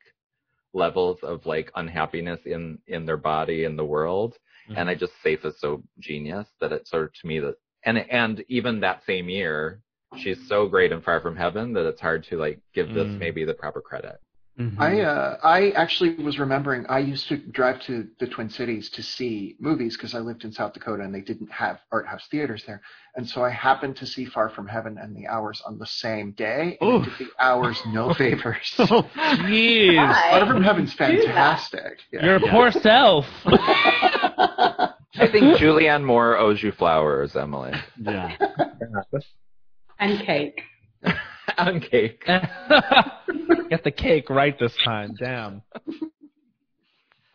levels 0.74 1.20
of 1.24 1.46
like 1.46 1.72
unhappiness 1.76 2.40
in 2.46 2.80
in 2.88 3.06
their 3.06 3.18
body 3.18 3.64
in 3.64 3.76
the 3.76 3.86
world. 3.86 4.38
And 4.78 4.88
I 4.90 4.94
just 4.96 5.14
Safe 5.24 5.44
is 5.46 5.60
so 5.60 5.82
genius 6.00 6.48
that 6.62 6.72
it 6.72 6.88
sort 6.88 7.06
of 7.06 7.14
to 7.14 7.28
me 7.28 7.40
that 7.40 7.56
and 7.86 7.98
and 7.98 8.44
even 8.50 8.80
that 8.82 9.04
same 9.06 9.30
year, 9.30 9.82
she's 10.18 10.48
so 10.48 10.68
great 10.68 10.92
in 10.92 11.02
Far 11.02 11.20
From 11.22 11.36
Heaven 11.36 11.74
that 11.74 11.88
it's 11.88 12.02
hard 12.02 12.24
to 12.26 12.38
like 12.38 12.60
give 12.76 12.94
this 12.94 13.08
Mm. 13.08 13.18
maybe 13.18 13.46
the 13.46 13.54
proper 13.54 13.82
credit. 13.82 14.20
Mhm. 14.60 14.78
I 14.78 15.02
uh, 15.02 15.38
I 15.42 15.70
actually 15.72 16.16
was 16.16 16.38
remembering 16.38 16.86
I 16.90 17.00
used 17.00 17.30
to 17.30 17.38
drive 17.38 17.80
to 17.84 18.08
the 18.20 18.28
Twin 18.28 18.50
Cities 18.50 18.90
to 18.90 19.02
see 19.02 19.56
movies 19.58 19.96
because 19.96 20.14
I 20.14 20.20
lived 20.20 20.44
in 20.44 20.52
South 20.52 20.74
Dakota 20.74 21.02
and 21.04 21.16
they 21.16 21.22
didn't 21.22 21.50
have 21.50 21.80
art 21.94 22.06
house 22.06 22.28
theaters 22.30 22.64
there, 22.68 22.82
and 23.16 23.26
so 23.28 23.42
I 23.42 23.52
happened 23.52 23.96
to 23.98 24.06
see 24.06 24.26
Far 24.26 24.50
From 24.50 24.68
Heaven 24.68 24.98
and 25.02 25.16
The 25.16 25.28
Hours 25.28 25.62
on 25.66 25.80
the 25.80 25.86
same 25.86 26.32
day, 26.34 26.78
and 26.82 27.06
it 27.06 27.10
did 27.18 27.28
The 27.28 27.32
Hours 27.44 27.82
no 27.88 28.14
favors. 28.22 28.74
Oh, 28.80 29.10
Jeez. 29.16 30.32
Far 30.32 30.46
From 30.46 30.62
Heaven's 30.62 30.94
fantastic. 30.94 32.00
Yeah. 32.12 32.26
Your 32.26 32.40
Yeah. 32.42 32.52
poor 32.52 32.72
self. 32.72 33.26
I 33.46 35.28
think 35.32 35.58
Julianne 35.58 36.04
Moore 36.04 36.38
owes 36.38 36.62
you 36.62 36.72
flowers, 36.74 37.36
Emily. 37.36 37.72
yeah. 37.98 38.36
And 40.00 40.20
cake. 40.20 40.62
On 41.60 41.80
cake. 41.80 42.24
Get 43.70 43.84
the 43.84 43.92
cake 43.92 44.30
right 44.30 44.58
this 44.58 44.76
time. 44.84 45.14
Damn. 45.20 45.62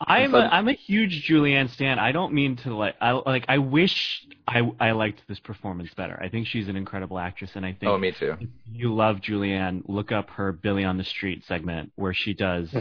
I'm 0.07 0.35
a, 0.35 0.39
I'm 0.39 0.69
a 0.69 0.73
huge 0.73 1.27
Julianne 1.29 1.71
stan. 1.71 1.99
I 1.99 2.13
don't 2.13 2.33
mean 2.35 2.57
to 2.57 2.75
like 2.75 2.95
I 3.01 3.13
like 3.13 3.45
I 3.49 3.59
wish 3.59 4.27
I 4.47 4.61
I 4.81 4.91
liked 4.93 5.23
this 5.29 5.39
performance 5.39 5.91
better. 5.95 6.19
I 6.23 6.29
think 6.29 6.47
she's 6.47 6.69
an 6.69 6.77
incredible 6.77 7.19
actress, 7.19 7.51
and 7.55 7.65
I 7.65 7.73
think 7.73 7.85
Oh, 7.91 7.97
me 7.97 8.13
too. 8.13 8.37
if 8.41 8.49
you 8.71 8.93
love 8.95 9.19
Julianne, 9.19 9.83
look 9.87 10.13
up 10.13 10.31
her 10.31 10.53
Billy 10.53 10.85
on 10.85 10.99
the 10.99 11.05
Street 11.05 11.45
segment 11.47 11.93
where 11.97 12.13
she 12.13 12.35
does 12.35 12.75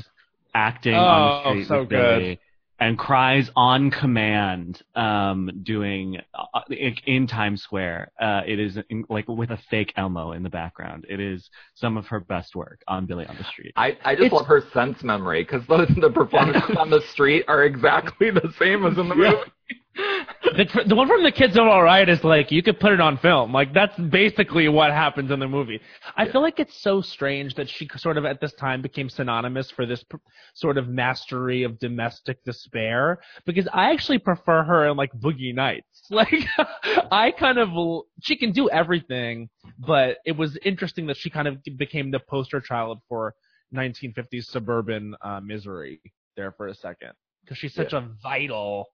acting 0.53 0.95
on 0.95 1.21
the 1.43 1.49
Oh, 1.49 1.51
street 1.53 1.67
so 1.67 1.79
with 1.81 1.89
good. 1.89 2.39
And 2.83 2.97
cries 2.97 3.49
on 3.55 3.91
command, 3.91 4.81
um, 4.93 5.49
doing 5.63 6.17
uh, 6.35 6.59
in, 6.69 6.95
in 7.05 7.27
Times 7.27 7.61
Square. 7.61 8.11
Uh, 8.19 8.41
it 8.45 8.59
is 8.59 8.77
in, 8.89 9.05
like 9.09 9.25
with 9.29 9.51
a 9.51 9.59
fake 9.69 9.93
Elmo 9.95 10.33
in 10.33 10.43
the 10.43 10.49
background. 10.49 11.05
It 11.07 11.21
is 11.21 11.49
some 11.75 11.95
of 11.95 12.05
her 12.07 12.19
best 12.19 12.57
work 12.57 12.83
on 12.89 13.05
Billy 13.05 13.25
on 13.25 13.37
the 13.37 13.45
Street. 13.45 13.71
I, 13.77 13.97
I 14.03 14.15
just 14.15 14.25
It's- 14.25 14.31
love 14.33 14.47
her 14.47 14.63
sense 14.73 15.01
memory 15.01 15.43
because 15.43 15.65
the, 15.67 15.87
the 16.01 16.09
performances 16.09 16.75
on 16.77 16.89
the 16.89 16.99
street 17.11 17.45
are 17.47 17.63
exactly 17.63 18.31
the 18.31 18.51
same 18.59 18.85
as 18.85 18.97
in 18.97 19.07
the 19.07 19.15
movie. 19.15 19.37
The, 20.55 20.83
the 20.87 20.95
one 20.95 21.07
from 21.07 21.23
the 21.23 21.31
kids 21.31 21.57
are 21.57 21.67
all 21.67 21.81
right 21.81 22.07
is 22.07 22.23
like 22.23 22.51
you 22.51 22.61
could 22.61 22.79
put 22.79 22.91
it 22.91 23.01
on 23.01 23.17
film. 23.17 23.53
Like 23.53 23.73
that's 23.73 23.97
basically 23.97 24.67
what 24.67 24.91
happens 24.91 25.31
in 25.31 25.39
the 25.39 25.47
movie. 25.47 25.79
I 26.15 26.27
feel 26.29 26.41
like 26.41 26.59
it's 26.59 26.79
so 26.81 27.01
strange 27.01 27.55
that 27.55 27.69
she 27.69 27.87
sort 27.95 28.17
of 28.17 28.25
at 28.25 28.39
this 28.39 28.53
time 28.53 28.81
became 28.81 29.09
synonymous 29.09 29.71
for 29.71 29.85
this 29.85 30.03
pr- 30.03 30.17
sort 30.53 30.77
of 30.77 30.87
mastery 30.87 31.63
of 31.63 31.79
domestic 31.79 32.43
despair 32.43 33.19
because 33.45 33.67
I 33.73 33.91
actually 33.91 34.19
prefer 34.19 34.63
her 34.63 34.87
in 34.87 34.97
like 34.97 35.11
Boogie 35.13 35.55
Nights. 35.55 35.87
Like 36.11 36.45
I 37.11 37.31
kind 37.31 37.57
of 37.57 37.69
she 38.21 38.35
can 38.35 38.51
do 38.51 38.69
everything, 38.69 39.49
but 39.79 40.17
it 40.25 40.37
was 40.37 40.57
interesting 40.63 41.07
that 41.07 41.17
she 41.17 41.29
kind 41.29 41.47
of 41.47 41.57
became 41.77 42.11
the 42.11 42.19
poster 42.19 42.59
child 42.59 42.99
for 43.09 43.33
1950s 43.73 44.45
suburban 44.45 45.15
uh, 45.21 45.39
misery 45.39 46.01
there 46.35 46.51
for 46.51 46.67
a 46.67 46.75
second 46.75 47.13
because 47.43 47.57
she's 47.57 47.73
such 47.73 47.93
a 47.93 48.07
vital 48.21 48.87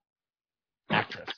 actress. 0.90 1.30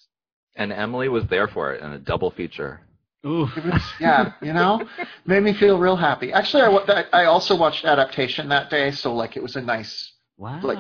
And 0.55 0.71
Emily 0.71 1.09
was 1.09 1.25
there 1.27 1.47
for 1.47 1.73
it 1.73 1.81
in 1.81 1.91
a 1.91 1.99
double 1.99 2.31
feature. 2.31 2.81
Ooh. 3.25 3.47
Yeah, 3.99 4.33
you 4.41 4.53
know, 4.53 4.87
made 5.25 5.43
me 5.43 5.53
feel 5.53 5.77
real 5.77 5.95
happy. 5.95 6.33
Actually, 6.33 6.63
I, 6.63 7.05
I 7.13 7.25
also 7.25 7.55
watched 7.55 7.85
adaptation 7.85 8.49
that 8.49 8.69
day, 8.69 8.91
so 8.91 9.13
like 9.13 9.37
it 9.37 9.43
was 9.43 9.55
a 9.55 9.61
nice, 9.61 10.11
Wow. 10.37 10.59
Like, 10.63 10.79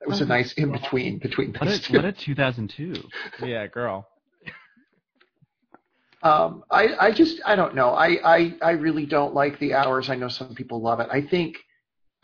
it 0.00 0.08
was 0.08 0.20
a 0.20 0.26
nice 0.26 0.52
in 0.54 0.72
between 0.72 1.18
between 1.18 1.52
what 1.52 1.68
those 1.68 1.78
a, 1.78 1.82
two. 1.82 1.96
what 1.96 2.04
a 2.04 2.12
2002. 2.12 2.94
Yeah, 3.44 3.66
girl. 3.66 4.06
Um, 6.22 6.64
I, 6.70 6.88
I 6.98 7.12
just, 7.12 7.40
I 7.44 7.54
don't 7.54 7.74
know. 7.74 7.90
I, 7.90 8.18
I, 8.24 8.54
I 8.62 8.70
really 8.72 9.06
don't 9.06 9.34
like 9.34 9.58
the 9.58 9.74
hours. 9.74 10.08
I 10.10 10.16
know 10.16 10.28
some 10.28 10.54
people 10.54 10.80
love 10.80 10.98
it. 11.00 11.08
I 11.10 11.20
think, 11.20 11.58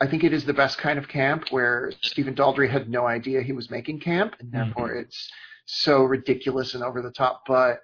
I 0.00 0.06
think 0.06 0.24
it 0.24 0.32
is 0.32 0.44
the 0.44 0.54
best 0.54 0.78
kind 0.78 0.98
of 0.98 1.06
camp 1.08 1.44
where 1.50 1.92
Stephen 2.00 2.34
Daldry 2.34 2.68
had 2.68 2.88
no 2.88 3.06
idea 3.06 3.42
he 3.42 3.52
was 3.52 3.70
making 3.70 4.00
camp, 4.00 4.34
and 4.40 4.50
therefore 4.50 4.94
it's 4.94 5.30
so 5.72 6.04
ridiculous 6.04 6.74
and 6.74 6.84
over 6.84 7.00
the 7.00 7.10
top. 7.10 7.42
But 7.46 7.78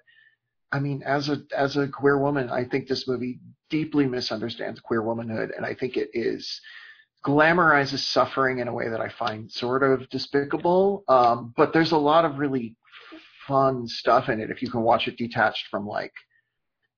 I 0.71 0.79
mean, 0.79 1.01
as 1.03 1.29
a 1.29 1.41
as 1.55 1.77
a 1.77 1.87
queer 1.87 2.19
woman, 2.19 2.49
I 2.49 2.63
think 2.63 2.87
this 2.87 3.07
movie 3.07 3.39
deeply 3.69 4.05
misunderstands 4.05 4.79
queer 4.79 5.01
womanhood, 5.01 5.51
and 5.55 5.65
I 5.65 5.73
think 5.73 5.97
it 5.97 6.09
is 6.13 6.61
glamorizes 7.25 7.99
suffering 7.99 8.59
in 8.59 8.67
a 8.67 8.73
way 8.73 8.87
that 8.89 9.01
I 9.01 9.09
find 9.09 9.51
sort 9.51 9.83
of 9.83 10.07
despicable. 10.09 11.03
Um, 11.07 11.53
but 11.57 11.73
there's 11.73 11.91
a 11.91 11.97
lot 11.97 12.25
of 12.25 12.37
really 12.37 12.75
fun 13.47 13.87
stuff 13.87 14.29
in 14.29 14.39
it 14.39 14.51
if 14.51 14.61
you 14.61 14.69
can 14.69 14.81
watch 14.81 15.07
it 15.07 15.17
detached 15.17 15.67
from 15.71 15.87
like 15.87 16.13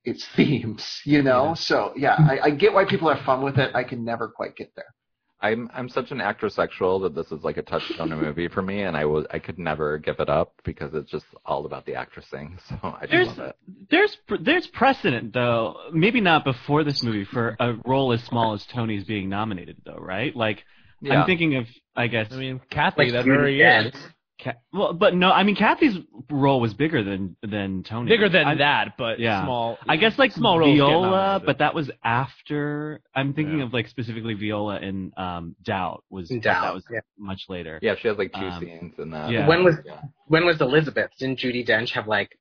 its 0.04 0.26
themes, 0.36 1.02
you 1.06 1.24
know. 1.24 1.48
Yeah. 1.48 1.54
So 1.54 1.94
yeah, 1.96 2.16
I, 2.20 2.40
I 2.44 2.50
get 2.52 2.74
why 2.74 2.86
people 2.86 3.14
have 3.14 3.26
fun 3.26 3.42
with 3.42 3.58
it. 3.58 3.74
I 3.74 3.84
can 3.84 4.04
never 4.04 4.28
quite 4.28 4.58
get 4.58 4.72
there. 4.76 4.94
I'm 5.42 5.70
I'm 5.74 5.90
such 5.90 6.12
an 6.12 6.20
actrosexual 6.20 7.02
that 7.02 7.16
this 7.16 7.32
is 7.32 7.44
like 7.44 7.58
a 7.58 7.62
touchstone 7.64 8.10
movie 8.10 8.48
for 8.48 8.62
me, 8.62 8.84
and 8.84 8.96
I 8.96 9.06
was 9.06 9.26
I 9.32 9.40
could 9.40 9.58
never 9.58 9.98
give 9.98 10.20
it 10.20 10.30
up 10.30 10.54
because 10.64 10.94
it's 10.94 11.10
just 11.10 11.26
all 11.46 11.66
about 11.66 11.86
the 11.86 11.94
actressing. 11.94 12.58
So 12.70 12.76
I 12.84 13.02
just 13.02 13.12
There's 13.12 13.28
love 13.28 13.40
it. 13.40 13.56
there's 13.90 14.18
there's 14.42 14.68
precedent 14.68 15.34
though, 15.34 15.76
maybe 15.92 16.22
not 16.22 16.44
before 16.46 16.84
this 16.84 17.04
movie 17.04 17.26
for 17.26 17.56
a 17.60 17.74
role 17.86 18.14
as 18.14 18.24
small 18.24 18.54
as 18.54 18.66
Toni's 18.68 19.04
being 19.06 19.30
nominated 19.30 19.78
though, 19.86 19.98
right? 20.00 20.36
Like 20.36 20.64
Yeah. 21.02 21.22
I'm 21.22 21.26
thinking 21.26 21.56
of 21.56 21.66
I 21.96 22.08
guess 22.08 22.28
I 22.32 22.36
mean, 22.38 22.62
Kathy, 22.70 23.04
Like 23.06 23.12
that's 23.14 23.28
Judi 23.28 23.36
very 23.38 23.58
Dench. 23.58 23.96
Is. 24.46 24.54
Well, 24.74 24.94
but 24.94 25.14
no, 25.16 25.32
I 25.32 25.44
mean 25.44 25.56
Kathy's 25.56 25.96
role 26.30 26.60
was 26.62 26.74
bigger 26.74 27.04
than 27.04 27.36
than 27.44 27.84
Toni. 27.84 28.10
Bigger 28.10 28.30
than 28.30 28.46
I, 28.48 28.56
that, 28.56 28.94
but 28.98 29.20
Yeah. 29.20 29.44
small. 29.44 29.78
I 29.88 29.98
guess 29.98 30.18
like 30.18 30.32
small 30.32 30.58
roles 30.60 30.78
Viola, 30.78 31.42
but 31.46 31.60
that 31.60 31.74
was 31.76 31.90
after. 32.04 33.02
I'm 33.16 33.34
thinking 33.34 33.60
Yeah. 33.60 33.66
of 33.66 33.74
like 33.74 33.88
specifically 33.88 34.34
Viola 34.34 34.80
in 34.80 35.12
um, 35.18 35.56
Doubt 35.64 36.04
was 36.10 36.30
Doubt, 36.30 36.62
that 36.64 36.74
was 36.74 36.84
yeah. 36.92 37.00
much 37.18 37.44
later. 37.50 37.80
Yeah, 37.82 37.96
she 38.02 38.08
has 38.08 38.18
like 38.18 38.32
two 38.34 38.40
Um, 38.40 38.60
scenes 38.60 38.94
in 38.98 39.10
that. 39.12 39.32
yeah. 39.32 39.48
When 39.48 39.64
was 39.64 39.76
Yeah. 39.86 40.02
when 40.28 40.46
was 40.46 40.60
Elizabeth? 40.62 41.12
Didn't 41.20 41.40
Judi 41.40 41.68
Dench 41.68 41.92
have 41.92 42.08
like 42.08 42.38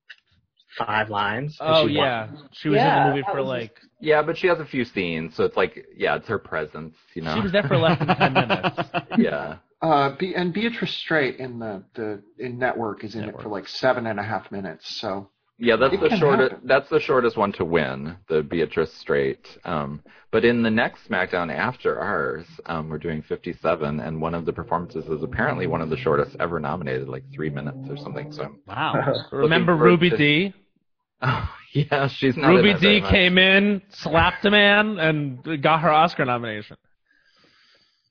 five 0.78 1.10
lines? 1.10 1.56
Oh 1.60 1.86
she 1.88 1.96
won. 1.96 2.06
yeah, 2.06 2.28
she 2.52 2.68
was 2.68 2.76
Yeah, 2.76 2.96
in 2.98 3.02
the 3.04 3.10
movie 3.10 3.22
for 3.30 3.38
was 3.42 3.48
like 3.48 3.76
Yeah, 4.00 4.22
but 4.22 4.38
she 4.38 4.46
has 4.46 4.58
a 4.60 4.64
few 4.66 4.84
scenes, 4.84 5.34
so 5.36 5.44
it's 5.44 5.56
like 5.56 5.84
yeah, 5.96 6.16
it's 6.16 6.28
her 6.28 6.38
presence, 6.38 6.94
you 7.14 7.22
know. 7.22 7.34
she 7.34 7.40
was 7.40 7.52
there 7.52 7.64
for 7.64 7.76
less 7.76 7.98
than 7.98 8.16
ten 8.16 8.32
minutes. 8.32 8.78
yeah. 9.18 9.56
Uh, 9.82 10.14
Be- 10.16 10.34
and 10.34 10.52
Beatrice 10.52 10.94
Straight 10.94 11.36
in 11.38 11.58
the, 11.58 11.82
the 11.94 12.22
in 12.38 12.58
Network 12.58 13.02
is 13.04 13.14
in 13.14 13.24
it 13.24 13.34
for 13.40 13.48
like 13.48 13.66
seven 13.66 14.06
and 14.06 14.20
a 14.20 14.22
half 14.22 14.50
minutes. 14.52 15.00
So 15.00 15.30
Yeah, 15.58 15.76
that's 15.76 15.94
It 15.94 16.00
the 16.00 16.16
shortest. 16.16 16.52
happen. 16.52 16.66
That's 16.68 16.88
the 16.90 17.00
shortest 17.00 17.36
one 17.38 17.52
to 17.52 17.64
win, 17.64 18.16
the 18.28 18.42
Beatrice 18.42 18.92
Straight. 18.94 19.46
Um, 19.64 20.02
but 20.32 20.44
in 20.44 20.62
the 20.62 20.70
next 20.70 21.08
SmackDown 21.08 21.52
after 21.54 21.98
ours, 21.98 22.46
um, 22.66 22.88
we're 22.90 22.98
doing 22.98 23.22
57, 23.22 24.00
and 24.00 24.20
one 24.20 24.34
of 24.34 24.44
the 24.44 24.52
performances 24.52 25.06
is 25.06 25.22
apparently 25.22 25.66
one 25.66 25.80
of 25.80 25.88
the 25.90 25.96
shortest 25.96 26.36
ever 26.38 26.60
nominated, 26.60 27.08
like 27.08 27.24
three 27.34 27.50
minutes 27.50 27.88
or 27.88 27.96
something. 27.96 28.30
So, 28.32 28.54
Wow. 28.68 29.24
Remember 29.32 29.74
Ruby 29.76 30.10
to- 30.10 30.16
Dee? 30.16 30.54
oh, 31.22 31.50
yeah, 31.72 32.06
she's 32.08 32.36
not. 32.36 32.48
Ruby 32.48 32.70
in 32.72 32.78
Dee 32.80 33.00
came 33.00 33.38
in, 33.38 33.82
slapped 33.90 34.44
a 34.44 34.50
man, 34.50 34.98
and 34.98 35.62
got 35.62 35.80
her 35.80 35.90
Oscar 35.90 36.24
nomination. 36.26 36.76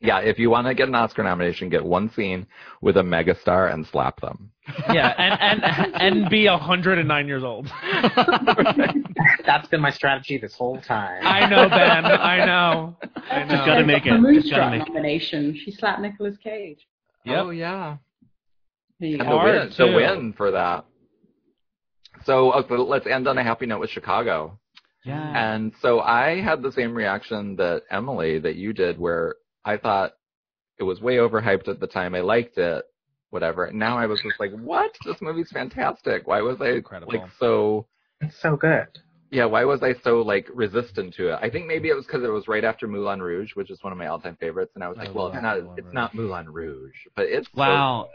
Yeah, 0.01 0.19
if 0.19 0.39
you 0.39 0.49
want 0.49 0.65
to 0.67 0.73
get 0.73 0.87
an 0.87 0.95
Oscar 0.95 1.23
nomination, 1.23 1.67
get 1.67 1.83
one 1.83 2.09
scene 2.11 2.47
with 2.81 2.95
a 2.95 3.01
megastar 3.01 3.73
and 3.73 3.85
slap 3.85 4.21
them. 4.21 4.51
Yeah, 4.93 5.13
and 5.17 5.63
and 5.63 5.95
and 6.23 6.29
be 6.29 6.47
109 6.47 7.27
years 7.27 7.43
old. 7.43 7.67
That's 9.45 9.67
been 9.67 9.81
my 9.81 9.89
strategy 9.91 10.37
this 10.37 10.53
whole 10.55 10.79
time. 10.81 11.25
I 11.25 11.49
know, 11.49 11.67
Ben. 11.69 12.05
I 12.05 12.45
know. 12.45 12.95
I 13.31 13.39
Just 13.49 13.65
gotta 13.65 13.83
make 13.85 14.05
it. 14.05 14.09
Just 14.09 14.21
gotta 14.21 14.21
Moonstruck 14.21 14.71
make 14.71 14.81
it. 14.81 14.87
nomination. 14.89 15.59
She 15.63 15.71
slapped 15.71 16.01
Nicolas 16.01 16.37
Cage. 16.37 16.85
Yep. 17.25 17.37
Oh 17.45 17.49
yeah. 17.49 17.97
There 18.99 19.09
And 19.11 19.21
the 19.21 19.37
win, 19.37 19.71
the 19.77 19.95
win 19.95 20.33
for 20.33 20.51
that. 20.51 20.85
So 22.25 22.53
okay, 22.53 22.75
let's 22.75 23.07
end 23.07 23.27
on 23.27 23.37
a 23.37 23.43
happy 23.43 23.65
note 23.65 23.79
with 23.79 23.89
Chicago. 23.89 24.59
Yeah. 25.05 25.53
And 25.53 25.71
so 25.81 26.01
I 26.01 26.41
had 26.41 26.61
the 26.61 26.71
same 26.71 26.93
reaction 26.93 27.55
that 27.55 27.83
Emily 27.89 28.39
that 28.39 28.55
you 28.55 28.73
did, 28.73 28.99
where 28.99 29.35
I 29.66 29.78
thought 29.78 30.14
it 30.78 30.84
was 30.84 31.01
way 31.01 31.18
overhyped 31.18 31.68
at 31.68 31.80
the 31.80 31.88
time. 31.88 32.16
I 32.16 32.22
liked 32.22 32.57
it, 32.57 32.86
whatever. 33.30 33.66
And 33.66 33.80
now 33.80 33.97
I 33.97 34.05
was 34.05 34.20
just 34.22 34.39
like, 34.39 34.51
what? 34.51 34.91
This 35.05 35.22
movie's 35.22 35.51
fantastic. 35.51 36.28
Why 36.28 36.41
was 36.41 36.57
I 36.62 36.70
Incredible. 36.70 37.14
like 37.14 37.30
so? 37.39 37.88
It's 38.22 38.39
so 38.41 38.55
good. 38.55 38.88
Yeah, 39.32 39.45
why 39.45 39.64
was 39.64 39.84
I 39.84 39.93
so 40.03 40.22
like 40.22 40.47
resistant 40.53 41.14
to 41.16 41.34
it? 41.34 41.39
I 41.41 41.49
think 41.49 41.68
maybe 41.68 41.89
it 41.89 41.93
was 41.93 42.05
because 42.05 42.24
it 42.24 42.30
was 42.32 42.47
right 42.47 42.64
after 42.64 42.88
Moulin 42.88 43.22
Rouge, 43.22 43.51
which 43.53 43.70
is 43.70 43.84
one 43.84 43.93
of 43.93 43.99
my 43.99 44.07
all-time 44.07 44.38
favorites, 44.39 44.72
and 44.74 44.84
I 44.84 44.89
was 44.89 44.97
I 44.97 45.05
like, 45.05 45.16
well, 45.16 45.28
it's 45.28 45.43
not, 45.43 45.57
it's 45.78 45.93
not 45.93 46.16
Moulin 46.16 46.49
Rouge, 46.49 46.95
but 47.16 47.26
it's 47.28 47.47
so 47.47 47.60
Wow. 47.60 48.10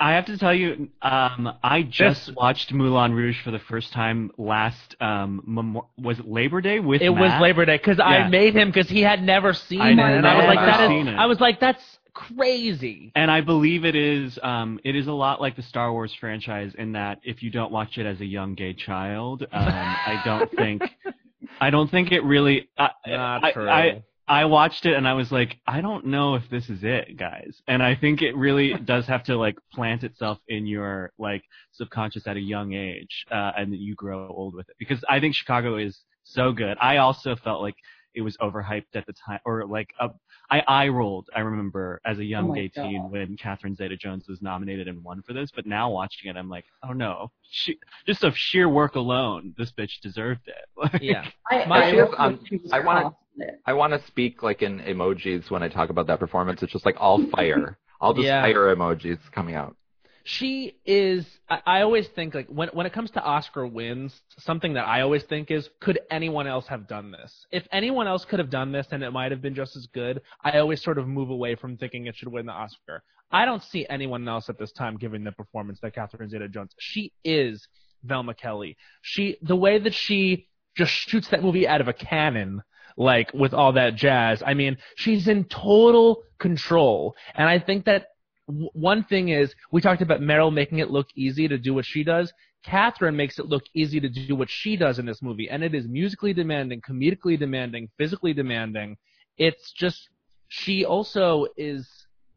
I 0.00 0.12
have 0.14 0.24
to 0.26 0.38
tell 0.38 0.54
you, 0.54 0.88
um, 1.02 1.52
I 1.62 1.82
just 1.82 2.26
This- 2.26 2.34
watched 2.34 2.72
Moulin 2.72 3.12
Rouge 3.12 3.40
for 3.42 3.50
the 3.50 3.58
first 3.58 3.92
time 3.92 4.30
last. 4.38 4.96
Um, 5.00 5.42
Memo- 5.46 5.88
was 5.98 6.18
it 6.18 6.26
Labor 6.26 6.60
Day 6.62 6.80
with 6.80 7.02
It 7.02 7.10
was 7.10 7.30
Labor 7.40 7.66
Day 7.66 7.76
because 7.76 8.00
I 8.00 8.26
made 8.28 8.54
him 8.56 8.68
because 8.68 8.88
he 8.88 9.02
had 9.02 9.22
never 9.22 9.52
seen 9.52 9.80
I 9.80 9.90
it, 9.90 9.98
and 9.98 10.26
I 10.26 10.36
was 10.36 10.46
like, 10.46 10.58
that 10.58 10.90
is. 10.90 11.14
I 11.18 11.26
was 11.26 11.40
like, 11.40 11.60
that's 11.60 11.98
crazy. 12.14 13.12
And 13.14 13.30
I 13.30 13.40
believe 13.42 13.84
it 13.84 13.94
is. 13.94 14.38
Um, 14.42 14.80
it 14.84 14.96
is 14.96 15.06
a 15.06 15.12
lot 15.12 15.40
like 15.40 15.56
the 15.56 15.62
Star 15.62 15.92
Wars 15.92 16.14
franchise 16.18 16.74
in 16.78 16.92
that 16.92 17.20
if 17.22 17.42
you 17.42 17.50
don't 17.50 17.70
watch 17.70 17.98
it 17.98 18.06
as 18.06 18.20
a 18.20 18.26
young 18.26 18.54
gay 18.54 18.72
child, 18.72 19.42
um, 19.42 19.48
I 19.52 20.22
don't 20.24 20.50
think. 20.52 20.82
I 21.60 21.70
don't 21.70 21.90
think 21.90 22.10
it 22.12 22.22
really. 22.22 22.68
I, 22.78 22.90
Not 23.06 23.44
I, 23.44 23.52
true. 23.52 23.68
I, 23.68 24.02
I 24.30 24.44
watched 24.44 24.86
it 24.86 24.94
and 24.94 25.08
I 25.08 25.14
was 25.14 25.32
like, 25.32 25.56
I 25.66 25.80
don't 25.80 26.06
know 26.06 26.36
if 26.36 26.48
this 26.48 26.70
is 26.70 26.84
it, 26.84 27.16
guys. 27.18 27.60
And 27.66 27.82
I 27.82 27.96
think 27.96 28.22
it 28.22 28.36
really 28.36 28.74
does 28.84 29.06
have 29.06 29.24
to 29.24 29.36
like 29.36 29.58
plant 29.72 30.04
itself 30.04 30.38
in 30.48 30.66
your 30.66 31.12
like 31.18 31.42
subconscious 31.72 32.26
at 32.28 32.36
a 32.36 32.40
young 32.40 32.72
age, 32.72 33.26
uh, 33.30 33.50
and 33.56 33.72
that 33.72 33.80
you 33.80 33.94
grow 33.96 34.28
old 34.28 34.54
with 34.54 34.68
it. 34.68 34.76
Because 34.78 35.02
I 35.08 35.18
think 35.20 35.34
Chicago 35.34 35.76
is 35.76 35.98
so 36.22 36.52
good. 36.52 36.76
I 36.80 36.98
also 36.98 37.34
felt 37.34 37.60
like 37.60 37.74
it 38.14 38.22
was 38.22 38.36
overhyped 38.38 38.94
at 38.94 39.06
the 39.06 39.12
time, 39.14 39.38
or 39.44 39.66
like 39.66 39.88
uh, 40.00 40.08
I 40.50 40.60
eye 40.66 40.88
rolled. 40.88 41.28
I 41.34 41.40
remember 41.40 42.00
as 42.04 42.18
a 42.18 42.24
young 42.24 42.46
Oh 42.46 42.48
my 42.48 42.54
gay 42.56 42.68
teen 42.68 43.08
when 43.10 43.36
Catherine 43.36 43.76
Zeta-Jones 43.76 44.26
was 44.28 44.42
nominated 44.42 44.88
and 44.88 45.02
won 45.04 45.22
for 45.22 45.32
this. 45.32 45.50
But 45.54 45.64
now 45.66 45.90
watching 45.90 46.28
it, 46.30 46.36
I'm 46.36 46.48
like, 46.48 46.64
oh 46.88 46.92
no, 46.92 47.30
she, 47.50 47.78
just 48.06 48.24
of 48.24 48.36
sheer 48.36 48.68
work 48.68 48.96
alone, 48.96 49.54
this 49.58 49.70
bitch 49.72 50.00
deserved 50.02 50.46
it. 50.48 50.54
Like, 50.76 51.02
Yeah. 51.02 51.24
I, 51.50 51.64
My- 51.66 51.84
I, 51.84 51.90
She 51.90 51.96
was 51.98 52.08
also 52.10 52.16
on- 52.22 52.40
she 52.46 52.56
was 52.56 52.72
I 52.72 52.80
wanna- 52.80 53.02
cast 53.02 53.06
in 53.06 53.12
it. 53.12 53.19
I 53.66 53.72
want 53.72 53.92
to 53.92 54.06
speak 54.06 54.42
like 54.42 54.62
in 54.62 54.80
emojis 54.80 55.50
when 55.50 55.62
I 55.62 55.68
talk 55.68 55.90
about 55.90 56.06
that 56.08 56.18
performance. 56.18 56.62
It's 56.62 56.72
just 56.72 56.84
like 56.86 56.96
all 56.98 57.24
fire, 57.28 57.78
all 58.00 58.12
just 58.14 58.26
Yeah. 58.26 58.42
fire 58.42 58.74
emojis 58.74 59.18
coming 59.32 59.54
out. 59.54 59.76
she 60.24 60.76
is 60.84 61.26
I, 61.48 61.62
I 61.66 61.80
always 61.82 62.06
think 62.08 62.34
like 62.34 62.46
when 62.48 62.68
when 62.74 62.84
it 62.86 62.92
comes 62.92 63.10
to 63.12 63.22
Oscar 63.22 63.66
wins, 63.66 64.20
something 64.38 64.74
that 64.74 64.86
I 64.86 65.00
always 65.00 65.22
think 65.24 65.50
is 65.50 65.68
could 65.80 65.98
anyone 66.10 66.46
else 66.46 66.66
have 66.68 66.86
done 66.86 67.10
this? 67.10 67.46
If 67.50 67.66
anyone 67.72 68.06
else 68.06 68.24
could 68.26 68.38
have 68.38 68.50
done 68.50 68.70
this 68.72 68.86
and 68.90 69.02
it 69.02 69.12
might 69.12 69.30
have 69.32 69.40
been 69.40 69.54
just 69.54 69.76
as 69.76 69.86
good, 69.86 70.20
I 70.44 70.58
always 70.58 70.82
sort 70.82 70.98
of 70.98 71.08
move 71.08 71.30
away 71.30 71.54
from 71.54 71.76
thinking 71.78 72.06
it 72.06 72.16
should 72.16 72.28
win 72.28 72.46
the 72.46 72.52
Oscar. 72.52 73.02
I 73.32 73.44
don't 73.44 73.62
see 73.62 73.86
anyone 73.88 74.26
else 74.28 74.48
at 74.50 74.58
this 74.58 74.72
time 74.72 74.96
giving 74.98 75.24
the 75.24 75.32
performance 75.32 75.78
that 75.80 75.94
Catherine 75.94 76.28
Zeta 76.28 76.48
Jones. 76.48 76.72
She 76.78 77.12
is 77.24 77.66
Velma 78.04 78.34
Kelly. 78.34 78.76
She 79.02 79.36
the 79.40 79.56
way 79.56 79.78
that 79.78 79.94
she 79.94 80.48
just 80.76 80.92
shoots 80.92 81.28
that 81.28 81.42
movie 81.42 81.66
out 81.66 81.80
of 81.80 81.88
a 81.88 81.92
cannon 81.94 82.62
like 82.96 83.32
with 83.32 83.54
all 83.54 83.72
that 83.72 83.94
jazz. 83.96 84.42
I 84.44 84.54
mean, 84.54 84.76
she's 84.96 85.28
in 85.28 85.44
total 85.44 86.22
control. 86.38 87.14
And 87.34 87.48
I 87.48 87.58
think 87.58 87.84
that 87.84 88.06
w- 88.46 88.70
one 88.72 89.04
thing 89.04 89.28
is 89.28 89.54
we 89.70 89.80
talked 89.80 90.02
about 90.02 90.20
Meryl 90.20 90.52
making 90.52 90.78
it 90.78 90.90
look 90.90 91.08
easy 91.14 91.48
to 91.48 91.58
do 91.58 91.74
what 91.74 91.84
she 91.84 92.04
does. 92.04 92.32
Catherine 92.62 93.16
makes 93.16 93.38
it 93.38 93.46
look 93.46 93.62
easy 93.74 94.00
to 94.00 94.08
do 94.08 94.36
what 94.36 94.50
she 94.50 94.76
does 94.76 94.98
in 94.98 95.06
this 95.06 95.22
movie, 95.22 95.48
and 95.48 95.64
it 95.64 95.74
is 95.74 95.88
musically 95.88 96.34
demanding, 96.34 96.82
comedically 96.82 97.38
demanding, 97.38 97.88
physically 97.96 98.34
demanding. 98.34 98.98
It's 99.38 99.72
just 99.72 100.10
she 100.48 100.84
also 100.84 101.46
is 101.56 101.88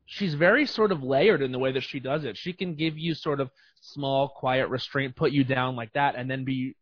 she's 0.06 0.34
very 0.34 0.66
sort 0.66 0.92
of 0.92 1.04
layered 1.04 1.42
in 1.42 1.52
the 1.52 1.60
way 1.60 1.72
that 1.74 1.84
she 1.84 2.00
does 2.00 2.24
it. 2.24 2.38
She 2.38 2.54
can 2.54 2.76
give 2.76 2.98
you 2.98 3.14
sort 3.16 3.42
of 3.42 3.50
small, 3.82 4.30
quiet 4.30 4.70
restraint, 4.70 5.16
put 5.16 5.32
you 5.32 5.44
down 5.44 5.76
like 5.76 5.92
that, 5.94 6.16
and 6.16 6.32
then 6.32 6.46
be 6.46 6.76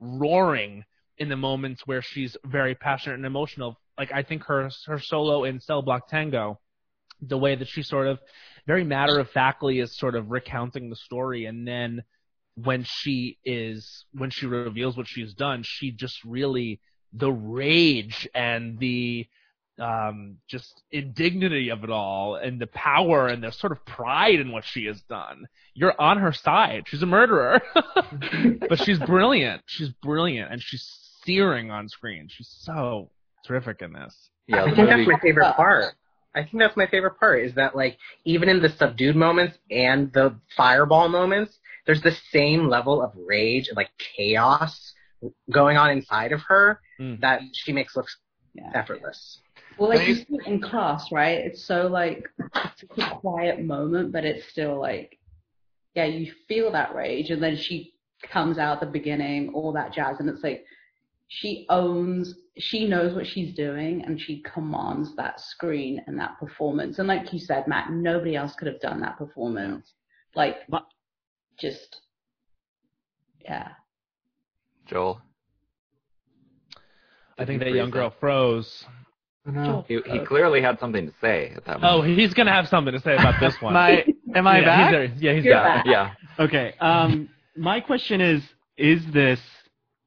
roaring 0.00 0.84
in 1.18 1.28
the 1.28 1.36
moments 1.36 1.86
where 1.86 2.02
she's 2.02 2.36
very 2.44 2.74
passionate 2.74 3.16
and 3.16 3.26
emotional. 3.26 3.78
Like 3.98 4.12
I 4.12 4.22
think 4.22 4.44
her 4.44 4.70
her 4.86 4.98
solo 4.98 5.44
in 5.44 5.60
Cell 5.60 5.82
Block 5.82 6.08
Tango, 6.08 6.60
the 7.20 7.38
way 7.38 7.54
that 7.54 7.68
she 7.68 7.82
sort 7.82 8.06
of 8.06 8.18
very 8.66 8.84
matter 8.84 9.18
of 9.18 9.30
factly 9.30 9.80
is 9.80 9.96
sort 9.96 10.14
of 10.14 10.30
recounting 10.30 10.90
the 10.90 10.96
story, 10.96 11.46
and 11.46 11.66
then 11.66 12.02
when 12.56 12.84
she 12.84 13.38
is 13.44 14.04
when 14.12 14.30
she 14.30 14.46
reveals 14.46 14.96
what 14.96 15.06
she's 15.06 15.34
done, 15.34 15.62
she 15.64 15.90
just 15.90 16.22
really 16.24 16.80
the 17.12 17.30
rage 17.30 18.28
and 18.34 18.78
the 18.78 19.26
um, 19.78 20.38
just 20.48 20.82
indignity 20.90 21.68
of 21.70 21.84
it 21.84 21.90
all 21.90 22.36
and 22.36 22.60
the 22.60 22.66
power 22.66 23.28
and 23.28 23.42
the 23.42 23.52
sort 23.52 23.72
of 23.72 23.84
pride 23.84 24.40
in 24.40 24.50
what 24.50 24.64
she 24.64 24.86
has 24.86 25.00
done. 25.02 25.46
You're 25.74 25.98
on 26.00 26.18
her 26.18 26.32
side. 26.32 26.84
She's 26.86 27.02
a 27.02 27.06
murderer, 27.06 27.60
but 28.68 28.82
she's 28.82 28.98
brilliant. 28.98 29.62
She's 29.66 29.90
brilliant 29.90 30.50
and 30.50 30.62
she's 30.62 31.05
searing 31.26 31.70
on 31.70 31.88
screen. 31.88 32.28
She's 32.30 32.48
so 32.62 33.10
terrific 33.46 33.82
in 33.82 33.92
this. 33.92 34.30
Yeah, 34.46 34.62
I 34.62 34.64
think 34.66 34.78
movie. 34.78 34.90
that's 34.90 35.08
my 35.08 35.18
favorite 35.20 35.52
part. 35.56 35.94
I 36.34 36.42
think 36.42 36.58
that's 36.58 36.76
my 36.76 36.86
favorite 36.86 37.18
part 37.18 37.42
is 37.44 37.54
that 37.54 37.74
like 37.74 37.98
even 38.24 38.48
in 38.48 38.60
the 38.62 38.68
subdued 38.68 39.16
moments 39.16 39.58
and 39.70 40.12
the 40.12 40.34
fireball 40.56 41.08
moments, 41.08 41.58
there's 41.86 42.02
the 42.02 42.14
same 42.30 42.68
level 42.68 43.02
of 43.02 43.12
rage 43.16 43.68
and 43.68 43.76
like 43.76 43.90
chaos 44.16 44.92
going 45.50 45.76
on 45.76 45.90
inside 45.90 46.32
of 46.32 46.40
her 46.42 46.80
Mm. 46.98 47.20
that 47.20 47.42
she 47.52 47.72
makes 47.74 47.94
look 47.94 48.06
Yeah. 48.54 48.70
effortless. 48.74 49.40
Well, 49.76 49.90
like 49.90 50.08
you 50.08 50.14
see 50.14 50.24
it 50.30 50.46
in 50.46 50.62
class, 50.62 51.12
right? 51.12 51.38
It's 51.44 51.62
so 51.62 51.88
like 51.88 52.26
it's 52.54 52.82
a 52.98 53.10
quiet 53.16 53.60
moment, 53.62 54.12
but 54.12 54.24
it's 54.24 54.48
still 54.48 54.80
like, 54.80 55.18
yeah, 55.94 56.06
you 56.06 56.32
feel 56.48 56.72
that 56.72 56.94
rage, 56.94 57.28
and 57.30 57.42
then 57.42 57.56
she 57.56 57.92
comes 58.22 58.56
out 58.56 58.74
at 58.74 58.80
the 58.80 58.86
beginning, 58.98 59.52
all 59.52 59.72
that 59.74 59.92
jazz, 59.92 60.16
and 60.20 60.28
it's 60.30 60.42
like 60.42 60.64
she 61.28 61.66
owns 61.68 62.34
she 62.58 62.88
knows 62.88 63.14
what 63.14 63.26
she's 63.26 63.54
doing 63.54 64.02
and 64.06 64.18
she 64.20 64.42
commands 64.42 65.14
that 65.16 65.38
screen 65.40 66.00
and 66.06 66.18
that 66.18 66.38
performance. 66.40 66.98
And 66.98 67.06
like 67.06 67.32
you 67.32 67.38
said, 67.38 67.66
Matt, 67.68 67.90
nobody 67.90 68.34
else 68.34 68.54
could 68.54 68.66
have 68.68 68.80
done 68.80 69.00
that 69.00 69.18
performance. 69.18 69.92
Like, 70.34 70.56
But- 70.68 70.86
just, 71.58 72.00
yeah. 73.44 73.68
Joel. 74.86 75.20
I 77.38 77.44
think 77.44 77.60
that 77.60 77.70
young 77.72 77.90
freeze 77.90 77.92
girl 77.92 78.14
froze. 78.18 78.84
No. 79.44 79.84
He, 79.86 80.00
he 80.06 80.18
clearly 80.20 80.60
had 80.60 80.78
something 80.80 81.06
to 81.06 81.12
say 81.20 81.52
at 81.54 81.64
that 81.66 81.78
Oh, 81.82 82.02
he's 82.02 82.34
gonna 82.34 82.52
have 82.52 82.68
something 82.68 82.92
to 82.92 83.00
say 83.00 83.14
about 83.14 83.38
this 83.38 83.54
one. 83.60 83.76
Am 83.76 83.82
I, 83.82 84.04
am 84.34 84.46
I 84.46 84.58
yeah, 84.60 84.64
back? 84.64 84.84
He's 84.84 84.92
there. 84.92 85.04
Yeah, 85.18 85.34
he's 85.36 85.44
You're 85.44 85.54
back. 85.54 85.84
back. 85.84 85.86
yeah. 85.86 86.10
Okay. 86.44 86.74
Um, 86.80 87.28
my 87.56 87.80
question 87.80 88.20
is: 88.20 88.42
Is 88.76 89.02
this 89.12 89.40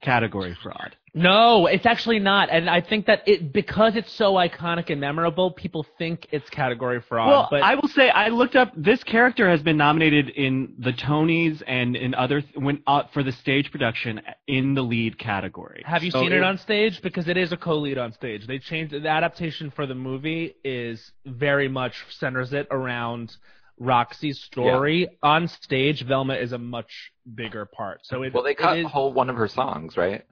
category 0.01 0.57
fraud? 0.61 0.95
No, 1.13 1.65
it's 1.67 1.85
actually 1.85 2.19
not, 2.19 2.49
and 2.49 2.69
I 2.69 2.81
think 2.81 3.07
that 3.07 3.27
it 3.27 3.51
because 3.51 3.95
it's 3.95 4.11
so 4.13 4.33
iconic 4.33 4.89
and 4.89 4.99
memorable, 5.01 5.51
people 5.51 5.85
think 5.97 6.27
it's 6.31 6.49
category 6.49 7.01
fraud. 7.01 7.27
Well, 7.29 7.47
but 7.49 7.63
I 7.63 7.75
will 7.75 7.87
say 7.89 8.09
I 8.09 8.29
looked 8.29 8.55
up. 8.55 8.71
This 8.75 9.03
character 9.03 9.49
has 9.49 9.61
been 9.61 9.77
nominated 9.77 10.29
in 10.29 10.75
the 10.79 10.91
Tonys 10.91 11.61
and 11.65 11.95
in 11.95 12.13
other 12.15 12.43
when 12.55 12.81
uh, 12.87 13.03
for 13.13 13.23
the 13.23 13.31
stage 13.31 13.71
production 13.71 14.21
in 14.47 14.75
the 14.75 14.81
lead 14.81 15.17
category. 15.17 15.83
have 15.85 16.03
you 16.03 16.11
So 16.11 16.21
seen 16.21 16.31
it 16.33 16.43
on 16.43 16.57
stage? 16.57 17.01
Because 17.01 17.27
it 17.27 17.37
is 17.37 17.51
a 17.51 17.57
co-lead 17.57 17.97
on 17.97 18.13
stage. 18.13 18.45
They 18.47 18.59
changed 18.59 18.93
the 18.93 19.07
adaptation 19.07 19.71
for 19.71 19.85
the 19.85 19.95
movie 19.95 20.55
is 20.63 21.11
very 21.25 21.67
much 21.67 21.95
centers 22.09 22.53
it 22.53 22.67
around 22.71 23.35
Roxie's 23.79 24.39
story 24.41 25.07
on 25.23 25.47
stage. 25.47 26.05
Velma 26.05 26.35
is 26.35 26.51
a 26.51 26.57
much 26.57 27.11
bigger 27.33 27.65
part. 27.65 28.01
So 28.03 28.23
it 28.23 28.33
Well, 28.33 28.43
they 28.43 28.53
cut 28.53 28.77
is- 28.77 28.85
a 28.85 28.89
whole 28.89 29.13
one 29.13 29.29
of 29.29 29.37
her 29.37 29.47
songs, 29.47 29.95
right? 29.97 30.23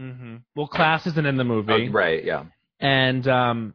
Mhm. 0.00 0.42
Well, 0.56 0.66
class 0.66 1.06
isn't 1.06 1.26
in 1.26 1.36
the 1.36 1.44
movie. 1.44 1.88
Oh, 1.88 1.92
right. 1.92 2.24
Yeah. 2.24 2.44
and 2.80 3.26
um, 3.28 3.74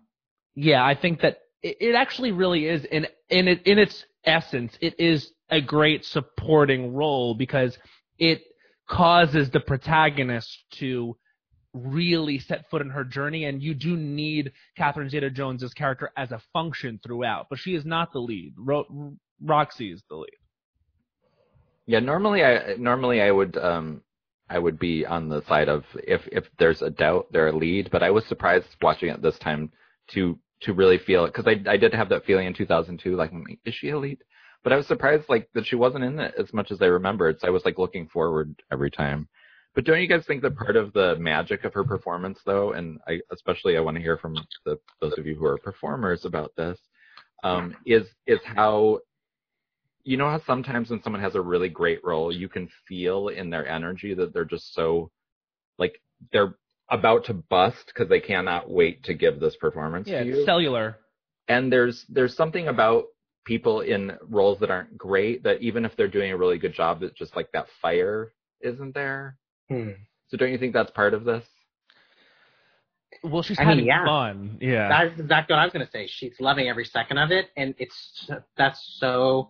yeah, 0.56 0.84
I 0.86 0.96
think 0.96 1.22
that 1.22 1.38
it, 1.64 1.78
it 1.80 1.96
actually 1.96 2.32
really 2.32 2.66
is 2.66 2.84
in 2.86 3.08
in 3.30 3.48
it 3.48 3.62
in 3.66 3.80
its 3.80 4.04
essence, 4.26 4.78
it 4.82 5.00
is 5.00 5.32
a 5.50 5.62
great 5.62 6.04
supporting 6.06 6.94
role 6.94 7.34
because 7.36 7.78
it 8.18 8.42
causes 8.88 9.50
the 9.52 9.60
protagonist 9.62 10.50
to 10.80 11.16
really 11.74 12.40
set 12.40 12.70
foot 12.70 12.82
in 12.82 12.90
her 12.90 13.04
journey, 13.04 13.46
and 13.46 13.62
you 13.62 13.74
do 13.74 13.96
need 13.96 14.52
Catherine 14.76 15.10
Zeta-Jones's 15.10 15.74
character 15.74 16.12
as 16.18 16.32
a 16.32 16.42
function 16.52 17.00
throughout, 17.06 17.48
but 17.50 17.60
she 17.60 17.76
is 17.76 17.86
not 17.86 18.12
the 18.12 18.20
lead. 18.20 18.54
Ro- 18.58 19.16
Roxie 19.44 19.92
is 19.94 20.04
the 20.10 20.16
lead. 20.18 20.32
Yeah. 21.86 22.00
Normally, 22.00 22.44
I 22.44 22.76
normally 22.78 23.22
I 23.22 23.32
would 23.32 23.58
um 23.58 24.02
I 24.50 24.60
would 24.60 24.80
be 24.80 25.06
on 25.06 25.30
the 25.30 25.44
side 25.48 25.70
of 25.70 25.84
if 25.96 26.22
if 26.32 26.46
there's 26.58 26.82
a 26.82 26.90
doubt, 26.90 27.28
they're 27.32 27.48
a 27.50 27.56
lead. 27.56 27.90
But 27.92 28.04
I 28.04 28.12
was 28.12 28.26
surprised 28.26 28.68
watching 28.82 29.10
it 29.10 29.22
this 29.22 29.38
time 29.40 29.72
to 30.10 30.38
to 30.62 30.74
really 30.74 30.98
feel 30.98 31.26
it 31.26 31.34
because 31.34 31.48
I 31.48 31.70
I 31.70 31.78
did 31.78 31.94
have 31.94 32.10
that 32.10 32.26
feeling 32.26 32.48
in 32.48 32.54
2002, 32.54 33.16
like 33.16 33.32
is 33.66 33.74
she 33.76 33.90
a 33.90 33.98
lead? 33.98 34.20
But 34.64 34.74
I 34.74 34.76
was 34.76 34.88
surprised 34.88 35.30
like 35.30 35.50
that 35.54 35.66
she 35.66 35.76
wasn't 35.76 36.04
in 36.04 36.20
it 36.20 36.34
as 36.38 36.54
much 36.54 36.72
as 36.72 36.82
I 36.82 36.88
remembered. 36.88 37.40
So 37.40 37.48
I 37.48 37.52
was 37.52 37.64
like 37.64 37.78
looking 37.78 38.08
forward 38.08 38.54
every 38.72 38.92
time. 38.92 39.28
But 39.76 39.86
don't 39.86 40.02
you 40.02 40.08
guys 40.08 40.26
think 40.26 40.42
that 40.42 40.58
part 40.58 40.76
of 40.76 40.92
the 40.94 41.16
magic 41.18 41.64
of 41.64 41.74
her 41.74 41.84
performance, 41.84 42.40
though, 42.46 42.74
and 42.74 43.00
I 43.08 43.22
especially 43.32 43.78
I 43.78 43.82
want 43.82 43.96
to 43.96 44.04
hear 44.04 44.18
from 44.18 44.36
the, 44.66 44.78
those 45.00 45.18
of 45.18 45.26
you 45.26 45.36
who 45.36 45.46
are 45.46 45.58
performers 45.60 46.26
about 46.26 46.52
this, 46.58 46.78
um, 47.44 47.76
is 47.86 48.08
is 48.26 48.40
how 48.44 49.00
you 50.10 50.18
know 50.18 50.28
how 50.28 50.42
sometimes 50.48 50.90
when 50.90 51.04
someone 51.04 51.22
has 51.22 51.36
a 51.36 51.42
really 51.42 51.70
great 51.70 52.04
role, 52.04 52.34
you 52.36 52.50
can 52.50 52.68
feel 52.88 53.28
in 53.28 53.52
their 53.52 53.68
energy 53.68 54.16
that 54.16 54.34
they're 54.34 54.44
just 54.44 54.74
so 54.74 55.12
like 55.78 56.02
they're 56.34 56.56
about 56.90 57.24
to 57.26 57.36
bust 57.36 57.86
because 57.86 58.10
they 58.10 58.20
cannot 58.20 58.72
wait 58.72 59.04
to 59.04 59.14
give 59.14 59.40
this 59.40 59.56
performance 59.58 60.08
Yeah, 60.08 60.24
to 60.24 60.30
it's 60.32 60.46
cellular. 60.48 60.98
and 61.48 61.72
there's 61.72 62.06
there's 62.10 62.36
something 62.36 62.70
about 62.70 63.04
people 63.46 63.82
in 63.82 64.14
roles 64.28 64.60
that 64.62 64.72
aren't 64.72 64.98
great 64.98 65.44
that 65.44 65.62
even 65.62 65.86
if 65.86 65.96
they're 65.96 66.08
doing 66.08 66.32
a 66.32 66.38
really 66.38 66.58
good 66.58 66.74
job, 66.74 67.02
that 67.02 67.16
just 67.16 67.36
like 67.36 67.52
that 67.52 67.68
fire 67.80 68.34
isn't 68.62 68.96
there. 68.96 69.38
Hmm. 69.70 69.92
So 70.30 70.38
don't 70.38 70.52
you 70.52 70.58
think 70.58 70.74
that's 70.74 70.90
part 70.92 71.14
of 71.14 71.24
this? 71.24 71.46
Well, 73.24 73.44
she's 73.44 73.60
I 73.60 73.64
mean, 73.64 73.70
having 73.70 73.86
yeah. 73.86 74.06
fun. 74.06 74.58
Yeah. 74.60 74.90
That's 74.90 75.20
exactly 75.20 75.54
what 75.54 75.60
I 75.60 75.66
was 75.66 75.74
going 75.74 75.86
to 75.86 75.92
say. 75.92 76.08
She's 76.08 76.34
loving 76.40 76.68
every 76.68 76.86
second 76.86 77.20
of 77.20 77.30
it, 77.30 77.50
and 77.58 77.76
it's 77.78 78.28
that's 78.58 78.82
so 79.00 79.50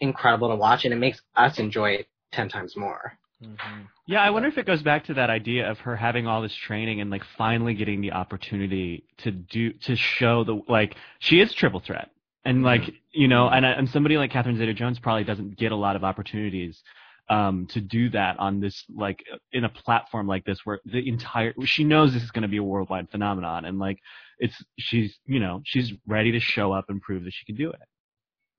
incredible 0.00 0.48
to 0.48 0.56
watch, 0.56 0.84
and 0.84 0.92
it 0.92 0.98
makes 0.98 1.20
us 1.36 1.58
enjoy 1.58 1.90
it 1.90 2.08
ten 2.32 2.48
times 2.48 2.76
more. 2.76 3.18
Mhm. 3.42 3.88
Yeah, 4.06 4.22
I 4.22 4.30
wonder 4.30 4.48
if 4.48 4.58
it 4.58 4.66
goes 4.66 4.82
back 4.82 5.04
to 5.04 5.14
that 5.14 5.30
idea 5.30 5.70
of 5.70 5.78
her 5.80 5.94
having 5.94 6.26
all 6.26 6.42
this 6.42 6.54
training 6.54 7.00
and 7.00 7.10
like 7.10 7.22
finally 7.36 7.74
getting 7.74 8.00
the 8.00 8.12
opportunity 8.12 9.04
to 9.18 9.30
do 9.30 9.72
to 9.72 9.94
show 9.94 10.42
the 10.44 10.60
like 10.68 10.96
she 11.20 11.40
is 11.40 11.52
triple 11.52 11.80
threat. 11.80 12.10
And 12.44 12.62
like 12.62 12.82
you 13.12 13.28
know, 13.28 13.48
and 13.48 13.64
and 13.64 13.88
somebody 13.90 14.16
like 14.16 14.30
Catherine 14.30 14.56
Zeta-Jones 14.56 14.98
probably 14.98 15.24
doesn't 15.24 15.56
get 15.56 15.70
a 15.70 15.76
lot 15.76 15.96
of 15.96 16.04
opportunities 16.04 16.82
um, 17.28 17.66
to 17.66 17.80
do 17.80 18.08
that 18.10 18.38
on 18.38 18.60
this 18.60 18.84
like 18.94 19.22
in 19.52 19.64
a 19.64 19.68
platform 19.68 20.26
like 20.26 20.44
this 20.44 20.64
where 20.64 20.80
the 20.86 21.06
entire 21.06 21.54
she 21.64 21.84
knows 21.84 22.14
this 22.14 22.22
is 22.22 22.30
going 22.30 22.42
to 22.42 22.48
be 22.48 22.56
a 22.56 22.62
worldwide 22.62 23.10
phenomenon 23.10 23.66
and 23.66 23.78
like 23.78 23.98
it's 24.38 24.54
she's 24.78 25.18
you 25.26 25.40
know 25.40 25.60
she's 25.64 25.92
ready 26.06 26.32
to 26.32 26.40
show 26.40 26.72
up 26.72 26.86
and 26.88 27.02
prove 27.02 27.24
that 27.24 27.34
she 27.34 27.44
can 27.44 27.54
do 27.54 27.70
it. 27.70 27.80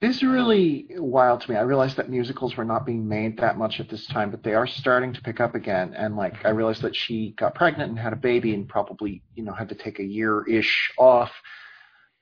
This 0.02 0.18
is 0.18 0.24
really 0.24 0.88
wild 0.92 1.42
to 1.42 1.52
me. 1.52 1.58
I 1.58 1.62
realized 1.62 1.98
that 1.98 2.10
musicals 2.10 2.56
were 2.56 2.64
not 2.64 2.86
being 2.86 3.06
made 3.06 3.38
that 3.40 3.58
much 3.58 3.82
at 3.82 3.90
this 3.90 4.08
time, 4.08 4.32
but 4.32 4.44
they 4.44 4.54
are 4.54 4.66
starting 4.66 5.12
to 5.14 5.22
pick 5.22 5.42
up 5.42 5.56
again. 5.56 5.94
And 5.94 6.16
like, 6.16 6.46
I 6.46 6.50
realized 6.52 6.82
that 6.84 6.96
she 6.96 7.32
got 7.38 7.54
pregnant 7.54 7.90
and 7.90 8.00
had 8.00 8.14
a 8.14 8.18
baby 8.18 8.54
and 8.54 8.68
probably, 8.68 9.22
you 9.36 9.44
know, 9.44 9.52
had 9.52 9.68
to 9.70 9.76
take 9.76 10.00
a 10.00 10.04
year 10.04 10.48
ish 10.48 10.94
off. 10.98 11.32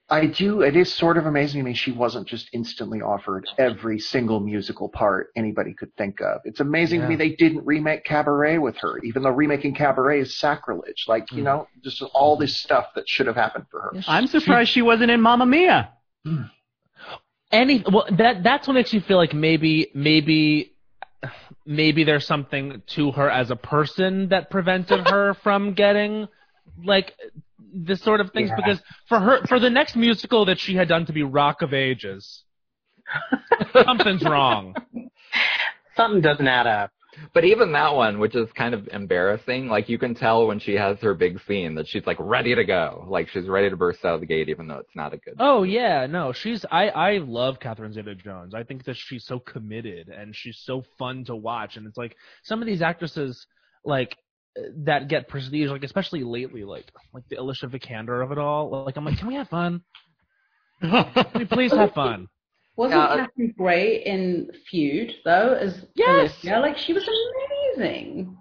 I 0.09 0.25
do, 0.25 0.61
it 0.61 0.75
is 0.75 0.91
sort 0.91 1.17
of 1.17 1.27
amazing 1.27 1.61
to 1.61 1.65
me 1.65 1.75
she 1.75 1.91
wasn't 1.91 2.27
just 2.27 2.49
instantly 2.51 3.01
offered 3.01 3.45
every 3.59 3.99
single 3.99 4.39
musical 4.39 4.89
part 4.89 5.27
anybody 5.35 5.73
could 5.73 5.93
think 5.97 6.19
of. 6.21 6.39
It's 6.45 6.61
amazing 6.61 7.01
to 7.01 7.07
me 7.07 7.15
they 7.15 7.35
didn't 7.35 7.65
remake 7.65 8.05
Cabaret 8.05 8.57
with 8.57 8.77
her, 8.77 8.97
even 8.99 9.21
though 9.21 9.31
remaking 9.31 9.75
Cabaret 9.75 10.21
is 10.21 10.39
sacrilege. 10.39 11.05
Like, 11.07 11.31
you 11.31 11.41
mm. 11.41 11.45
know, 11.45 11.67
just 11.83 12.01
all 12.15 12.37
this 12.37 12.57
stuff 12.57 12.87
that 12.95 13.07
should 13.07 13.27
have 13.27 13.35
happened 13.35 13.65
for 13.69 13.81
her. 13.81 13.91
I'm 14.07 14.25
surprised 14.27 14.71
she 14.71 14.81
wasn't 14.81 15.11
in 15.11 15.21
Mamma 15.21 15.45
Mia. 15.45 15.91
Hmm. 16.25 16.43
Any 17.51 17.83
well 17.91 18.05
that 18.17 18.43
that's 18.43 18.67
what 18.67 18.73
makes 18.73 18.93
you 18.93 19.01
feel 19.01 19.17
like 19.17 19.33
maybe 19.33 19.89
maybe 19.93 20.73
maybe 21.65 22.03
there's 22.03 22.25
something 22.25 22.81
to 22.87 23.11
her 23.11 23.29
as 23.29 23.51
a 23.51 23.55
person 23.55 24.29
that 24.29 24.49
prevented 24.49 25.07
her 25.07 25.33
from 25.43 25.73
getting 25.73 26.27
like 26.83 27.13
this 27.73 28.01
sort 28.01 28.21
of 28.21 28.31
things 28.31 28.49
Yeah. 28.49 28.55
because 28.55 28.81
for 29.07 29.19
her 29.19 29.45
for 29.47 29.59
the 29.59 29.69
next 29.69 29.95
musical 29.95 30.45
that 30.45 30.59
she 30.59 30.75
had 30.75 30.87
done 30.87 31.05
to 31.05 31.13
be 31.13 31.23
Rock 31.23 31.61
of 31.61 31.73
Ages 31.73 32.43
something's 33.85 34.23
wrong. 34.23 34.75
Something 35.95 36.21
doesn't 36.21 36.47
add 36.47 36.67
up. 36.67 36.91
But 37.33 37.45
even 37.45 37.71
that 37.73 37.93
one, 37.95 38.19
which 38.19 38.35
is 38.35 38.51
kind 38.53 38.73
of 38.73 38.87
embarrassing, 38.89 39.67
like 39.67 39.89
you 39.89 39.97
can 39.97 40.15
tell 40.15 40.47
when 40.47 40.59
she 40.59 40.73
has 40.73 40.97
her 40.99 41.13
big 41.13 41.39
scene 41.47 41.75
that 41.75 41.87
she's 41.87 42.05
like 42.05 42.17
ready 42.19 42.55
to 42.55 42.63
go, 42.63 43.05
like 43.07 43.29
she's 43.29 43.47
ready 43.47 43.69
to 43.69 43.77
burst 43.77 44.03
out 44.05 44.15
of 44.15 44.21
the 44.21 44.27
gate, 44.27 44.49
even 44.49 44.67
though 44.67 44.77
it's 44.77 44.95
not 44.95 45.13
a 45.13 45.17
good. 45.17 45.35
Oh 45.39 45.63
yeah, 45.63 46.05
no, 46.07 46.33
she's 46.33 46.65
I 46.71 46.89
I 46.89 47.17
love 47.17 47.59
Catherine 47.59 47.93
Zeta-Jones. 47.93 48.53
I 48.53 48.63
think 48.63 48.85
that 48.85 48.95
she's 48.97 49.25
so 49.25 49.39
committed 49.39 50.09
and 50.09 50.35
she's 50.35 50.59
so 50.63 50.83
fun 50.97 51.25
to 51.25 51.35
watch. 51.35 51.77
And 51.77 51.87
it's 51.87 51.97
like 51.97 52.15
some 52.43 52.61
of 52.61 52.67
these 52.67 52.81
actresses 52.81 53.45
like 53.83 54.15
that 54.85 55.07
get 55.07 55.27
prestige, 55.27 55.69
like 55.69 55.83
especially 55.83 56.23
lately, 56.23 56.63
like 56.63 56.85
like 57.13 57.27
the 57.29 57.37
Alicia 57.37 57.67
Vikander 57.67 58.23
of 58.23 58.31
it 58.31 58.37
all. 58.37 58.83
Like 58.85 58.97
I'm 58.97 59.05
like, 59.05 59.17
can 59.17 59.27
we 59.27 59.35
have 59.35 59.49
fun? 59.49 59.81
Can 60.81 61.25
we 61.35 61.45
please 61.45 61.71
have 61.71 61.93
fun? 61.93 62.27
Wasn't 62.77 62.99
Yeah. 63.01 63.17
Catherine 63.17 63.53
great 63.57 64.03
in 64.05 64.51
Feud 64.69 65.11
though? 65.25 65.53
As 65.59 65.85
Yes. 65.95 66.31
Olivia? 66.43 66.59
like 66.61 66.77
she 66.77 66.93
was 66.93 67.07
amazing. 67.77 68.37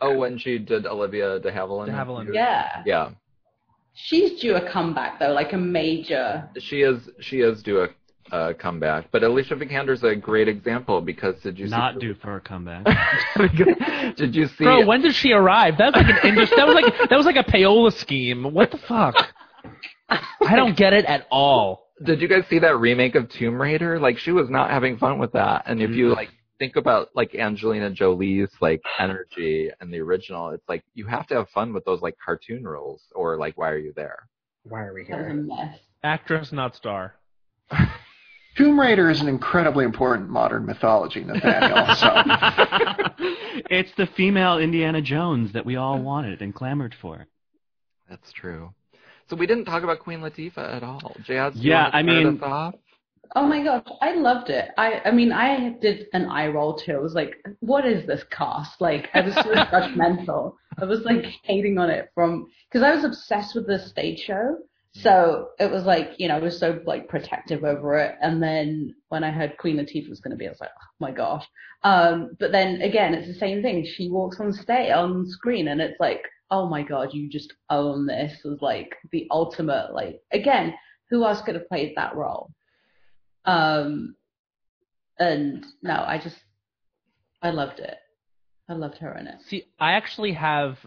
Oh, 0.00 0.16
when 0.16 0.38
she 0.38 0.58
did 0.58 0.86
Olivia 0.86 1.38
de 1.40 1.50
Havilland. 1.50 1.86
De 1.86 1.92
Havilland. 1.92 2.32
Yeah, 2.32 2.82
Yeah, 2.86 3.10
she's 3.92 4.40
due 4.40 4.54
a 4.54 4.60
comeback 4.70 5.18
though, 5.18 5.32
like 5.32 5.52
a 5.52 5.58
major. 5.58 6.48
she 6.58 6.82
is. 6.82 7.08
She 7.20 7.40
is 7.40 7.62
due 7.62 7.82
a 7.82 7.88
uh, 8.32 8.52
comeback, 8.52 9.10
but 9.10 9.24
Alicia 9.24 9.56
Vikander's 9.56 10.04
a 10.04 10.14
great 10.14 10.46
example 10.46 11.00
because 11.00 11.34
did 11.42 11.58
you 11.58 11.66
Not 11.66 11.94
see? 11.94 12.00
due 12.00 12.14
for 12.14 12.36
a 12.36 12.40
comeback. 12.40 12.84
did 14.16 14.36
you 14.36 14.46
see? 14.46 14.62
Bro, 14.64 14.86
when 14.86 15.02
did 15.02 15.14
she 15.16 15.32
arrive? 15.32 15.78
That 15.78 15.92
was 15.94 16.04
like 16.04 16.22
an 16.22 16.28
industry. 16.28 16.56
That 16.56 16.66
was 16.68 16.76
like 16.76 17.08
that 17.10 17.16
was 17.16 17.26
like 17.26 17.36
a 17.36 17.42
payola 17.42 17.92
scheme. 17.92 18.44
What 18.54 18.70
the 18.70 18.78
fuck? 18.78 19.16
I 20.08 20.54
don't 20.56 20.76
get 20.76 20.92
it 20.92 21.04
at 21.06 21.26
all. 21.30 21.79
Did 22.04 22.20
you 22.20 22.28
guys 22.28 22.44
see 22.48 22.58
that 22.60 22.78
remake 22.78 23.14
of 23.14 23.28
Tomb 23.28 23.60
Raider? 23.60 23.98
Like 23.98 24.18
she 24.18 24.32
was 24.32 24.48
not 24.48 24.70
having 24.70 24.96
fun 24.96 25.18
with 25.18 25.32
that. 25.32 25.64
And 25.66 25.82
if 25.82 25.90
you 25.90 26.06
mm-hmm. 26.06 26.14
like 26.14 26.30
think 26.58 26.76
about 26.76 27.08
like 27.14 27.34
Angelina 27.34 27.90
Jolie's 27.90 28.50
like 28.60 28.82
energy 28.98 29.70
and 29.80 29.92
the 29.92 29.98
original, 29.98 30.50
it's 30.50 30.68
like 30.68 30.84
you 30.94 31.06
have 31.06 31.26
to 31.28 31.34
have 31.34 31.48
fun 31.50 31.72
with 31.72 31.84
those 31.84 32.00
like 32.00 32.16
cartoon 32.24 32.64
roles 32.64 33.02
or 33.14 33.36
like 33.36 33.58
why 33.58 33.70
are 33.70 33.78
you 33.78 33.92
there? 33.94 34.28
Why 34.64 34.80
are 34.82 34.94
we 34.94 35.04
That 35.04 35.18
was 35.18 35.26
a 35.26 35.28
here? 35.30 35.34
mess. 35.34 35.78
Actress, 36.02 36.52
not 36.52 36.74
star. 36.74 37.14
Tomb 38.56 38.80
Raider 38.80 39.10
is 39.10 39.20
an 39.20 39.28
incredibly 39.28 39.84
important 39.84 40.28
modern 40.28 40.66
mythology, 40.66 41.22
Nathaniel. 41.22 41.94
so 41.94 42.08
it's 43.70 43.92
the 43.96 44.06
female 44.16 44.58
Indiana 44.58 45.00
Jones 45.00 45.52
that 45.52 45.64
we 45.64 45.76
all 45.76 46.00
wanted 46.00 46.42
and 46.42 46.54
clamored 46.54 46.94
for. 47.00 47.26
That's 48.08 48.32
true. 48.32 48.74
So 49.30 49.36
we 49.36 49.46
didn't 49.46 49.66
talk 49.66 49.84
about 49.84 50.00
Queen 50.00 50.20
Latifah 50.20 50.76
at 50.76 50.82
all. 50.82 51.14
Jazz, 51.22 51.54
Yeah, 51.54 51.88
I 51.92 52.02
mean- 52.02 52.42
us? 52.42 52.74
Oh 53.36 53.46
my 53.46 53.62
gosh, 53.62 53.84
I 54.02 54.14
loved 54.16 54.50
it. 54.50 54.70
I 54.76 55.02
I 55.04 55.12
mean, 55.12 55.30
I 55.30 55.76
did 55.80 56.08
an 56.12 56.26
eye 56.26 56.48
roll 56.48 56.74
too. 56.74 56.94
I 56.94 56.98
was 56.98 57.14
like, 57.14 57.36
what 57.60 57.86
is 57.86 58.04
this 58.04 58.24
cast? 58.24 58.80
Like, 58.80 59.08
I 59.14 59.20
was 59.20 59.34
so 59.34 59.42
judgmental. 59.54 60.54
I 60.78 60.84
was 60.84 61.02
like 61.04 61.24
hating 61.44 61.78
on 61.78 61.90
it 61.90 62.10
from 62.12 62.48
because 62.68 62.82
I 62.84 62.92
was 62.92 63.04
obsessed 63.04 63.54
with 63.54 63.68
the 63.68 63.78
stage 63.78 64.18
show. 64.18 64.56
So 64.94 65.50
it 65.60 65.70
was 65.70 65.84
like, 65.84 66.14
you 66.18 66.26
know, 66.26 66.38
I 66.38 66.40
was 66.40 66.58
so 66.58 66.80
like 66.84 67.06
protective 67.08 67.62
over 67.62 67.96
it. 67.98 68.16
And 68.20 68.42
then 68.42 68.96
when 69.10 69.22
I 69.22 69.30
heard 69.30 69.56
Queen 69.58 69.76
Latifah 69.76 70.08
was 70.08 70.18
going 70.18 70.32
to 70.32 70.36
be, 70.36 70.48
I 70.48 70.50
was 70.50 70.60
like, 70.60 70.70
oh 70.76 70.96
my 70.98 71.12
gosh. 71.12 71.46
Um, 71.84 72.32
but 72.40 72.50
then 72.50 72.82
again, 72.82 73.14
it's 73.14 73.28
the 73.28 73.34
same 73.38 73.62
thing. 73.62 73.86
She 73.86 74.10
walks 74.10 74.40
on 74.40 74.52
stage 74.52 74.90
on 74.90 75.28
screen, 75.28 75.68
and 75.68 75.80
it's 75.80 76.00
like, 76.00 76.22
oh 76.50 76.68
my 76.68 76.82
god, 76.82 77.12
you 77.12 77.28
just 77.28 77.52
own 77.68 78.06
this. 78.06 78.40
Was 78.44 78.58
like 78.60 78.96
the 79.12 79.26
ultimate. 79.30 79.92
Like 79.92 80.20
again, 80.32 80.74
who 81.10 81.24
else 81.24 81.42
could 81.42 81.54
have 81.54 81.68
played 81.68 81.92
that 81.96 82.16
role? 82.16 82.50
Um, 83.44 84.14
and 85.18 85.64
no, 85.82 86.04
I 86.06 86.20
just, 86.22 86.36
I 87.42 87.50
loved 87.50 87.80
it. 87.80 87.96
I 88.68 88.74
loved 88.74 88.98
her 88.98 89.16
in 89.18 89.26
it. 89.26 89.36
See, 89.48 89.64
I 89.78 89.92
actually 89.92 90.32
have. 90.32 90.78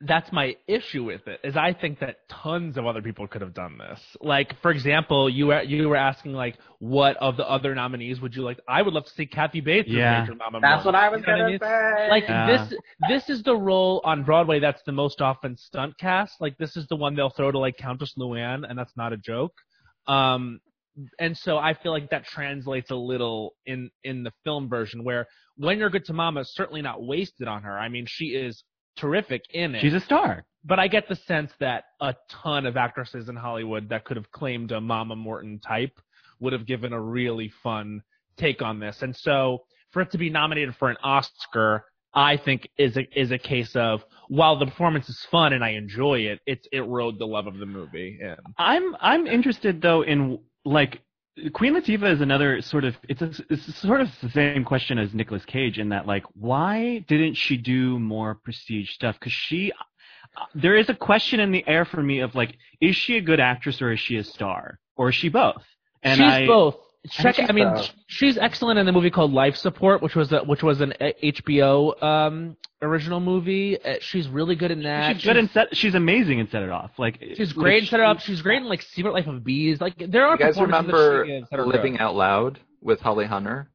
That's 0.00 0.32
my 0.32 0.56
issue 0.66 1.04
with 1.04 1.28
it. 1.28 1.38
Is 1.44 1.56
I 1.58 1.74
think 1.74 1.98
that 2.00 2.26
tons 2.30 2.78
of 2.78 2.86
other 2.86 3.02
people 3.02 3.26
could 3.26 3.42
have 3.42 3.52
done 3.52 3.76
this. 3.76 4.00
Like, 4.22 4.58
for 4.62 4.70
example, 4.70 5.28
you 5.28 5.48
were 5.48 5.62
you 5.62 5.90
were 5.90 5.96
asking 5.96 6.32
like, 6.32 6.56
what 6.78 7.18
of 7.18 7.36
the 7.36 7.46
other 7.46 7.74
nominees 7.74 8.18
would 8.22 8.34
you 8.34 8.42
like? 8.42 8.58
I 8.66 8.80
would 8.80 8.94
love 8.94 9.04
to 9.04 9.10
see 9.10 9.26
Kathy 9.26 9.60
Bates 9.60 9.88
as 9.90 9.94
Yeah. 9.94 10.20
Major 10.22 10.34
Mama. 10.36 10.60
That's 10.62 10.84
Moore. 10.84 10.92
what 10.92 11.02
I 11.02 11.08
was 11.10 11.20
You 11.20 11.26
know 11.26 11.32
gonna 11.34 11.44
I 11.44 11.50
mean? 11.50 11.58
say. 11.60 12.08
Like 12.08 12.24
Yeah. 12.28 12.46
this, 12.46 12.78
this 13.10 13.28
is 13.28 13.42
the 13.42 13.54
role 13.54 14.00
on 14.04 14.22
Broadway 14.24 14.58
that's 14.58 14.82
the 14.86 14.92
most 14.92 15.20
often 15.20 15.56
stunt 15.58 15.98
cast. 15.98 16.40
Like 16.40 16.56
this 16.56 16.74
is 16.76 16.86
the 16.86 16.96
one 16.96 17.14
they'll 17.14 17.28
throw 17.30 17.50
to 17.52 17.58
like 17.58 17.76
Countess 17.76 18.14
Luann, 18.18 18.64
and 18.68 18.78
that's 18.78 18.96
not 18.96 19.12
a 19.12 19.18
joke. 19.18 19.52
Um, 20.06 20.60
and 21.18 21.36
so 21.36 21.58
I 21.58 21.74
feel 21.74 21.92
like 21.92 22.08
that 22.10 22.24
translates 22.24 22.90
a 22.90 22.94
little 22.96 23.54
in 23.66 23.90
in 24.02 24.22
the 24.24 24.32
film 24.44 24.68
version, 24.70 25.04
where 25.04 25.26
When 25.56 25.78
You're 25.78 25.90
Good 25.90 26.06
to 26.06 26.14
Mama 26.14 26.40
is 26.40 26.54
certainly 26.54 26.80
not 26.80 27.02
wasted 27.02 27.48
on 27.48 27.62
her. 27.64 27.78
I 27.78 27.88
mean, 27.90 28.06
she 28.08 28.28
is 28.28 28.64
terrific 28.96 29.42
in 29.52 29.74
it. 29.74 29.80
She's 29.80 29.94
a 29.94 30.00
star. 30.00 30.44
but 30.64 30.78
I 30.78 30.88
get 30.88 31.08
the 31.08 31.16
sense 31.16 31.50
that 31.60 31.84
a 32.00 32.14
ton 32.28 32.66
of 32.66 32.76
actresses 32.76 33.28
in 33.28 33.36
Hollywood 33.36 33.88
that 33.88 34.04
could 34.04 34.16
have 34.16 34.30
claimed 34.30 34.72
a 34.72 34.80
Mama 34.80 35.16
Morton 35.16 35.58
type 35.60 35.98
would 36.40 36.52
have 36.52 36.66
given 36.66 36.92
a 36.92 37.00
really 37.00 37.52
fun 37.62 38.02
take 38.36 38.62
on 38.62 38.80
this. 38.80 39.02
And 39.02 39.14
so 39.16 39.64
for 39.90 40.02
it 40.02 40.10
to 40.12 40.18
be 40.18 40.30
nominated 40.30 40.74
for 40.76 40.88
an 40.90 40.96
Oscar, 41.02 41.84
I 42.14 42.36
think 42.36 42.68
is 42.76 42.96
a 42.96 43.06
is 43.18 43.30
a 43.30 43.38
case 43.38 43.74
of 43.74 44.04
while 44.28 44.58
the 44.58 44.66
performance 44.66 45.08
is 45.08 45.26
fun 45.30 45.52
and 45.52 45.64
I 45.64 45.70
enjoy 45.70 46.20
it, 46.20 46.40
it's 46.46 46.66
it 46.72 46.80
rode 46.80 47.18
the 47.18 47.26
love 47.26 47.46
of 47.46 47.58
the 47.58 47.66
movie 47.66 48.18
in. 48.20 48.36
I'm 48.58 48.94
I'm 49.00 49.26
interested 49.26 49.80
though 49.80 50.02
in 50.02 50.38
like 50.64 51.00
Queen 51.54 51.74
Latifah 51.74 52.12
is 52.12 52.20
another 52.20 52.60
sort 52.60 52.84
of 52.84 52.94
it's 53.08 53.22
a, 53.22 53.32
it's 53.48 53.80
sort 53.80 54.02
of 54.02 54.08
the 54.22 54.30
same 54.30 54.64
question 54.64 54.98
as 54.98 55.14
Nicolas 55.14 55.44
Cage 55.46 55.78
in 55.78 55.88
that 55.88 56.06
like 56.06 56.24
why 56.34 56.98
didn't 57.08 57.34
she 57.34 57.56
do 57.56 57.98
more 57.98 58.34
prestige 58.34 58.90
stuff? 58.90 59.16
Because 59.18 59.32
she 59.32 59.72
there 60.54 60.76
is 60.76 60.88
a 60.90 60.94
question 60.94 61.40
in 61.40 61.50
the 61.50 61.66
air 61.66 61.86
for 61.86 62.02
me 62.02 62.20
of 62.20 62.34
like 62.34 62.56
is 62.80 62.96
she 62.96 63.16
a 63.16 63.22
good 63.22 63.40
actress 63.40 63.80
or 63.80 63.92
is 63.92 64.00
she 64.00 64.16
a 64.16 64.24
star 64.24 64.78
or 64.96 65.08
is 65.08 65.14
she 65.14 65.30
both? 65.30 65.62
And 66.02 66.18
she's 66.18 66.32
I, 66.32 66.46
both. 66.46 66.76
Check, 67.10 67.40
I 67.40 67.50
mean, 67.52 67.68
both. 67.68 67.90
she's 68.06 68.38
excellent 68.38 68.78
in 68.78 68.86
the 68.86 68.92
movie 68.92 69.10
called 69.10 69.32
Life 69.32 69.56
Support, 69.56 70.02
which 70.02 70.14
was 70.14 70.30
a, 70.32 70.40
which 70.44 70.62
was 70.62 70.80
an 70.80 70.94
HBO 71.00 72.00
um, 72.00 72.56
original 72.80 73.18
movie. 73.18 73.76
Uh, 73.82 73.96
she's 74.00 74.28
really 74.28 74.54
good 74.54 74.70
in 74.70 74.84
that. 74.84 75.16
She's 75.16 75.24
good 75.24 75.36
in 75.36 75.48
set. 75.48 75.76
She's 75.76 75.96
amazing 75.96 76.38
in 76.38 76.48
Set 76.48 76.62
It 76.62 76.70
Off. 76.70 76.92
Like 76.98 77.18
She's 77.36 77.52
great 77.52 77.82
in 77.82 77.88
Set 77.88 77.98
It 77.98 78.06
Up. 78.06 78.20
She's 78.20 78.40
great 78.40 78.58
in 78.62 78.68
like 78.68 78.82
Secret 78.82 79.12
Life 79.14 79.26
of 79.26 79.42
Bees. 79.42 79.80
Like 79.80 79.94
there 79.98 80.24
are 80.26 80.34
You 80.34 80.38
guys 80.38 80.54
performances 80.56 80.92
that 80.92 80.96
remember 80.96 81.26
she 81.50 81.56
are 81.56 81.66
Living. 81.66 81.98
Out 81.98 82.14
Loud 82.14 82.60
with 82.80 83.00
Holly 83.00 83.26
Hunter? 83.26 83.68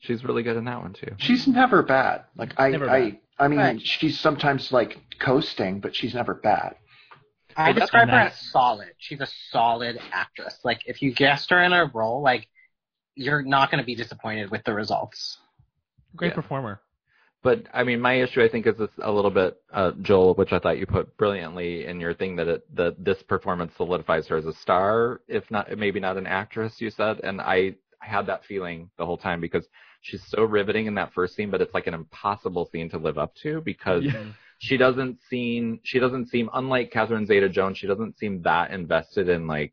She's 0.00 0.22
really 0.22 0.42
good 0.42 0.56
in 0.58 0.64
that 0.66 0.82
one 0.82 0.92
too. 0.92 1.14
She's 1.18 1.46
never 1.46 1.82
bad. 1.82 2.24
Like 2.36 2.52
I, 2.58 2.70
Never 2.70 2.88
I, 2.90 3.10
bad. 3.10 3.18
I 3.38 3.48
mean, 3.48 3.58
Right. 3.58 3.80
she's 3.80 4.20
sometimes 4.20 4.70
like 4.70 4.98
coasting, 5.18 5.80
but 5.80 5.96
she's 5.96 6.12
never 6.14 6.34
bad. 6.34 6.74
I 7.56 7.72
describe 7.72 8.08
her 8.08 8.18
as 8.18 8.38
solid. 8.50 8.90
She's 8.98 9.20
a 9.20 9.28
solid 9.50 9.98
actress. 10.12 10.58
Like 10.64 10.82
if 10.86 11.02
you 11.02 11.12
guessed 11.14 11.50
her 11.50 11.62
in 11.62 11.72
a 11.72 11.90
role, 11.92 12.22
like 12.22 12.48
you're 13.14 13.42
not 13.42 13.70
going 13.70 13.82
to 13.82 13.86
be 13.86 13.94
disappointed 13.94 14.50
with 14.50 14.64
the 14.64 14.74
results. 14.74 15.38
Great 16.16 16.28
Yeah. 16.28 16.34
performer. 16.36 16.80
But 17.42 17.66
I 17.72 17.84
mean, 17.84 18.00
my 18.00 18.14
issue 18.14 18.42
I 18.42 18.48
think 18.48 18.66
is 18.66 18.76
this 18.76 18.90
a 19.02 19.10
little 19.10 19.30
bit, 19.30 19.56
uh, 19.72 19.92
Joel, 20.02 20.34
which 20.34 20.52
I 20.52 20.58
thought 20.58 20.78
you 20.78 20.86
put 20.86 21.16
brilliantly 21.16 21.86
in 21.86 21.98
your 21.98 22.12
thing 22.12 22.36
that 22.36 22.48
it, 22.48 22.76
that 22.76 23.02
this 23.02 23.22
performance 23.22 23.72
solidifies 23.76 24.26
her 24.28 24.36
as 24.36 24.44
a 24.46 24.52
star, 24.52 25.22
if 25.26 25.50
not 25.50 25.74
maybe 25.78 26.00
not 26.00 26.18
an 26.18 26.26
actress. 26.26 26.80
You 26.80 26.90
said, 26.90 27.20
and 27.22 27.40
I, 27.40 27.76
I 28.02 28.06
had 28.06 28.26
that 28.26 28.44
feeling 28.44 28.90
the 28.98 29.06
whole 29.06 29.16
time 29.16 29.40
because 29.40 29.66
she's 30.02 30.22
so 30.26 30.44
riveting 30.44 30.84
in 30.86 30.94
that 30.96 31.14
first 31.14 31.34
scene, 31.34 31.50
but 31.50 31.62
it's 31.62 31.72
like 31.72 31.86
an 31.86 31.94
impossible 31.94 32.68
scene 32.70 32.90
to 32.90 32.98
live 32.98 33.16
up 33.16 33.34
to 33.36 33.62
because 33.62 34.04
she 34.60 34.76
doesn't 34.76 35.18
seem 35.30 35.80
she 35.84 35.98
doesn't 35.98 36.28
seem 36.28 36.50
unlike 36.52 36.90
Catherine 36.92 37.26
Zeta-Jones. 37.26 37.78
She 37.78 37.86
doesn't 37.86 38.18
seem 38.18 38.42
that 38.42 38.70
invested 38.72 39.30
in 39.30 39.46
like 39.46 39.72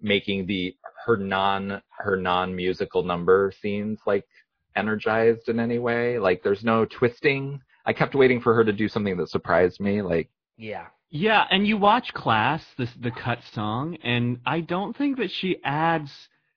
making 0.00 0.46
the 0.46 0.76
her 1.04 1.16
non 1.16 1.82
her 1.98 2.16
non 2.16 2.54
musical 2.54 3.02
number 3.02 3.52
scenes 3.60 3.98
like 4.06 4.24
energized 4.76 5.48
in 5.48 5.58
any 5.58 5.80
way. 5.80 6.20
Like 6.20 6.44
there's 6.44 6.62
no 6.62 6.84
twisting. 6.84 7.60
I 7.86 7.92
kept 7.92 8.14
waiting 8.14 8.40
for 8.40 8.54
her 8.54 8.64
to 8.64 8.72
do 8.72 8.88
something 8.88 9.16
that 9.16 9.30
surprised 9.30 9.80
me. 9.80 10.00
Like 10.00 10.30
Yeah. 10.56 10.86
Yeah, 11.10 11.44
and 11.50 11.66
you 11.66 11.76
watch 11.76 12.12
Class, 12.14 12.64
this 12.78 12.90
the 13.00 13.10
cut 13.10 13.38
song, 13.52 13.96
and 14.02 14.40
I 14.46 14.60
don't 14.60 14.96
think 14.96 15.18
that 15.18 15.30
she 15.30 15.58
adds. 15.64 16.10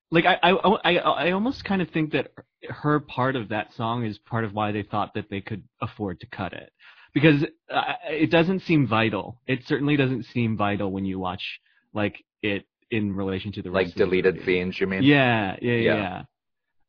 Like 0.09 0.25
I, 0.25 0.37
I, 0.41 0.51
I, 0.51 0.95
I 0.95 1.31
almost 1.31 1.63
kind 1.63 1.81
of 1.81 1.89
think 1.89 2.11
that 2.13 2.31
her 2.69 2.99
part 2.99 3.35
of 3.35 3.49
that 3.49 3.73
song 3.75 4.05
is 4.05 4.17
part 4.19 4.45
of 4.45 4.53
why 4.53 4.71
they 4.71 4.83
thought 4.83 5.13
that 5.15 5.29
they 5.29 5.41
could 5.41 5.63
afford 5.81 6.19
to 6.21 6.27
cut 6.27 6.53
it, 6.53 6.71
because 7.13 7.43
uh, 7.73 7.93
it 8.09 8.31
doesn't 8.31 8.61
seem 8.61 8.87
vital. 8.87 9.39
It 9.47 9.59
certainly 9.65 9.97
doesn't 9.97 10.25
seem 10.25 10.57
vital 10.57 10.91
when 10.91 11.05
you 11.05 11.19
watch 11.19 11.59
like 11.93 12.23
it 12.41 12.65
in 12.91 13.15
relation 13.15 13.51
to 13.53 13.61
the 13.61 13.69
like 13.69 13.85
rest 13.87 13.93
of 13.93 13.97
the 13.99 14.05
deleted 14.05 14.35
movie. 14.35 14.45
scenes, 14.45 14.79
you 14.79 14.87
mean? 14.87 15.03
Yeah, 15.03 15.57
yeah, 15.61 15.73
Yeah. 15.73 15.95
yeah. 15.95 16.23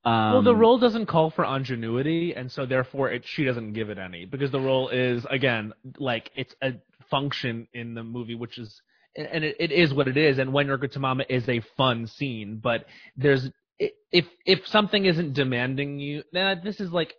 Um, 0.04 0.32
well, 0.32 0.42
the 0.42 0.54
role 0.54 0.78
doesn't 0.78 1.06
call 1.06 1.30
for 1.30 1.44
ingenuity, 1.44 2.32
and 2.34 2.50
so 2.50 2.64
therefore 2.64 3.10
it, 3.10 3.24
she 3.26 3.44
doesn't 3.44 3.72
give 3.72 3.90
it 3.90 3.98
any 3.98 4.24
because 4.24 4.50
the 4.50 4.60
role 4.60 4.88
is 4.88 5.26
again 5.28 5.72
like 5.98 6.30
it's 6.36 6.54
a 6.62 6.74
function 7.10 7.66
in 7.74 7.94
the 7.94 8.04
movie, 8.04 8.34
which 8.36 8.58
is 8.58 8.80
and 9.16 9.44
it, 9.44 9.56
it 9.58 9.72
is 9.72 9.92
what 9.92 10.06
it 10.06 10.16
is. 10.16 10.38
And 10.38 10.52
when 10.52 10.68
you're 10.68 10.78
good 10.78 10.92
to 10.92 11.00
mama 11.00 11.24
is 11.28 11.48
a 11.48 11.60
fun 11.76 12.06
scene, 12.06 12.60
but 12.62 12.86
there's 13.16 13.50
if 13.78 14.26
if 14.46 14.66
something 14.68 15.04
isn't 15.04 15.32
demanding 15.34 15.98
you, 15.98 16.22
then 16.32 16.60
this 16.62 16.80
is 16.80 16.92
like 16.92 17.14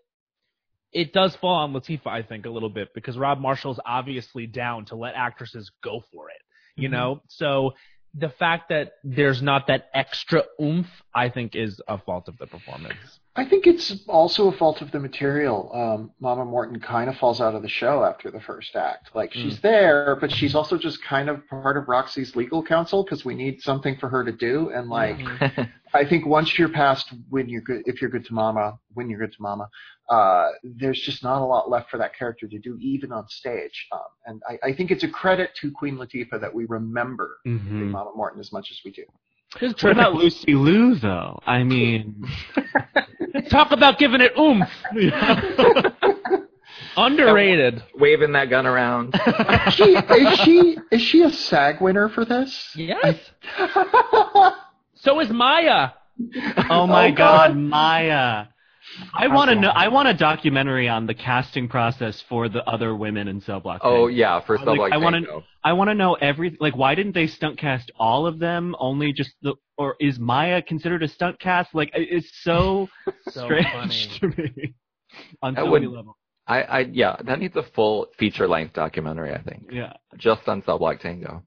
it 0.91 1.13
does 1.13 1.35
fall 1.35 1.55
on 1.55 1.73
Latifah, 1.73 2.07
I 2.07 2.23
think, 2.23 2.45
a 2.45 2.49
little 2.49 2.69
bit 2.69 2.89
because 2.93 3.17
Rob 3.17 3.39
Marshall's 3.39 3.79
obviously 3.85 4.47
down 4.47 4.85
to 4.85 4.95
let 4.95 5.15
actresses 5.15 5.71
go 5.83 6.01
for 6.11 6.29
it, 6.29 6.41
you 6.75 6.87
Mhm. 6.87 6.91
know. 6.91 7.21
So 7.27 7.75
the 8.15 8.29
fact 8.29 8.69
that 8.69 8.93
there's 9.03 9.41
not 9.41 9.67
that 9.67 9.89
extra 9.93 10.43
oomph, 10.61 10.89
I 11.13 11.29
think, 11.29 11.55
is 11.55 11.79
a 11.87 11.97
fault 11.97 12.27
of 12.27 12.37
the 12.37 12.47
performance. 12.47 13.19
I 13.35 13.45
think 13.45 13.67
it's 13.67 13.95
also 14.07 14.47
a 14.47 14.51
fault 14.57 14.81
of 14.81 14.91
the 14.91 14.99
material. 14.99 15.71
Um, 15.73 16.11
Mama 16.19 16.43
Morton 16.45 16.79
kind 16.79 17.09
of 17.09 17.15
falls 17.17 17.39
out 17.39 17.55
of 17.55 17.61
the 17.61 17.69
show 17.69 18.03
after 18.03 18.31
the 18.31 18.41
first 18.41 18.75
act. 18.75 19.11
Like 19.13 19.31
she's 19.33 19.61
there, 19.61 20.17
but 20.19 20.31
she's 20.31 20.55
also 20.55 20.77
just 20.77 21.01
kind 21.03 21.29
of 21.29 21.47
part 21.47 21.77
of 21.77 21.87
Roxie's 21.87 22.35
legal 22.35 22.61
counsel 22.63 23.03
because 23.03 23.23
we 23.23 23.35
need 23.35 23.61
something 23.61 23.95
for 23.97 24.09
her 24.09 24.25
to 24.25 24.31
do. 24.31 24.71
And 24.73 24.89
like, 24.89 25.17
I 25.93 26.05
think 26.05 26.25
once 26.25 26.57
you're 26.57 26.69
past 26.69 27.13
when 27.29 27.47
you're 27.47 27.61
good, 27.61 27.83
if 27.85 28.01
you're 28.01 28.09
good 28.09 28.25
to 28.25 28.33
Mama, 28.33 28.77
when 28.93 29.09
you're 29.09 29.19
good 29.19 29.31
to 29.33 29.41
Mama, 29.41 29.69
uh, 30.09 30.49
there's 30.63 30.99
just 30.99 31.23
not 31.23 31.41
a 31.41 31.45
lot 31.45 31.69
left 31.69 31.91
for 31.91 31.97
that 31.97 32.15
character 32.17 32.47
to 32.47 32.59
do, 32.59 32.77
even 32.81 33.11
on 33.11 33.27
stage. 33.29 33.87
Um, 33.91 33.99
and 34.25 34.41
I, 34.49 34.69
I 34.69 34.73
think 34.73 34.89
it's 34.91 35.03
a 35.03 35.09
credit 35.09 35.51
to 35.61 35.71
Queen 35.71 35.95
Latifah 35.97 36.41
that 36.41 36.53
we 36.53 36.65
remember 36.65 37.37
Mhm. 37.47 37.91
Mama 37.91 38.11
Morton 38.15 38.39
as 38.39 38.51
much 38.51 38.69
as 38.71 38.79
we 38.83 38.91
do. 38.91 39.05
What 39.59 39.83
about 39.93 40.13
Lucy 40.13 40.53
Liu 40.53 40.93
though? 40.95 41.39
I 41.45 41.63
mean, 41.63 42.23
Talk 43.49 43.71
about 43.71 43.97
giving 43.99 44.21
it 44.21 44.31
oomph. 44.37 44.69
Underrated. 46.97 47.83
Waving 47.95 48.33
that 48.33 48.49
gun 48.49 48.65
around. 48.65 49.15
Is 49.67 49.73
she, 49.73 49.83
is 49.95 50.39
she 50.39 50.77
is 50.91 51.01
she 51.01 51.21
a 51.23 51.29
SAG 51.31 51.81
winner 51.81 52.09
for 52.09 52.25
this? 52.25 52.69
Yes. 52.75 53.17
So 55.01 55.21
is 55.21 55.29
Maya. 55.29 55.91
oh 56.69 56.85
my 56.85 57.07
Oh, 57.07 57.11
God, 57.15 57.15
God. 57.15 57.55
Maya! 57.57 58.47
I 59.13 59.27
want 59.29 59.49
to 59.49 59.55
know. 59.55 59.69
I 59.69 59.87
want 59.87 60.09
a 60.09 60.13
documentary 60.13 60.89
on 60.89 61.05
the 61.07 61.13
casting 61.13 61.69
process 61.69 62.19
for 62.27 62.49
the 62.49 62.61
other 62.67 62.93
women 62.93 63.29
in 63.29 63.39
Cell 63.39 63.61
Block. 63.61 63.79
oh 63.81 63.91
Tango. 63.91 64.07
yeah, 64.07 64.41
for 64.41 64.57
Like, 64.57 64.65
Cell 64.65 64.75
Block 64.75 64.91
I 64.91 64.97
wanna- 64.97 65.21
I 65.63 65.71
want 65.71 65.89
to 65.89 65.93
know 65.93 66.15
every 66.15 66.57
like 66.59 66.75
why 66.75 66.95
didn't 66.95 67.13
they 67.13 67.27
stunt 67.27 67.57
cast 67.57 67.91
all 67.97 68.27
of 68.27 68.39
them? 68.39 68.75
Only 68.77 69.13
just 69.13 69.31
the 69.41 69.53
or 69.79 69.95
is 69.99 70.19
Maya 70.19 70.61
considered 70.61 71.01
a 71.01 71.07
stunt 71.07 71.39
cast? 71.39 71.73
Like 71.73 71.89
it's 71.93 72.29
so, 72.43 72.87
So 73.31 73.45
strange 73.45 73.71
funny. 73.71 74.19
to 74.19 74.27
me 74.41 74.73
on 75.41 75.55
so 75.55 75.65
many 75.71 75.87
levels. 75.87 76.15
I, 76.47 76.61
I 76.63 76.79
yeah, 76.91 77.15
that 77.25 77.39
needs 77.39 77.55
a 77.55 77.63
full 77.75 78.07
feature 78.17 78.47
length 78.47 78.73
documentary. 78.73 79.33
I 79.33 79.41
think 79.41 79.69
Yeah. 79.71 79.93
just 80.17 80.47
on 80.47 80.61
Cell 80.63 80.77
Block 80.77 80.99
Tango. 80.99 81.43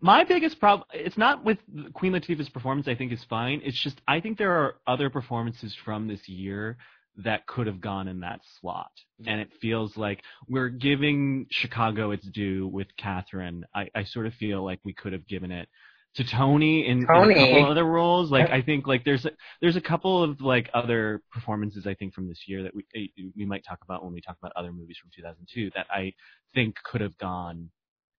My 0.00 0.24
biggest 0.24 0.60
problem, 0.60 0.86
it's 0.92 1.18
not 1.18 1.44
with 1.44 1.58
Queen 1.94 2.12
Latifah's 2.12 2.48
performance, 2.48 2.86
I 2.88 2.94
think 2.94 3.12
is 3.12 3.24
fine. 3.24 3.60
It's 3.64 3.80
just, 3.80 4.00
I 4.06 4.20
think 4.20 4.38
there 4.38 4.52
are 4.52 4.76
other 4.86 5.10
performances 5.10 5.74
from 5.84 6.06
this 6.06 6.28
year 6.28 6.76
that 7.16 7.46
could 7.48 7.66
have 7.66 7.80
gone 7.80 8.06
in 8.06 8.20
that 8.20 8.40
slot. 8.60 8.92
And 9.26 9.40
it 9.40 9.50
feels 9.60 9.96
like 9.96 10.22
we're 10.48 10.68
giving 10.68 11.46
Chicago 11.50 12.12
its 12.12 12.26
due 12.28 12.68
with 12.68 12.86
Catherine. 12.96 13.64
I, 13.74 13.88
I 13.94 14.04
sort 14.04 14.26
of 14.26 14.34
feel 14.34 14.64
like 14.64 14.78
we 14.84 14.92
could 14.92 15.12
have 15.12 15.26
given 15.26 15.50
it 15.50 15.68
to 16.14 16.24
Toni 16.24 16.86
in, 16.88 16.98
in 16.98 17.04
a 17.04 17.06
couple 17.34 17.70
other 17.70 17.84
roles. 17.84 18.30
Like, 18.30 18.50
I 18.50 18.60
think 18.62 18.86
like 18.86 19.04
there's, 19.04 19.24
a, 19.24 19.30
there's 19.60 19.76
a 19.76 19.80
couple 19.80 20.22
of 20.22 20.40
like 20.40 20.68
other 20.74 21.22
performances 21.30 21.86
I 21.86 21.94
think 21.94 22.14
from 22.14 22.28
this 22.28 22.42
year 22.46 22.62
that 22.64 22.74
we, 22.74 22.84
eh, 22.96 23.22
we 23.36 23.44
might 23.44 23.64
talk 23.64 23.78
about 23.84 24.02
when 24.04 24.12
we 24.12 24.20
talk 24.20 24.36
about 24.40 24.52
other 24.56 24.72
movies 24.72 24.96
from 25.00 25.10
2002 25.14 25.70
that 25.76 25.86
I 25.90 26.12
think 26.54 26.76
could 26.82 27.00
have 27.00 27.16
gone 27.18 27.70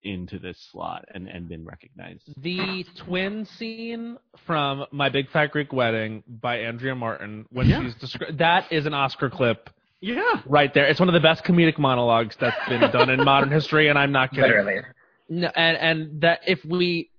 into 0.04 0.40
this 0.40 0.58
slot 0.72 1.04
and, 1.14 1.28
and 1.28 1.50
been 1.50 1.66
recognized. 1.66 2.24
The 2.38 2.86
twin 2.96 3.44
scene 3.46 4.18
from 4.46 4.86
My 4.94 5.10
Big 5.10 5.30
Fat 5.30 5.48
Greek 5.52 5.74
Wedding 5.74 6.24
by 6.26 6.60
Andrea 6.60 6.96
Martin 6.96 7.46
when 7.50 7.68
Yeah. 7.68 7.82
she's 7.84 7.96
descri- 7.96 8.38
that 8.38 8.72
is 8.72 8.86
an 8.86 8.94
Oscar 8.94 9.30
clip 9.30 9.70
Yeah. 10.00 10.42
right 10.46 10.74
there. 10.74 10.88
It's 10.88 11.02
one 11.02 11.10
of 11.10 11.14
the 11.14 11.20
best 11.20 11.44
comedic 11.44 11.78
monologues 11.78 12.38
that's 12.40 12.70
been 12.70 12.80
done 12.92 13.10
in 13.10 13.26
modern 13.26 13.52
history, 13.52 13.90
and 13.90 14.00
I'm 14.00 14.14
not 14.14 14.30
kidding. 14.30 14.44
Literally. 14.52 14.82
No, 15.28 15.52
and 15.56 15.78
and 15.78 16.22
that 16.22 16.40
if 16.48 16.64
we 16.64 17.12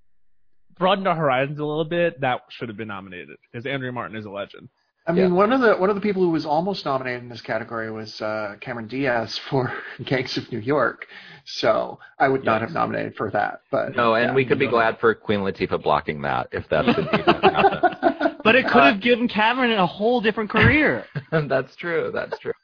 broadened 0.80 1.06
our 1.06 1.14
horizons 1.14 1.60
a 1.60 1.64
little 1.64 1.84
bit, 1.84 2.20
that 2.22 2.40
should 2.48 2.68
have 2.68 2.76
been 2.76 2.88
nominated 2.88 3.36
because 3.52 3.66
Andrea 3.66 3.92
Martin 3.92 4.16
is 4.16 4.24
a 4.24 4.30
legend. 4.30 4.68
I 5.06 5.12
mean, 5.12 5.34
one 5.34 5.52
of 5.52 5.60
the 5.60 5.74
one 5.74 5.88
of 5.88 5.96
the 5.96 6.02
people 6.02 6.22
who 6.22 6.30
was 6.30 6.44
almost 6.46 6.84
nominated 6.84 7.22
in 7.22 7.28
this 7.28 7.40
category 7.40 7.90
was 7.90 8.20
uh, 8.20 8.56
Cameron 8.60 8.86
Diaz 8.86 9.38
for 9.48 9.72
Gangs 10.04 10.36
of 10.36 10.50
New 10.52 10.58
York. 10.58 11.06
So 11.44 11.98
I 12.18 12.28
would 12.28 12.44
not 12.44 12.60
have 12.60 12.70
nominated 12.70 13.16
for 13.16 13.30
that. 13.30 13.62
But 13.70 13.96
No, 13.96 14.14
and 14.14 14.30
yeah. 14.30 14.34
we 14.34 14.44
could 14.44 14.58
be 14.58 14.68
glad 14.68 14.98
for 15.00 15.14
Queen 15.14 15.40
Latifah 15.40 15.82
blocking 15.82 16.22
that 16.22 16.48
if 16.52 16.68
that's 16.68 16.88
indeed 16.88 17.26
what 17.26 17.42
happened. 17.42 17.96
But 18.42 18.56
it 18.56 18.66
could 18.68 18.82
have 18.82 19.02
given 19.02 19.28
Cameron 19.28 19.70
a 19.72 19.86
whole 19.86 20.22
different 20.22 20.48
career. 20.48 21.04
that's 21.30 21.76
true. 21.76 22.10
That's 22.12 22.38
true. 22.38 22.54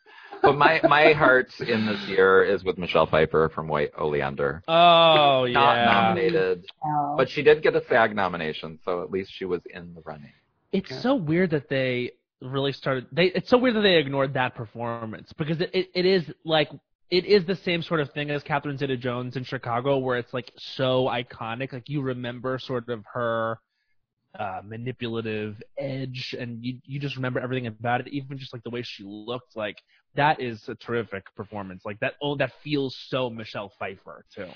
But 0.47 0.59
my 0.59 0.81
my 0.85 1.13
heart 1.13 1.49
in 1.61 1.87
this 1.87 2.01
year 2.09 2.45
is 2.45 2.63
with 2.65 2.79
Michelle 2.79 3.07
Pfeiffer 3.07 3.51
from 3.55 3.67
White 3.69 3.91
Oleander. 3.99 4.63
Oh 4.69 5.45
yeah. 5.45 5.55
Not 5.55 5.85
nominated, 5.85 6.65
Oh. 6.85 7.15
but 7.17 7.29
she 7.29 7.43
did 7.43 7.63
get 7.63 7.75
a 7.75 7.83
SAG 7.89 8.15
nomination, 8.15 8.79
so 8.85 9.03
at 9.03 9.11
least 9.11 9.33
she 9.33 9.45
was 9.45 9.61
in 9.67 9.93
the 9.95 10.03
running. 10.03 10.33
It's 10.73 10.91
Yeah. 10.91 11.01
so 11.01 11.15
weird 11.17 11.51
that 11.51 11.69
they 11.69 12.13
really 12.41 12.73
started. 12.73 13.07
They 13.13 13.27
it's 13.27 13.49
so 13.51 13.59
weird 13.59 13.75
that 13.77 13.81
they 13.81 13.97
ignored 13.97 14.35
that 14.35 14.55
performance 14.55 15.33
because 15.33 15.61
it, 15.61 15.71
it, 15.75 15.91
it 15.95 16.07
is 16.07 16.31
like 16.45 16.71
it 17.11 17.25
is 17.25 17.45
the 17.45 17.57
same 17.57 17.83
sort 17.83 18.01
of 18.01 18.11
thing 18.13 18.31
as 18.31 18.43
Catherine 18.43 18.77
Zeta-Jones 18.79 19.37
in 19.37 19.45
Chicago, 19.45 19.99
where 19.99 20.17
it's 20.19 20.35
like 20.35 20.53
so 20.57 21.05
iconic. 21.07 21.73
Like 21.73 21.89
you 21.89 22.03
remember 22.03 22.59
sort 22.59 22.89
of 22.89 23.05
her 23.15 23.59
uh, 24.39 24.61
manipulative 24.65 25.63
edge, 25.79 26.35
and 26.39 26.63
you 26.65 26.79
you 26.85 26.99
just 27.01 27.17
remember 27.17 27.41
everything 27.41 27.67
about 27.69 28.01
it, 28.03 28.09
even 28.09 28.37
just 28.39 28.53
like 28.53 28.63
the 28.65 28.71
way 28.71 28.83
she 28.83 29.03
looked. 29.05 29.57
Like 29.57 29.79
that 30.17 30.41
is 30.41 30.69
a 30.69 30.75
terrific 30.75 31.25
performance. 31.35 31.85
Like 31.85 32.01
that. 32.01 32.15
Oh, 32.23 32.37
that 32.37 32.53
feels 32.63 32.97
so 33.09 33.31
Michelle 33.31 33.73
Pfeiffer 33.79 34.25
too. 34.35 34.49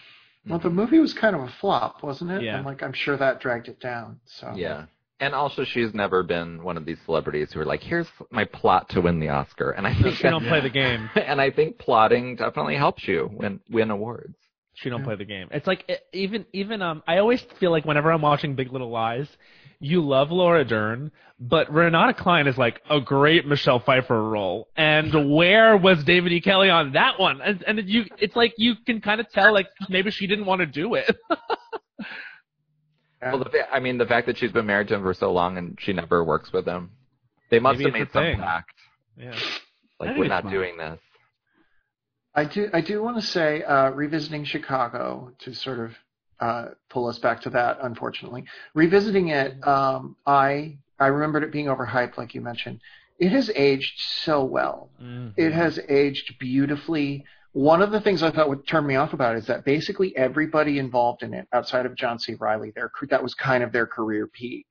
Well, 0.48 0.58
the 0.58 0.70
movie 0.70 0.98
was 0.98 1.12
kind 1.12 1.36
of 1.36 1.42
a 1.42 1.52
flop, 1.60 2.02
wasn't 2.02 2.30
it? 2.30 2.42
Yeah. 2.42 2.56
And 2.56 2.66
like 2.66 2.82
I'm 2.82 2.92
sure 2.92 3.16
that 3.16 3.40
dragged 3.40 3.68
it 3.68 3.80
down. 3.80 4.20
So 4.24 4.52
Yeah. 4.56 4.86
And 5.22 5.34
also, 5.34 5.64
she's 5.64 5.92
never 5.92 6.22
been 6.22 6.62
one 6.62 6.78
of 6.78 6.86
these 6.86 6.96
celebrities 7.04 7.52
who 7.52 7.60
are 7.60 7.66
like, 7.66 7.82
"Here's 7.82 8.08
my 8.30 8.46
plot 8.46 8.88
to 8.90 9.02
win 9.02 9.20
the 9.20 9.28
Oscar," 9.28 9.72
and 9.72 9.86
I 9.86 9.92
think 9.92 10.16
she 10.16 10.22
don't 10.22 10.46
play 10.46 10.60
the 10.60 10.70
game. 10.70 11.10
and 11.14 11.38
I 11.38 11.50
think 11.50 11.76
plotting 11.76 12.36
definitely 12.36 12.76
helps 12.76 13.06
you 13.06 13.28
win 13.30 13.60
win 13.68 13.90
awards. 13.90 14.34
She 14.72 14.88
don't 14.88 15.00
Yeah. 15.00 15.04
play 15.04 15.16
the 15.16 15.26
game. 15.26 15.48
It's 15.50 15.66
like 15.66 15.84
even 16.14 16.46
even 16.54 16.80
um 16.80 17.02
I 17.06 17.18
always 17.18 17.42
feel 17.58 17.70
like 17.70 17.84
whenever 17.84 18.10
I'm 18.10 18.22
watching 18.22 18.54
Big 18.54 18.72
Little 18.72 18.88
Lies, 18.88 19.28
you 19.80 20.06
love 20.06 20.30
Laura 20.30 20.64
Dern, 20.64 21.10
but 21.38 21.72
Renata 21.72 22.12
Klein 22.14 22.46
is 22.46 22.58
like 22.58 22.80
a 22.90 23.00
great 23.00 23.46
Michelle 23.46 23.80
Pfeiffer 23.80 24.28
role. 24.28 24.68
And 24.76 25.34
where 25.34 25.76
was 25.76 26.04
David 26.04 26.32
E. 26.32 26.40
Kelley 26.40 26.68
on 26.70 26.92
that 26.92 27.18
one? 27.18 27.40
And 27.40 27.62
and 27.66 27.88
you 27.88 28.04
it's 28.18 28.36
like 28.36 28.54
you 28.58 28.74
can 28.86 29.00
kind 29.00 29.20
of 29.20 29.30
tell 29.30 29.52
like 29.52 29.66
maybe 29.88 30.10
she 30.10 30.26
didn't 30.26 30.44
want 30.46 30.60
to 30.60 30.66
do 30.66 30.94
it. 30.94 31.16
Well, 33.22 33.38
the, 33.40 33.70
I 33.70 33.80
mean, 33.80 33.98
the 33.98 34.06
fact 34.06 34.26
that 34.28 34.38
she's 34.38 34.50
been 34.50 34.64
married 34.64 34.88
to 34.88 34.94
him 34.94 35.02
for 35.02 35.12
so 35.12 35.30
long 35.30 35.58
and 35.58 35.76
she 35.78 35.92
never 35.92 36.24
works 36.24 36.52
with 36.54 36.64
him, 36.66 36.90
they 37.50 37.58
must 37.58 37.78
Maybe 37.78 37.90
have 37.90 37.98
made 37.98 38.12
some 38.12 38.22
thing. 38.22 38.38
pact. 38.38 38.72
yeah. 39.16 39.34
Like, 39.98 40.16
we're 40.16 40.26
not 40.26 40.44
smart. 40.44 40.54
doing 40.54 40.78
this. 40.78 40.98
I 42.34 42.44
do 42.46 42.70
I 42.72 42.80
do 42.80 43.02
want 43.02 43.16
to 43.20 43.22
say 43.26 43.62
uh, 43.62 43.90
revisiting 43.90 44.44
Chicago 44.44 45.32
to 45.40 45.52
sort 45.52 45.80
of 45.80 45.90
uh, 46.40 46.68
pull 46.88 47.06
us 47.06 47.18
back 47.18 47.40
to 47.42 47.50
that. 47.50 47.78
Unfortunately, 47.82 48.44
revisiting 48.74 49.28
it, 49.28 49.66
um, 49.66 50.16
I 50.26 50.78
I 50.98 51.06
remembered 51.08 51.42
it 51.42 51.52
being 51.52 51.66
overhyped, 51.66 52.16
like 52.16 52.34
you 52.34 52.40
mentioned. 52.40 52.80
It 53.18 53.32
has 53.32 53.50
aged 53.54 54.00
so 54.00 54.44
well. 54.44 54.90
Mm-hmm. 55.02 55.38
It 55.40 55.52
has 55.52 55.78
aged 55.88 56.38
beautifully. 56.38 57.24
One 57.52 57.82
of 57.82 57.90
the 57.90 58.00
things 58.00 58.22
I 58.22 58.30
thought 58.30 58.48
would 58.48 58.66
turn 58.66 58.86
me 58.86 58.96
off 58.96 59.12
about 59.12 59.34
it 59.34 59.40
is 59.40 59.46
that 59.46 59.64
basically 59.64 60.16
everybody 60.16 60.78
involved 60.78 61.22
in 61.22 61.34
it, 61.34 61.46
outside 61.52 61.84
of 61.84 61.96
John 61.96 62.18
C. 62.18 62.34
Reilly, 62.38 62.70
their 62.74 62.90
that 63.08 63.22
was 63.22 63.34
kind 63.34 63.62
of 63.64 63.72
their 63.72 63.86
career 63.86 64.26
peak. 64.26 64.66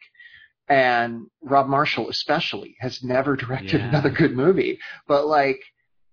And 0.68 1.28
Rob 1.42 1.68
Marshall, 1.68 2.10
especially, 2.10 2.76
has 2.80 3.04
never 3.04 3.36
directed 3.36 3.82
Yeah. 3.82 3.90
another 3.90 4.10
good 4.10 4.36
movie. 4.36 4.80
But 5.08 5.28
like, 5.28 5.60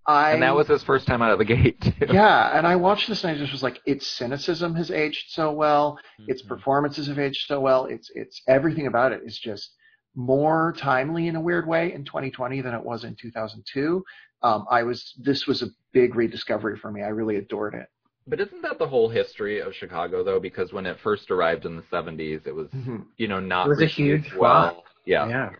I 0.07 0.33
And 0.33 0.43
that 0.43 0.55
was 0.55 0.69
his 0.69 0.83
first 0.85 1.07
time 1.07 1.21
out 1.23 1.33
of 1.33 1.39
the 1.39 1.45
gate, 1.45 1.81
too. 1.81 1.93
yeah, 2.13 2.57
and 2.57 2.67
I 2.67 2.77
watched 2.77 3.09
this 3.09 3.25
and 3.25 3.35
I 3.35 3.39
just 3.39 3.53
was 3.53 3.63
like, 3.63 3.81
its 3.87 4.07
cynicism 4.07 4.75
has 4.77 4.91
aged 4.91 5.31
so 5.31 5.53
well, 5.53 5.99
its 6.29 6.43
Mhm. 6.43 6.49
performances 6.49 7.09
have 7.09 7.19
aged 7.19 7.47
so 7.47 7.61
well, 7.61 7.87
it's 7.87 8.11
it's 8.15 8.41
everything 8.47 8.87
about 8.87 9.13
it 9.13 9.23
is 9.25 9.39
just 9.39 9.75
more 10.15 10.75
timely 10.79 11.29
in 11.29 11.37
a 11.37 11.41
weird 11.41 11.67
way 11.67 11.93
in 11.93 12.05
2020 12.05 12.61
than 12.61 12.75
it 12.75 12.83
was 12.83 13.05
in 13.05 13.15
2002. 13.17 14.03
Um, 14.43 14.65
I 14.71 14.83
was 14.85 15.13
this 15.19 15.47
was 15.47 15.63
a 15.63 15.69
big 15.93 16.15
rediscovery 16.15 16.77
for 16.79 16.91
me. 16.93 17.03
I 17.03 17.09
really 17.09 17.37
adored 17.37 17.75
it. 17.75 17.87
But 18.29 18.41
isn't 18.41 18.63
that 18.63 18.79
the 18.79 18.87
whole 18.89 19.09
history 19.09 19.61
of 19.61 19.75
Chicago, 19.75 20.25
though? 20.25 20.41
Because 20.41 20.73
when 20.73 20.85
it 20.87 20.99
first 21.01 21.31
arrived 21.31 21.65
in 21.65 21.77
the 21.77 21.83
70s, 21.83 22.47
it 22.47 22.55
was, 22.55 22.69
you 23.17 23.29
know, 23.29 23.39
not 23.41 23.67
It 23.67 23.71
was 23.71 23.83
a 23.83 23.87
huge 23.87 24.33
well. 24.35 24.71
flop. 24.71 24.85
Yeah. 25.05 25.29
Yeah. 25.29 25.51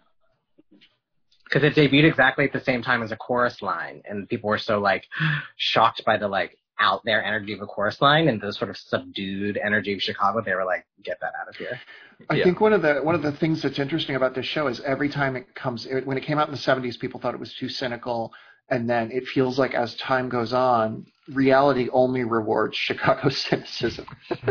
Because 1.49 1.63
it 1.63 1.75
debuted 1.75 2.09
exactly 2.11 2.45
at 2.45 2.53
the 2.53 2.61
same 2.61 2.83
time 2.83 3.03
as 3.03 3.13
a 3.13 3.17
chorus 3.17 3.63
line, 3.63 4.03
and 4.05 4.29
people 4.29 4.51
were 4.51 4.59
so 4.59 4.79
like 4.79 5.05
shocked 5.57 6.05
by 6.05 6.17
the 6.17 6.29
like 6.29 6.59
out 6.79 7.03
there 7.05 7.25
energy 7.25 7.53
of 7.53 7.63
a 7.63 7.67
chorus 7.67 8.01
line 8.01 8.29
and 8.29 8.41
the 8.41 8.53
sort 8.53 8.69
of 8.69 8.77
subdued 8.77 9.59
energy 9.65 9.95
of 9.95 10.03
Chicago. 10.03 10.43
They 10.43 10.55
were 10.55 10.65
like, 10.65 10.85
"Get 11.05 11.19
that 11.21 11.33
out 11.41 11.49
of 11.49 11.57
here." 11.57 11.81
I 12.29 12.37
Yeah. 12.37 12.45
think 12.45 12.61
one 12.61 12.73
of 12.73 12.83
the 12.83 12.97
one 13.03 13.15
of 13.15 13.23
the 13.23 13.33
things 13.33 13.63
that's 13.63 13.79
interesting 13.79 14.17
about 14.17 14.35
this 14.35 14.47
show 14.47 14.67
is 14.67 14.81
every 14.81 15.09
time 15.09 15.37
it 15.37 15.55
comes 15.55 15.87
it, 15.87 16.07
when 16.07 16.17
it 16.19 16.25
came 16.25 16.39
out 16.39 16.49
in 16.49 16.53
the 16.53 16.59
70s 16.59 16.99
people 16.99 17.21
thought 17.21 17.35
it 17.35 17.41
was 17.41 17.55
too 17.55 17.69
cynical 17.69 18.33
and 18.69 18.89
then 18.91 19.11
it 19.13 19.27
feels 19.29 19.59
like 19.59 19.75
as 19.75 19.95
time 19.97 20.29
goes 20.29 20.53
on 20.53 21.07
reality 21.29 21.89
only 21.93 22.25
rewards 22.25 22.77
Chicago 22.77 23.29
cynicism. 23.47 24.07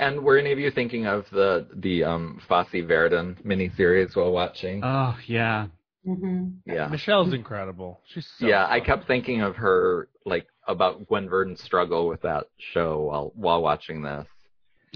And 0.00 0.22
were 0.22 0.38
any 0.38 0.52
of 0.52 0.60
you 0.60 0.70
thinking 0.70 1.06
of 1.06 1.28
the 1.30 1.66
the 1.74 2.04
um, 2.04 2.40
Fosse 2.46 2.84
Verdon 2.86 3.36
miniseries 3.44 4.14
while 4.14 4.30
watching? 4.30 4.80
Oh 4.84 5.18
yeah. 5.26 5.66
Hmm 6.14 6.48
yeah. 6.64 6.88
Michelle's 6.88 7.32
incredible. 7.32 8.00
She's 8.06 8.26
so 8.38 8.46
yeah, 8.46 8.66
I 8.68 8.80
kept 8.80 9.06
thinking 9.06 9.42
of 9.42 9.56
her 9.56 10.08
like 10.24 10.46
about 10.66 11.06
Gwen 11.08 11.28
Verdon's 11.28 11.62
struggle 11.62 12.08
with 12.08 12.22
that 12.22 12.46
show 12.58 13.00
while 13.00 13.32
while 13.34 13.62
watching 13.62 14.02
this. 14.02 14.26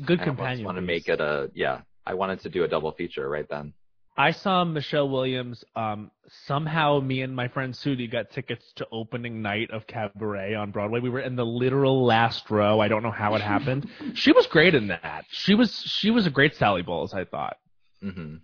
good 0.05 0.21
companion. 0.23 0.65
I 0.65 0.67
want 0.67 0.77
to 0.79 0.83
make 0.83 1.09
it 1.09 1.21
a 1.21 1.51
yeah. 1.55 1.81
I 2.05 2.15
wanted 2.15 2.41
to 2.41 2.49
do 2.49 2.65
a 2.65 2.69
double 2.69 2.93
feature 2.93 3.29
right 3.29 3.47
then. 3.49 3.73
I 4.17 4.33
saw 4.33 4.65
Michelle 4.65 5.09
Williams. 5.09 5.65
Um, 5.75 6.11
somehow, 6.47 7.01
me 7.01 7.23
and 7.23 7.35
my 7.35 7.49
friend 7.49 7.73
Sudi 7.73 8.11
got 8.11 8.31
tickets 8.31 8.71
to 8.77 8.87
opening 8.93 9.41
night 9.41 9.71
of 9.71 9.87
Cabaret 9.87 10.55
on 10.55 10.71
Broadway. 10.71 11.01
We 11.01 11.09
were 11.09 11.21
in 11.21 11.35
the 11.35 11.47
literal 11.47 12.05
last 12.05 12.51
row. 12.51 12.79
I 12.81 12.89
don't 12.89 13.03
know 13.03 13.11
how 13.11 13.35
it 13.37 13.41
happened. 13.41 13.89
she 14.15 14.33
was 14.33 14.47
great 14.49 14.75
in 14.75 14.89
that. 14.89 15.25
She 15.31 15.55
was 15.55 15.73
she 15.73 16.11
was 16.11 16.27
a 16.27 16.31
great 16.31 16.55
Sally 16.57 16.83
Bowles. 16.83 17.15
I 17.15 17.25
thought. 17.25 17.57
hmm 18.03 18.37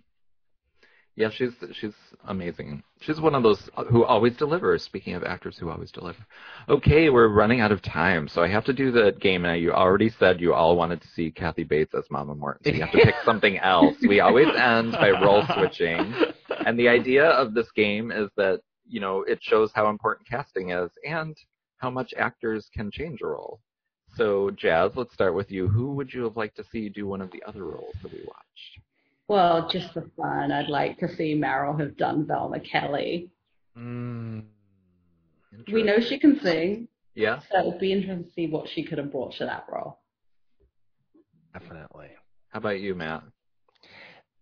Yeah, 1.19 1.29
she's 1.35 1.51
she's 1.73 1.91
amazing. 2.29 2.81
She's 3.01 3.19
one 3.19 3.35
of 3.35 3.43
those 3.43 3.69
uh, 3.75 3.83
who 3.83 4.05
always 4.05 4.37
delivers. 4.37 4.83
Speaking 4.83 5.15
of 5.15 5.25
actors 5.25 5.57
who 5.57 5.69
always 5.69 5.91
deliver. 5.91 6.25
Okay, 6.69 7.09
we're 7.09 7.27
running 7.27 7.59
out 7.59 7.73
of 7.73 7.81
time, 7.81 8.29
so 8.29 8.41
I 8.41 8.47
have 8.47 8.63
to 8.65 8.73
do 8.73 8.89
the 8.89 9.11
game. 9.19 9.41
Now, 9.41 9.51
you 9.51 9.73
already 9.73 10.09
said 10.17 10.39
you 10.39 10.53
all 10.53 10.77
wanted 10.77 11.01
to 11.01 11.07
see 11.09 11.29
Kathy 11.29 11.65
Bates 11.65 11.93
as 11.93 12.05
Mama 12.09 12.35
Morton, 12.35 12.63
so 12.63 12.71
you 12.71 12.79
have 12.79 12.93
to 12.93 13.03
pick 13.03 13.15
something 13.25 13.57
else. 13.57 13.97
We 14.07 14.21
always 14.21 14.47
end 14.55 14.93
by 14.93 15.09
role 15.09 15.43
switching, 15.53 16.13
and 16.65 16.79
the 16.79 16.87
idea 16.87 17.25
of 17.25 17.53
this 17.53 17.69
game 17.75 18.13
is 18.13 18.29
that 18.37 18.61
you 18.87 19.01
know 19.01 19.23
it 19.23 19.39
shows 19.41 19.73
how 19.75 19.89
important 19.89 20.25
casting 20.25 20.71
is 20.71 20.89
and 21.05 21.35
how 21.79 21.89
much 21.89 22.13
actors 22.17 22.69
can 22.73 22.89
change 22.91 23.19
a 23.21 23.27
role. 23.27 23.59
So, 24.15 24.51
Jazz, 24.51 24.91
let's 24.95 25.13
start 25.13 25.35
with 25.35 25.51
you. 25.51 25.67
Who 25.67 25.95
would 25.95 26.13
you 26.13 26.23
have 26.23 26.37
liked 26.37 26.55
to 26.55 26.63
see 26.71 26.87
do 26.87 27.07
one 27.07 27.19
of 27.19 27.29
the 27.31 27.43
other 27.45 27.65
roles 27.65 27.95
that 28.03 28.13
we 28.13 28.19
watched? 28.19 28.79
Well, 29.29 29.69
just 29.69 29.93
for 29.93 30.09
fun, 30.17 30.51
I'd 30.51 30.69
like 30.69 30.97
to 30.99 31.15
see 31.15 31.35
Meryl 31.35 31.79
have 31.79 31.95
done 31.95 32.25
Velma 32.25 32.59
Kelly. 32.59 33.29
Mm. 33.77 34.43
We 35.71 35.83
know 35.83 35.99
she 35.99 36.17
can 36.17 36.39
sing, 36.39 36.87
Yeah, 37.13 37.39
so 37.51 37.59
it'd 37.59 37.79
be 37.79 37.93
interesting 37.93 38.23
to 38.23 38.31
see 38.31 38.47
what 38.47 38.67
she 38.67 38.83
could 38.83 38.97
have 38.97 39.11
brought 39.11 39.35
to 39.35 39.45
that 39.45 39.65
role. 39.71 39.99
Definitely. 41.53 42.07
How 42.49 42.57
about 42.57 42.79
you, 42.79 42.95
Matt? 42.95 43.21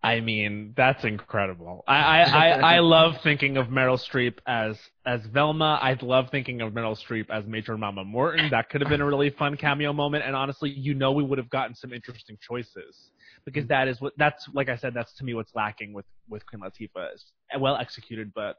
I 0.02 0.22
mean, 0.22 0.74
that's 0.78 1.04
incredible. 1.04 1.84
I, 1.86 1.98
I, 1.98 2.22
I, 2.22 2.76
I 2.76 2.80
love 2.80 3.16
thinking 3.24 3.58
of 3.58 3.68
Meryl 3.68 4.00
Streep 4.00 4.36
as 4.46 4.78
as 5.06 5.20
Velma. 5.26 5.80
I 5.82 5.98
love 6.02 6.30
thinking 6.32 6.62
of 6.62 6.72
Meryl 6.72 6.98
Streep 6.98 7.30
as 7.30 7.46
Major 7.46 7.78
Mama 7.78 8.06
Morton. 8.06 8.52
That 8.52 8.70
could 8.70 8.80
have 8.80 8.90
been 8.90 9.02
a 9.02 9.06
really 9.06 9.32
fun 9.32 9.58
cameo 9.58 9.92
moment. 9.92 10.24
And 10.26 10.34
honestly, 10.34 10.70
you 10.70 10.94
know, 10.94 11.12
we 11.12 11.24
would 11.24 11.40
have 11.40 11.50
gotten 11.50 11.76
some 11.76 11.92
interesting 11.92 12.38
choices 12.40 13.12
because 13.48 13.66
that 13.68 13.88
is 13.88 14.02
what 14.02 14.12
that's 14.18 14.46
like. 14.54 14.68
I 14.68 14.76
said, 14.76 14.94
that's 14.94 15.14
to 15.16 15.24
me 15.24 15.34
what's 15.34 15.56
lacking 15.56 15.94
with 15.94 16.06
with 16.30 16.46
Queen 16.46 16.62
Latifah. 16.62 17.16
Is 17.16 17.24
well 17.58 17.78
executed, 17.78 18.34
but 18.36 18.58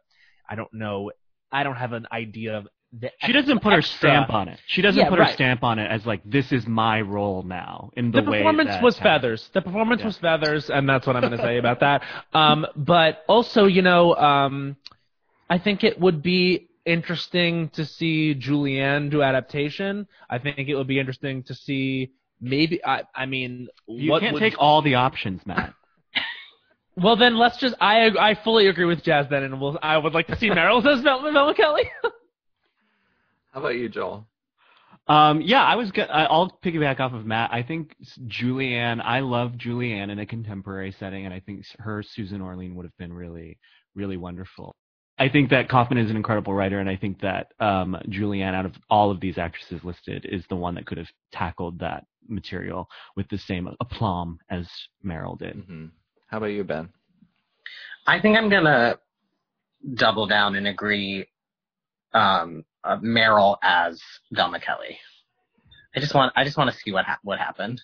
I 0.49 0.55
don't 0.55 0.73
know. 0.73 1.13
I 1.53 1.63
don't 1.63 1.77
have 1.77 1.93
an 1.93 2.07
idea 2.11 2.57
of 2.57 2.69
the. 2.99 3.11
She 3.21 3.33
doesn't 3.33 3.61
put 3.61 3.75
her 3.75 3.83
stamp 3.83 4.33
on 4.33 4.49
it. 4.49 4.59
She 4.67 4.81
doesn't 4.81 4.99
Yeah, 4.99 5.11
put 5.11 5.19
her 5.19 5.31
stamp 5.35 5.63
on 5.63 5.79
it 5.79 5.91
as 5.91 6.07
like 6.07 6.23
this 6.25 6.53
is 6.53 6.67
my 6.67 7.03
role 7.03 7.43
now 7.43 7.91
in 7.99 8.11
the, 8.11 8.19
way. 8.23 8.25
the 8.25 8.33
performance 8.33 8.71
was 8.83 8.97
happened. 8.97 9.23
feathers. 9.23 9.51
The 9.53 9.61
performance 9.61 10.01
Yeah. 10.01 10.07
was 10.07 10.17
feathers, 10.17 10.71
and 10.71 10.89
that's 10.89 11.07
what 11.07 11.17
I'm 11.17 11.23
going 11.23 11.37
to 11.37 11.45
say 11.45 11.59
about 11.59 11.81
that. 11.81 12.03
Um, 12.33 12.67
but 12.75 13.25
also, 13.29 13.67
you 13.67 13.83
know, 13.83 14.15
um, 14.17 14.77
I 15.51 15.59
think 15.59 15.85
it 15.85 16.01
would 16.01 16.23
be 16.23 16.69
interesting 16.87 17.69
to 17.75 17.85
see 17.85 18.35
Julianne 18.35 19.11
do 19.11 19.23
adaptation. 19.23 20.07
I 20.31 20.39
think 20.39 20.67
it 20.71 20.75
would 20.75 20.87
be 20.87 20.99
interesting 20.99 21.43
to 21.43 21.55
see 21.55 22.13
maybe. 22.41 22.85
I, 22.85 23.03
I 23.15 23.27
mean, 23.27 23.69
You 23.87 24.11
what 24.11 24.21
can't 24.23 24.35
would, 24.35 24.41
take 24.41 24.55
all 24.59 24.83
the 24.83 24.95
options, 24.97 25.43
Matt. 25.47 25.75
Well, 27.01 27.15
then 27.15 27.39
let's 27.39 27.57
just. 27.59 27.77
I 27.81 28.09
I 28.19 28.35
fully 28.43 28.67
agree 28.67 28.85
with 28.85 29.05
Jazz 29.05 29.27
then, 29.31 29.45
and 29.45 29.61
we'll, 29.61 29.79
I 29.81 29.97
would 29.97 30.15
like 30.15 30.27
to 30.27 30.37
see 30.37 30.51
Meryl 30.51 30.85
as 30.93 31.01
Velma, 31.01 31.31
Velma 31.31 31.55
Kelly. 31.55 31.85
How 33.53 33.61
about 33.61 33.77
you, 33.77 33.89
Joel? 33.89 34.27
Um, 35.07 35.41
yeah, 35.41 35.63
I 35.63 35.77
was. 35.77 35.93
Go- 35.93 36.03
I- 36.03 36.25
I'll 36.25 36.59
piggyback 36.65 36.99
off 36.99 37.13
of 37.13 37.25
Matt. 37.25 37.51
I 37.53 37.63
think 37.63 37.95
Julianne. 38.27 39.01
I 39.03 39.21
love 39.21 39.53
Julianne 39.53 40.11
in 40.11 40.19
a 40.19 40.27
contemporary 40.27 40.91
setting, 40.99 41.25
and 41.25 41.33
I 41.33 41.39
think 41.39 41.65
her 41.79 42.03
Susan 42.03 42.43
Orlean 42.43 42.75
would 42.75 42.85
have 42.85 42.97
been 42.99 43.13
really, 43.13 43.59
really 43.95 44.17
wonderful. 44.17 44.75
I 45.21 45.29
think 45.29 45.51
that 45.51 45.69
Kaufman 45.69 45.99
is 45.99 46.11
an 46.11 46.17
incredible 46.17 46.53
writer, 46.53 46.79
and 46.81 46.89
I 46.91 46.97
think 46.97 47.21
that 47.21 47.53
um, 47.59 47.97
Julianne, 48.09 48.55
out 48.55 48.67
of 48.67 48.73
all 48.91 49.11
of 49.11 49.21
these 49.21 49.39
actresses 49.39 49.83
listed, 49.83 50.27
is 50.29 50.45
the 50.49 50.57
one 50.57 50.75
that 50.75 50.87
could 50.87 50.99
have 50.99 51.09
tackled 51.33 51.79
that 51.79 52.05
material 52.29 52.89
with 53.17 53.29
the 53.29 53.39
same 53.39 53.69
aplomb 53.81 54.39
as 54.51 54.69
Meryl 55.05 55.39
did. 55.39 55.55
hmm 55.67 55.87
How 56.29 56.39
about 56.39 56.47
you, 56.47 56.65
Ben? 56.65 56.89
I 58.07 58.21
think 58.21 58.37
I'm 58.37 58.49
gonna 58.49 58.99
double 59.95 60.27
down 60.27 60.57
and 60.57 60.67
agree. 60.67 61.27
Um, 62.15 62.65
uh, 62.85 62.97
Meryl 62.99 63.59
as 63.63 64.01
Velma 64.33 64.61
Kelly. 64.61 64.99
I 65.95 66.01
just 66.01 66.15
want 66.15 66.33
I 66.37 66.45
just 66.45 66.57
want 66.57 66.71
to 66.71 66.77
see 66.79 66.91
what 66.93 67.05
ha- 67.05 67.19
what 67.23 67.39
happened 67.39 67.83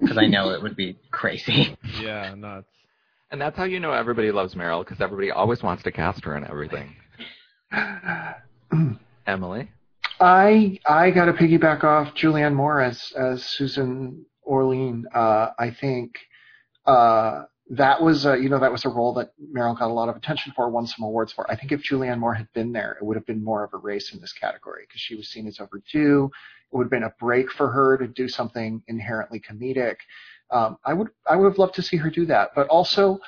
because 0.00 0.18
I 0.18 0.26
know 0.26 0.50
it 0.50 0.62
would 0.62 0.76
be 0.76 0.96
crazy. 1.10 1.76
yeah, 2.00 2.34
nuts. 2.36 2.68
And 3.30 3.40
that's 3.40 3.56
how 3.56 3.64
you 3.64 3.80
know 3.80 3.92
everybody 3.92 4.30
loves 4.30 4.54
Meryl 4.54 4.84
because 4.84 5.00
everybody 5.00 5.30
always 5.30 5.62
wants 5.62 5.82
to 5.84 5.90
cast 5.90 6.24
her 6.24 6.36
in 6.36 6.46
everything. 6.46 6.94
Emily. 9.26 9.70
I 10.20 10.78
I 10.86 11.10
got 11.10 11.26
to 11.26 11.32
piggyback 11.32 11.84
off 11.84 12.14
Julianne 12.14 12.54
Moore 12.54 12.80
as 12.80 13.12
as 13.16 13.44
Susan 13.44 14.24
Orlean. 14.44 15.04
Uh, 15.14 15.50
I 15.58 15.70
think 15.70 16.18
uh, 16.86 17.42
that 17.70 18.00
was 18.02 18.26
a, 18.26 18.38
you 18.38 18.48
know 18.48 18.58
that 18.60 18.70
was 18.70 18.84
a 18.84 18.88
role 18.88 19.14
that 19.14 19.32
Meryl 19.54 19.78
got 19.78 19.90
a 19.90 19.92
lot 19.92 20.08
of 20.08 20.16
attention 20.16 20.52
for, 20.54 20.68
won 20.68 20.86
some 20.86 21.04
awards 21.04 21.32
for. 21.32 21.50
I 21.50 21.56
think 21.56 21.72
if 21.72 21.82
Julianne 21.82 22.18
Moore 22.18 22.34
had 22.34 22.48
been 22.52 22.72
there, 22.72 22.96
it 23.00 23.04
would 23.04 23.16
have 23.16 23.26
been 23.26 23.42
more 23.42 23.64
of 23.64 23.72
a 23.72 23.78
race 23.78 24.12
in 24.12 24.20
this 24.20 24.32
category 24.32 24.84
because 24.86 25.00
she 25.00 25.16
was 25.16 25.28
seen 25.28 25.46
as 25.46 25.58
overdue. 25.60 26.30
It 26.72 26.76
would 26.76 26.84
have 26.84 26.90
been 26.90 27.04
a 27.04 27.14
break 27.18 27.50
for 27.50 27.70
her 27.70 27.96
to 27.98 28.06
do 28.06 28.28
something 28.28 28.82
inherently 28.86 29.40
comedic. 29.40 29.96
Um, 30.50 30.76
I 30.84 30.92
would 30.92 31.08
I 31.28 31.36
would 31.36 31.48
have 31.48 31.58
loved 31.58 31.74
to 31.76 31.82
see 31.82 31.96
her 31.96 32.10
do 32.10 32.26
that, 32.26 32.50
but 32.54 32.68
also 32.68 33.18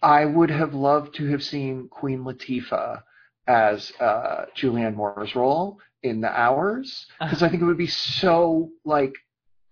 I 0.00 0.24
would 0.24 0.50
have 0.50 0.74
loved 0.74 1.14
to 1.16 1.26
have 1.28 1.42
seen 1.42 1.88
Queen 1.88 2.24
Latifah 2.24 3.02
as 3.46 3.92
uh, 4.00 4.46
Julianne 4.56 4.94
Moore's 4.94 5.34
role 5.34 5.78
in 6.02 6.20
the 6.20 6.28
hours. 6.28 7.06
Because 7.20 7.42
I 7.42 7.48
think 7.48 7.62
it 7.62 7.66
would 7.66 7.78
be 7.78 7.86
so 7.86 8.70
like 8.84 9.14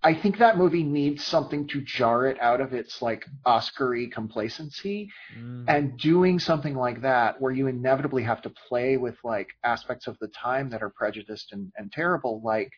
I 0.03 0.15
think 0.15 0.39
that 0.39 0.57
movie 0.57 0.83
needs 0.83 1.25
something 1.25 1.67
to 1.69 1.83
jar 1.83 2.27
it 2.27 2.41
out 2.41 2.63
of 2.63 2.73
its 2.73 3.03
like 3.03 3.27
Oscar-y 3.45 4.09
complacency. 4.11 5.11
And 5.69 5.99
doing 5.99 6.39
something 6.39 6.75
like 6.75 7.03
that 7.03 7.41
where 7.41 7.53
you 7.53 7.67
inevitably 7.67 8.23
have 8.23 8.41
to 8.43 8.53
play 8.69 8.97
with 8.97 9.17
like 9.25 9.49
aspects 9.63 10.07
of 10.07 10.19
the 10.19 10.29
time 10.29 10.71
that 10.71 10.83
are 10.83 10.91
prejudiced 10.91 11.53
and, 11.53 11.71
and 11.77 11.93
terrible 11.93 12.41
like 12.43 12.71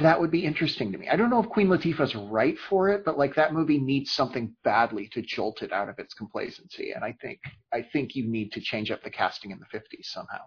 that 0.00 0.20
would 0.20 0.30
be 0.30 0.44
interesting 0.44 0.92
to 0.92 0.98
me. 0.98 1.08
I 1.08 1.16
don't 1.16 1.30
know 1.30 1.42
if 1.42 1.48
Queen 1.48 1.68
Latifah's 1.68 2.14
right 2.14 2.56
for 2.68 2.88
it, 2.88 3.04
but 3.04 3.18
like 3.18 3.34
that 3.36 3.52
movie 3.52 3.78
needs 3.78 4.12
something 4.12 4.54
badly 4.64 5.08
to 5.12 5.22
jolt 5.22 5.62
it 5.62 5.72
out 5.72 5.88
of 5.88 5.98
its 5.98 6.14
complacency. 6.14 6.92
And 6.92 7.04
I 7.04 7.16
think 7.20 7.40
I 7.72 7.86
think 7.92 8.14
you 8.14 8.26
need 8.26 8.52
to 8.52 8.60
change 8.60 8.90
up 8.90 9.02
the 9.02 9.10
casting 9.10 9.50
in 9.50 9.58
the 9.58 9.78
50s 9.78 10.04
somehow. 10.04 10.42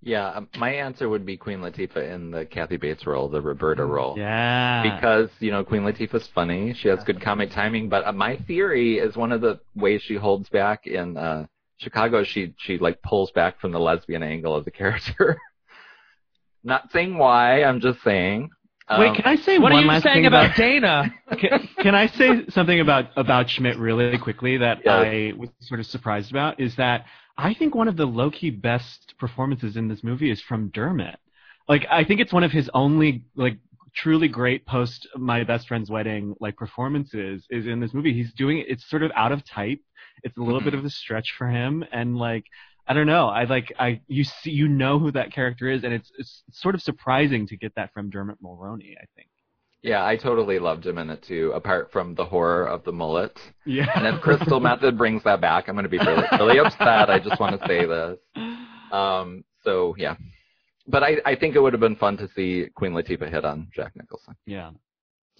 Yeah, 0.00 0.28
um, 0.28 0.48
my 0.56 0.70
answer 0.70 1.08
would 1.08 1.26
be 1.26 1.36
Queen 1.36 1.58
Latifah 1.58 2.14
in 2.14 2.30
the 2.30 2.46
Kathy 2.46 2.76
Bates 2.76 3.04
role, 3.04 3.28
the 3.28 3.40
Roberta 3.40 3.84
role. 3.84 4.16
Yeah. 4.16 4.82
Because, 4.82 5.28
you 5.40 5.50
know, 5.50 5.64
Queen 5.64 5.82
Latifah's 5.82 6.28
funny. 6.28 6.72
She 6.74 6.88
has 6.88 7.02
good 7.02 7.20
comic 7.20 7.50
timing. 7.50 7.88
But 7.88 8.06
uh, 8.06 8.12
my 8.12 8.36
theory 8.36 8.98
is 8.98 9.16
one 9.16 9.32
of 9.32 9.40
the 9.40 9.58
ways 9.74 10.02
she 10.02 10.14
holds 10.14 10.48
back 10.50 10.86
in 10.86 11.16
uh, 11.16 11.46
Chicago, 11.78 12.22
she, 12.22 12.54
she 12.58 12.78
like 12.78 13.02
pulls 13.02 13.32
back 13.32 13.60
from 13.60 13.72
the 13.72 13.80
lesbian 13.80 14.22
angle 14.22 14.54
of 14.54 14.64
the 14.64 14.70
character. 14.70 15.40
Not 16.62 16.90
saying 16.92 17.18
why, 17.18 17.64
I'm 17.64 17.80
just 17.80 18.02
saying. 18.02 18.50
Wait, 18.90 19.08
Um, 19.08 19.14
can 19.16 19.26
I 19.26 19.36
say 19.36 19.58
What 19.58 19.72
one 19.72 19.80
are 19.80 19.82
you 19.82 19.88
last 19.88 20.02
saying 20.04 20.16
thing 20.16 20.26
about 20.26 20.56
Dana? 20.56 21.14
can, 21.38 21.68
can 21.80 21.94
I 21.94 22.06
say 22.06 22.46
something 22.48 22.80
about 22.80 23.10
about 23.16 23.50
Schmidt 23.50 23.76
really 23.78 24.18
quickly 24.18 24.56
that. 24.58 24.78
I 24.86 25.32
was 25.36 25.50
sort 25.60 25.80
of 25.80 25.86
surprised 25.86 26.30
about 26.30 26.58
is 26.58 26.74
that 26.76 27.04
I 27.36 27.54
think 27.54 27.74
one 27.74 27.88
of 27.88 27.96
the 27.96 28.06
low 28.06 28.30
key 28.30 28.50
best 28.50 29.14
performances 29.18 29.76
in 29.76 29.88
this 29.88 30.02
movie 30.02 30.30
is 30.30 30.40
from 30.40 30.68
Dermot. 30.68 31.18
Like 31.68 31.86
I 31.90 32.04
think 32.04 32.20
it's 32.20 32.32
one 32.32 32.44
of 32.44 32.50
his 32.50 32.70
only 32.72 33.24
like 33.36 33.58
truly 33.94 34.28
great 34.28 34.64
post 34.66 35.08
my 35.16 35.42
best 35.44 35.66
friend's 35.66 35.90
wedding 35.90 36.34
like 36.40 36.56
performances 36.56 37.46
is 37.50 37.66
in 37.66 37.80
this 37.80 37.92
movie. 37.92 38.12
He's 38.12 38.32
doing 38.32 38.64
it's 38.66 38.88
sort 38.88 39.02
of 39.02 39.10
out 39.14 39.32
of 39.32 39.44
type. 39.44 39.80
It's 40.22 40.36
a 40.36 40.42
little 40.42 40.60
bit 40.60 40.74
of 40.74 40.84
a 40.84 40.90
stretch 40.90 41.34
for 41.36 41.48
him 41.48 41.84
and 41.92 42.16
like 42.16 42.44
I 42.88 42.94
don't 42.94 43.06
know. 43.06 43.28
I 43.28 43.44
like 43.44 43.72
I 43.78 44.00
you 44.08 44.24
see 44.24 44.50
you 44.50 44.66
know 44.68 44.98
who 44.98 45.12
that 45.12 45.32
character 45.32 45.68
is 45.68 45.84
and 45.84 45.92
it's 45.92 46.10
it's 46.18 46.42
sort 46.52 46.74
of 46.74 46.80
surprising 46.82 47.46
to 47.48 47.56
get 47.56 47.74
that 47.76 47.92
from 47.92 48.10
Dermot 48.10 48.42
Mulroney, 48.42 48.94
I 49.00 49.04
think. 49.14 49.28
yeah, 49.82 50.04
I 50.04 50.16
totally 50.16 50.58
loved 50.58 50.84
him 50.86 50.98
in 50.98 51.10
it 51.10 51.22
too, 51.22 51.52
apart 51.54 51.92
from 51.92 52.14
the 52.14 52.24
horror 52.24 52.66
of 52.66 52.82
the 52.84 52.92
mullet. 52.92 53.38
Yeah. 53.64 53.86
And 53.94 54.06
if 54.06 54.20
Crystal 54.20 54.58
Method 54.60 54.98
brings 54.98 55.22
that 55.24 55.40
back, 55.40 55.68
I'm 55.68 55.74
going 55.74 55.84
to 55.84 55.88
be 55.88 55.98
really, 55.98 56.24
really 56.32 56.58
upset. 56.58 57.10
I 57.10 57.18
just 57.18 57.38
want 57.38 57.60
to 57.60 57.66
say 57.68 57.86
this. 57.86 58.18
Um, 58.90 59.44
so 59.62 59.94
yeah, 59.98 60.16
but 60.86 61.02
I, 61.02 61.18
I 61.26 61.34
think 61.36 61.54
it 61.54 61.60
would 61.60 61.74
have 61.74 61.80
been 61.80 61.96
fun 61.96 62.16
to 62.16 62.28
see 62.34 62.66
Queen 62.74 62.92
Latifah 62.92 63.30
hit 63.30 63.44
on 63.44 63.68
Jack 63.76 63.92
Nicholson. 63.94 64.34
Yeah. 64.46 64.70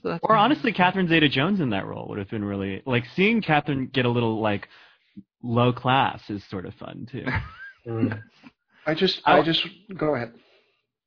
So 0.03 0.19
Or 0.23 0.37
honestly, 0.37 0.73
Catherine 0.73 1.09
Zeta-Jones 1.09 1.61
in 1.61 1.71
that 1.71 1.87
role 1.87 2.07
would 2.09 2.19
have 2.19 2.31
been 2.31 2.45
really 2.45 2.83
like 2.87 3.05
seeing 3.17 3.43
Catherine 3.43 3.87
get 3.93 4.05
a 4.05 4.11
little 4.11 4.41
like 4.41 4.69
low 5.43 5.73
class 5.73 6.29
is 6.31 6.43
sort 6.45 6.67
of 6.67 6.75
fun 6.75 7.07
too. 7.11 7.25
I 8.87 8.95
just 8.95 9.21
I- 9.25 9.39
I 9.39 9.43
just 9.43 9.67
go 9.97 10.15
ahead. 10.15 10.33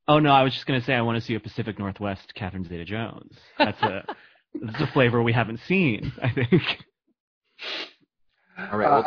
oh 0.08 0.20
no, 0.20 0.32
I 0.32 0.44
was 0.44 0.54
just 0.54 0.66
gonna 0.66 0.82
say 0.82 0.94
I 0.94 1.02
want 1.02 1.18
to 1.20 1.22
see 1.26 1.36
a 1.36 1.40
Pacific 1.40 1.78
Northwest 1.80 2.34
Catherine 2.36 2.64
Zeta-Jones. 2.64 3.38
That's 3.58 3.82
a 3.84 4.06
that's 4.62 4.82
a 4.82 4.88
flavor 4.88 5.22
we 5.22 5.34
haven't 5.34 5.60
seen. 5.68 6.12
I 6.22 6.30
think. 6.32 6.62
All 8.72 8.78
right. 8.78 8.88
Uh, 8.88 9.02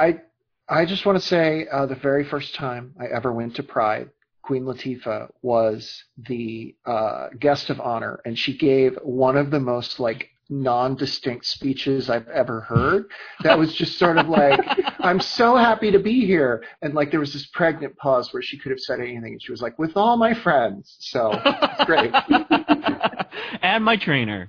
I 0.68 0.81
I 0.81 0.85
just 0.87 1.05
want 1.05 1.18
to 1.20 1.27
say 1.27 1.66
uh, 1.70 1.87
the 1.87 1.95
very 1.95 2.25
first 2.25 2.55
time 2.55 2.95
I 2.99 3.07
ever 3.07 3.33
went 3.33 3.57
to 3.57 3.62
Pride, 3.62 4.11
Queen 4.43 4.64
Latifah 4.64 5.29
was 5.43 6.05
the 6.16 6.75
uh, 6.87 7.29
guest 7.39 7.70
of 7.70 7.81
honor, 7.81 8.20
and 8.25 8.39
she 8.39 8.57
gave 8.57 8.97
one 9.03 9.37
of 9.37 9.51
the 9.51 9.61
most 9.61 10.01
like 10.01 10.29
non-distinct 10.51 11.47
speeches 11.47 12.11
I've 12.11 12.28
ever 12.28 12.61
heard. 12.61 13.07
That 13.42 13.59
was 13.59 13.74
just 13.74 13.99
sort 13.99 14.18
of 14.18 14.28
like, 14.28 14.61
"I'm 15.01 15.20
so 15.20 15.57
happy 15.57 15.90
to 15.90 15.99
be 15.99 16.26
here," 16.26 16.64
and 16.82 16.95
like 16.95 17.11
there 17.11 17.20
was 17.20 17.32
this 17.32 17.47
pregnant 17.47 17.97
pause 17.97 18.32
where 18.32 18.42
she 18.42 18.59
could 18.59 18.70
have 18.70 18.80
said 18.80 19.01
anything, 19.01 19.32
and 19.32 19.42
she 19.42 19.53
was 19.53 19.62
like, 19.62 19.78
"With 19.78 19.97
all 19.97 20.16
my 20.16 20.34
friends." 20.34 20.97
So 21.01 21.30
it's 21.45 21.84
great. 21.84 22.12
and 23.62 23.84
my 23.84 23.97
trainer. 23.97 24.49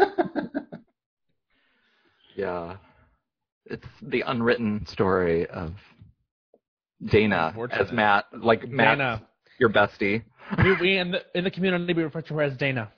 yeah, 2.36 2.76
it's 3.66 3.86
the 4.02 4.22
unwritten 4.22 4.86
story 4.86 5.46
of 5.46 5.74
Dana 7.04 7.48
Unfortunate. 7.48 7.86
as 7.86 7.92
Matt, 7.92 8.26
like 8.32 8.68
Matt, 8.68 8.98
Dana. 8.98 9.22
your 9.58 9.70
bestie. 9.70 10.22
we, 10.62 10.72
we 10.80 10.96
in 10.98 11.10
the 11.10 11.22
in 11.34 11.44
the 11.44 11.50
community 11.50 11.92
we 11.92 12.02
refer 12.02 12.22
to 12.22 12.34
her 12.34 12.42
as 12.42 12.56
Dana. 12.56 12.90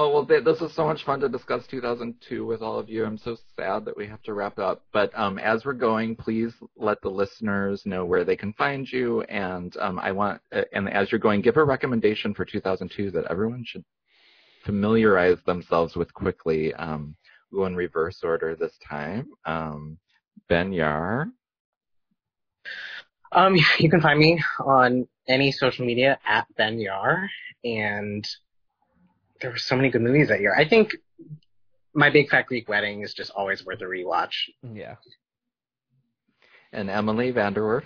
Oh 0.00 0.10
well, 0.10 0.24
th- 0.24 0.44
this 0.44 0.60
was 0.60 0.72
so 0.74 0.86
much 0.86 1.02
fun 1.02 1.18
to 1.20 1.28
discuss 1.28 1.66
2002 1.66 2.46
with 2.46 2.62
all 2.62 2.78
of 2.78 2.88
you. 2.88 3.04
I'm 3.04 3.18
so 3.18 3.36
sad 3.56 3.84
that 3.84 3.96
we 3.96 4.06
have 4.06 4.22
to 4.22 4.32
wrap 4.32 4.56
up. 4.60 4.84
But 4.92 5.10
um, 5.18 5.40
as 5.40 5.64
we're 5.64 5.72
going, 5.72 6.14
please 6.14 6.54
let 6.76 7.02
the 7.02 7.08
listeners 7.08 7.82
know 7.84 8.04
where 8.04 8.22
they 8.22 8.36
can 8.36 8.52
find 8.52 8.88
you. 8.88 9.22
And 9.22 9.76
um, 9.78 9.98
I 9.98 10.12
want, 10.12 10.40
and 10.72 10.88
as 10.88 11.10
you're 11.10 11.18
going, 11.18 11.40
give 11.40 11.56
a 11.56 11.64
recommendation 11.64 12.32
for 12.32 12.44
2002 12.44 13.10
that 13.10 13.24
everyone 13.28 13.64
should 13.66 13.84
familiarize 14.64 15.38
themselves 15.46 15.96
with 15.96 16.14
quickly. 16.14 16.72
Um, 16.74 17.16
go 17.52 17.66
in 17.66 17.74
reverse 17.74 18.20
order 18.22 18.54
this 18.54 18.78
time. 18.88 19.26
Um, 19.46 19.98
ben 20.48 20.72
Yahr. 20.72 21.26
Um, 23.32 23.56
you 23.80 23.90
can 23.90 24.00
find 24.00 24.20
me 24.20 24.40
on 24.64 25.08
any 25.26 25.50
social 25.50 25.84
media 25.84 26.20
at 26.24 26.46
Ben 26.56 26.78
Yahr, 26.78 27.28
and 27.64 28.24
there 29.40 29.50
were 29.50 29.58
so 29.58 29.76
many 29.76 29.90
good 29.90 30.02
movies 30.02 30.28
that 30.28 30.40
year. 30.40 30.54
I 30.54 30.68
think 30.68 30.96
my 31.94 32.10
Big 32.10 32.28
Fat 32.28 32.46
Greek 32.46 32.68
Wedding 32.68 33.02
is 33.02 33.14
just 33.14 33.30
always 33.30 33.64
worth 33.64 33.80
a 33.80 33.84
rewatch. 33.84 34.34
Yeah. 34.62 34.96
And 36.72 36.90
Emily 36.90 37.32
VanDerWerff. 37.32 37.84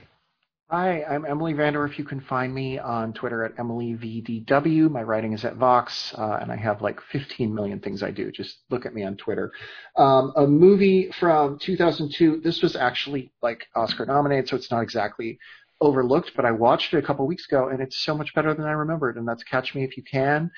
Hi, 0.70 1.04
I'm 1.04 1.26
Emily 1.26 1.52
VanDerWerff. 1.52 1.98
You 1.98 2.04
can 2.04 2.20
find 2.20 2.54
me 2.54 2.78
on 2.78 3.12
Twitter 3.12 3.44
at 3.44 3.56
EmilyVDW. 3.56 4.90
My 4.90 5.02
writing 5.02 5.34
is 5.34 5.44
at 5.44 5.56
Vox, 5.56 6.14
uh, 6.16 6.38
and 6.40 6.50
I 6.50 6.56
have 6.56 6.80
like 6.80 6.98
15 7.12 7.54
million 7.54 7.78
things 7.78 8.02
I 8.02 8.10
do. 8.10 8.32
Just 8.32 8.60
look 8.70 8.86
at 8.86 8.94
me 8.94 9.04
on 9.04 9.16
Twitter. 9.16 9.52
Um, 9.96 10.32
a 10.34 10.46
movie 10.46 11.12
from 11.20 11.58
2002. 11.58 12.40
This 12.42 12.62
was 12.62 12.74
actually 12.74 13.32
like 13.42 13.66
Oscar 13.76 14.06
nominated, 14.06 14.48
so 14.48 14.56
it's 14.56 14.70
not 14.70 14.80
exactly 14.80 15.38
overlooked, 15.82 16.32
but 16.34 16.46
I 16.46 16.52
watched 16.52 16.94
it 16.94 16.98
a 16.98 17.02
couple 17.02 17.26
weeks 17.26 17.46
ago, 17.46 17.68
and 17.68 17.82
it's 17.82 18.02
so 18.02 18.16
much 18.16 18.34
better 18.34 18.54
than 18.54 18.64
I 18.64 18.72
remembered. 18.72 19.18
And 19.18 19.28
that's 19.28 19.42
Catch 19.44 19.74
Me 19.74 19.84
If 19.84 19.96
You 19.98 20.02
Can. 20.04 20.50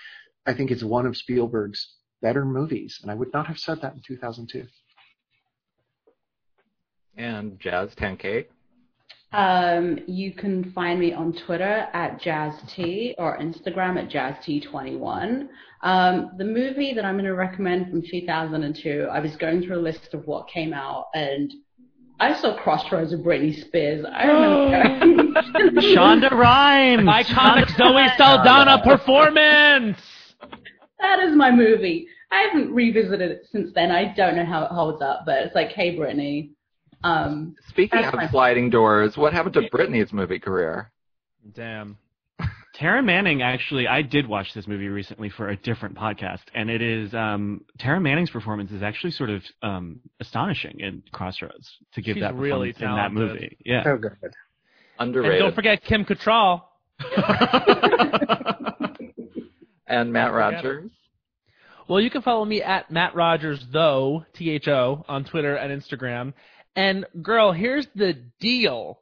I 0.47 0.55
think 0.55 0.71
it's 0.71 0.85
one 0.85 1.07
of 1.07 1.17
Spielberg's 1.17 1.95
better 2.21 2.45
movies, 2.45 2.99
and 3.03 3.11
I 3.11 3.15
would 3.15 3.33
not 3.33 3.47
have 3.47 3.59
said 3.59 3.81
that 3.83 3.95
in 3.95 4.03
2002. 4.07 4.67
And 7.17 7.59
Jazz 7.61 7.95
Tangcay. 7.95 8.47
Um, 9.33 9.99
you 10.07 10.33
can 10.33 10.71
find 10.73 11.01
me 11.01 11.13
on 11.13 11.33
Twitter 11.33 11.89
at 11.93 12.21
JazzT 12.21 13.15
or 13.19 13.37
Instagram 13.39 13.99
at 13.99 14.09
JazzT21. 14.09 15.49
Um, 15.83 16.31
the 16.39 16.45
movie 16.45 16.95
that 16.95 17.05
I'm 17.05 17.15
going 17.15 17.25
to 17.25 17.35
recommend 17.35 17.91
from 17.91 18.03
2002, 18.03 19.09
I 19.11 19.19
was 19.19 19.35
going 19.37 19.63
through 19.63 19.79
a 19.79 19.83
list 19.83 20.15
of 20.15 20.27
what 20.27 20.49
came 20.49 20.73
out 20.73 21.07
and 21.15 21.53
I 22.21 22.41
saw 22.41 22.57
Crossroads 22.57 23.13
of 23.13 23.21
Britney 23.21 23.61
Spears. 23.61 24.07
I 24.09 24.27
remember 24.27 25.41
Shonda 25.81 26.31
Rhimes. 26.31 27.03
Iconic 27.09 27.67
Shonda 27.67 27.77
Zoe 27.77 27.93
Rhimes. 27.95 28.17
Saldana 28.17 28.83
performance. 28.85 29.99
That 31.01 31.21
is 31.21 31.37
my 31.37 31.51
movie. 31.51 32.09
I 32.31 32.43
haven't 32.43 32.73
revisited 32.73 33.31
it 33.31 33.47
since 33.51 33.71
then. 33.75 33.91
I 33.91 34.15
don't 34.15 34.37
know 34.37 34.45
how 34.45 34.65
it 34.65 34.71
holds 34.71 35.03
up, 35.03 35.23
but 35.27 35.39
it's 35.43 35.55
like, 35.55 35.69
hey, 35.71 35.97
Britney. 35.97 36.51
Um, 37.03 37.55
Speaking 37.69 38.03
of 38.05 38.13
fine. 38.15 38.29
sliding 38.31 38.71
doors, 38.71 39.17
what 39.17 39.33
happened 39.33 39.55
to 39.55 39.69
Britney's 39.71 40.13
movie 40.13 40.39
career? 40.39 40.91
Damn. 41.55 41.99
Taryn 42.81 43.05
Manning, 43.05 43.41
actually, 43.43 43.87
I 43.87 44.03
did 44.03 44.27
watch 44.27 44.53
this 44.53 44.67
movie 44.67 44.89
recently 44.89 45.29
for 45.31 45.49
a 45.51 45.57
different 45.57 45.95
podcast, 45.97 46.43
and 46.55 46.69
it 46.69 46.83
is 46.83 47.15
um, 47.15 47.61
Taryn 47.79 48.03
Manning's 48.03 48.31
performance 48.31 48.73
is 48.73 48.83
actually 48.83 49.13
sort 49.13 49.31
of 49.31 49.43
um, 49.63 50.01
astonishing 50.19 50.81
in 50.81 51.05
Crossroads 51.13 51.71
to 51.95 52.03
give 52.03 52.15
She's 52.15 52.23
that 52.23 52.35
really 52.35 52.73
performance 52.73 52.81
in 52.81 52.97
that 52.97 53.21
talented. 53.21 53.43
movie. 53.43 53.59
Yeah. 53.65 53.85
So 53.85 53.97
good. 53.97 54.35
Underrated. 54.99 55.33
And 55.35 55.41
don't 55.41 55.55
forget 55.55 55.85
Kim 55.85 56.05
Cattrall. 56.05 56.63
and 59.87 60.13
Matt 60.13 60.33
Rogers. 60.33 60.91
Well, 61.89 62.01
you 62.01 62.11
can 62.11 62.23
follow 62.23 62.45
me 62.45 62.63
at 62.63 62.91
Matt 62.91 63.15
Rogers 63.15 63.65
though 63.73 64.25
T 64.35 64.51
H 64.51 64.69
O 64.69 65.05
on 65.09 65.25
Twitter 65.25 65.57
and 65.57 65.83
Instagram. 65.83 66.33
And 66.77 67.07
girl, 67.23 67.53
here's 67.53 67.87
the 67.95 68.15
deal. 68.41 69.01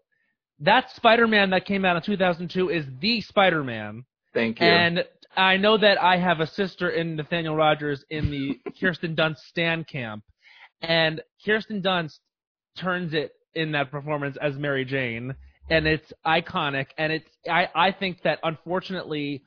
That 0.61 0.91
Spider-Man 0.95 1.51
that 1.51 1.65
came 1.65 1.85
out 1.85 1.97
in 1.97 2.03
2002 2.03 2.71
is 2.71 2.85
the 3.01 3.21
Spider-Man. 3.23 4.05
Thank 4.35 4.61
you. 4.61 4.67
And 4.67 5.05
I 5.37 5.57
know 5.57 5.79
that 5.79 6.01
I 6.01 6.19
have 6.19 6.41
a 6.41 6.47
sister 6.47 6.91
in 6.91 7.17
Nathaniel 7.17 7.57
Rogers 7.57 8.05
in 8.11 8.31
the 8.31 8.61
Kirsten 8.81 9.17
Dunst 9.17 9.39
Stan 9.49 9.85
camp, 9.85 10.25
and 10.81 11.23
Kirsten 11.45 11.83
Dunst 11.83 12.19
turns 12.77 13.15
it 13.15 13.33
in 13.55 13.73
that 13.73 13.91
performance 13.91 14.37
as 14.41 14.57
Mary 14.57 14.85
Jane, 14.85 15.35
and 15.71 15.87
it's 15.87 16.13
iconic. 16.27 16.87
And 16.99 17.13
it's 17.13 17.29
I 17.49 17.69
I 17.75 17.93
think 17.93 18.23
that 18.23 18.39
unfortunately 18.43 19.43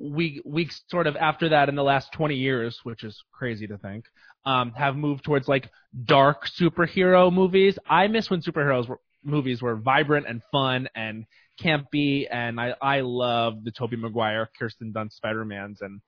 we 0.00 0.40
we 0.44 0.70
sort 0.88 1.06
of 1.06 1.16
after 1.16 1.50
that 1.50 1.68
in 1.68 1.74
the 1.74 1.82
last 1.82 2.12
20 2.12 2.34
years, 2.34 2.78
which 2.84 3.04
is 3.04 3.22
crazy 3.32 3.66
to 3.66 3.76
think, 3.78 4.06
um, 4.46 4.72
have 4.72 4.96
moved 4.96 5.24
towards 5.24 5.46
like 5.46 5.70
dark 6.04 6.46
superhero 6.60 7.32
movies. 7.32 7.78
I 7.88 8.08
miss 8.08 8.30
when 8.30 8.40
superheroes 8.40 8.88
were, 8.88 9.00
movies 9.22 9.60
were 9.60 9.76
vibrant 9.76 10.26
and 10.26 10.42
fun 10.50 10.88
and 10.94 11.26
campy, 11.62 12.26
and 12.30 12.58
I 12.58 12.74
I 12.80 13.00
love 13.00 13.62
the 13.64 13.70
Tobey 13.70 13.96
Maguire, 13.96 14.48
Kirsten 14.58 14.92
Dunst 14.92 15.12
Spider-Mans, 15.12 15.82
and 15.82 16.00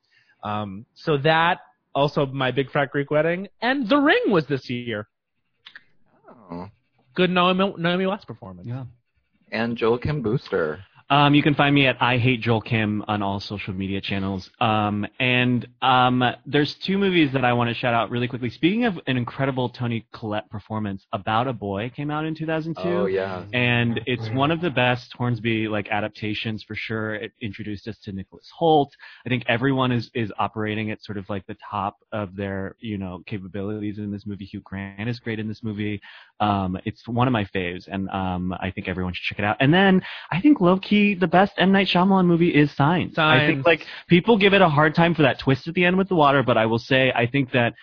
um, 0.42 0.86
so 0.94 1.18
that 1.18 1.60
also 1.94 2.24
my 2.26 2.50
Big 2.50 2.70
Fat 2.70 2.90
Greek 2.90 3.10
Wedding 3.10 3.48
and 3.60 3.88
The 3.88 3.98
Ring 3.98 4.22
was 4.28 4.46
this 4.46 4.68
year. 4.70 5.08
Oh. 6.50 6.68
Good 7.14 7.30
Naomi, 7.30 7.74
Naomi 7.76 8.06
Watts 8.06 8.24
performance. 8.24 8.66
Yeah. 8.66 8.84
And 9.50 9.76
Joel 9.76 9.98
Kim 9.98 10.22
Booster. 10.22 10.82
Um, 11.12 11.34
you 11.34 11.42
can 11.42 11.54
find 11.54 11.74
me 11.74 11.86
at 11.86 12.00
I 12.00 12.16
Hate 12.16 12.40
Joel 12.40 12.62
Kim 12.62 13.04
on 13.06 13.20
all 13.20 13.38
social 13.38 13.74
media 13.74 14.00
channels. 14.00 14.48
Um, 14.62 15.06
and 15.20 15.68
um, 15.82 16.24
there's 16.46 16.74
two 16.76 16.96
movies 16.96 17.34
that 17.34 17.44
I 17.44 17.52
want 17.52 17.68
to 17.68 17.74
shout 17.74 17.92
out 17.92 18.10
really 18.10 18.26
quickly. 18.26 18.48
Speaking 18.48 18.86
of 18.86 18.98
an 19.06 19.18
incredible 19.18 19.68
Toni 19.68 20.06
Collette 20.14 20.48
performance, 20.48 21.06
About 21.12 21.48
a 21.48 21.52
Boy 21.52 21.92
came 21.94 22.10
out 22.10 22.24
in 22.24 22.34
2002. 22.34 22.80
Oh 22.82 23.04
yeah. 23.04 23.44
and 23.52 24.00
it's 24.06 24.26
one 24.30 24.50
of 24.50 24.62
the 24.62 24.70
best 24.70 25.12
Hornby 25.12 25.68
like 25.68 25.86
adaptations 25.90 26.62
for 26.62 26.74
sure. 26.74 27.16
It 27.16 27.32
introduced 27.42 27.88
us 27.88 27.98
to 28.04 28.12
Nicholas 28.12 28.50
Hoult. 28.58 28.92
I 29.26 29.28
think 29.28 29.44
everyone 29.48 29.92
is 29.92 30.10
is 30.14 30.32
operating 30.38 30.92
at 30.92 31.04
sort 31.04 31.18
of 31.18 31.28
like 31.28 31.46
the 31.46 31.58
top 31.70 31.98
of 32.12 32.34
their 32.36 32.76
you 32.80 32.96
know 32.96 33.22
capabilities 33.26 33.98
in 33.98 34.10
this 34.10 34.24
movie. 34.24 34.46
Hugh 34.46 34.62
Grant 34.64 35.10
is 35.10 35.20
great 35.20 35.38
in 35.38 35.46
this 35.46 35.62
movie. 35.62 36.00
Um, 36.40 36.78
it's 36.86 37.06
one 37.06 37.28
of 37.28 37.32
my 37.32 37.44
faves, 37.44 37.86
and 37.86 38.08
um, 38.08 38.54
I 38.58 38.70
think 38.70 38.88
everyone 38.88 39.12
should 39.12 39.24
check 39.24 39.38
it 39.38 39.44
out. 39.44 39.58
And 39.60 39.74
then 39.74 40.02
I 40.30 40.40
think 40.40 40.62
low 40.62 40.78
key 40.78 41.01
the 41.14 41.26
best 41.26 41.52
M 41.56 41.72
Night 41.72 41.86
Shyamalan 41.86 42.26
movie 42.26 42.54
is 42.62 42.70
Signs. 42.72 43.18
I 43.18 43.46
think 43.46 43.66
like 43.66 43.86
people 44.08 44.38
give 44.38 44.54
it 44.54 44.62
a 44.62 44.68
hard 44.68 44.94
time 44.94 45.14
for 45.14 45.22
that 45.22 45.38
twist 45.38 45.68
at 45.68 45.74
the 45.74 45.84
end 45.84 45.96
with 45.98 46.08
the 46.08 46.14
water, 46.14 46.42
but 46.42 46.56
I 46.56 46.66
will 46.66 46.78
say 46.78 47.12
I 47.14 47.26
think 47.26 47.52
that. 47.52 47.74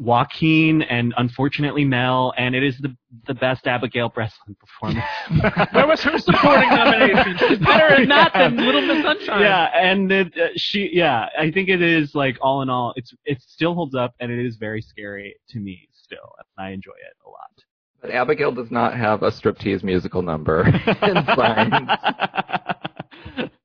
Joaquin 0.00 0.82
and 0.82 1.12
unfortunately 1.16 1.84
Mel, 1.84 2.32
and 2.38 2.54
it 2.54 2.62
is 2.62 2.78
the 2.78 2.96
the 3.26 3.34
best 3.34 3.66
Abigail 3.66 4.08
Breslin 4.08 4.54
performance. 4.60 5.04
Where 5.72 5.88
was 5.88 6.00
her 6.02 6.16
supporting 6.18 6.68
nomination? 6.68 7.36
She's 7.36 7.58
better 7.72 8.00
in 8.00 8.08
that 8.08 8.32
than 8.32 8.56
Little 8.58 8.86
Miss 8.86 9.02
Sunshine. 9.02 9.42
Yeah, 9.42 9.64
and 9.74 10.12
it, 10.12 10.38
uh, 10.38 10.48
she, 10.54 10.90
yeah, 10.92 11.26
I 11.36 11.50
think 11.50 11.68
it 11.68 11.82
is 11.82 12.14
like 12.14 12.38
all 12.40 12.62
in 12.62 12.70
all, 12.70 12.92
it's 12.94 13.12
it 13.24 13.42
still 13.42 13.74
holds 13.74 13.96
up, 13.96 14.14
and 14.20 14.30
it 14.30 14.38
is 14.38 14.54
very 14.54 14.82
scary 14.82 15.34
to 15.48 15.58
me 15.58 15.88
still, 15.92 16.32
and 16.38 16.64
I 16.64 16.70
enjoy 16.70 16.92
it 16.92 17.16
a 17.26 17.28
lot. 17.28 17.50
But 18.00 18.10
Abigail 18.10 18.52
does 18.52 18.70
not 18.70 18.96
have 18.96 19.22
a 19.22 19.30
striptease 19.30 19.82
musical 19.82 20.22
number 20.22 20.66
in 21.02 21.24
Signs. 21.36 21.88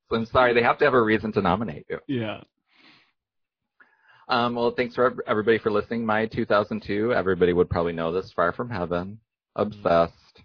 So 0.10 0.16
I'm 0.18 0.26
sorry, 0.28 0.54
they 0.54 0.64
have 0.64 0.78
to 0.80 0.86
have 0.86 0.94
a 0.94 1.02
reason 1.02 1.32
to 1.34 1.42
nominate 1.42 1.86
you. 1.90 2.00
yeah. 2.08 2.42
Um, 4.30 4.56
well, 4.56 4.72
thanks 4.76 4.96
for 4.96 5.16
everybody 5.28 5.58
for 5.60 5.70
listening. 5.70 6.06
My 6.06 6.26
2002, 6.28 7.14
everybody 7.14 7.52
would 7.52 7.70
probably 7.70 7.94
know 7.94 8.12
this. 8.12 8.32
Far 8.32 8.54
from 8.54 8.70
Heaven, 8.70 9.20
Obsessed, 9.56 10.42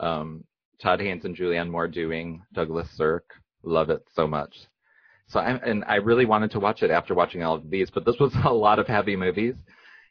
um, 0.00 0.42
Todd 0.80 1.00
Haynes 1.00 1.24
and 1.24 1.36
Julianne 1.36 1.70
Moore 1.70 1.86
doing 1.86 2.42
Douglas 2.54 2.88
Sirk. 2.96 3.30
Love 3.62 3.90
it 3.90 4.02
so 4.14 4.26
much. 4.26 4.54
So 5.26 5.40
I 5.40 5.50
and 5.50 5.84
I 5.86 5.96
really 5.96 6.24
wanted 6.24 6.50
to 6.52 6.60
watch 6.60 6.82
it 6.82 6.90
after 6.90 7.14
watching 7.14 7.42
all 7.42 7.54
of 7.54 7.70
these, 7.70 7.90
but 7.90 8.04
this 8.04 8.18
was 8.18 8.34
a 8.44 8.52
lot 8.52 8.78
of 8.78 8.86
heavy 8.86 9.16
movies 9.16 9.54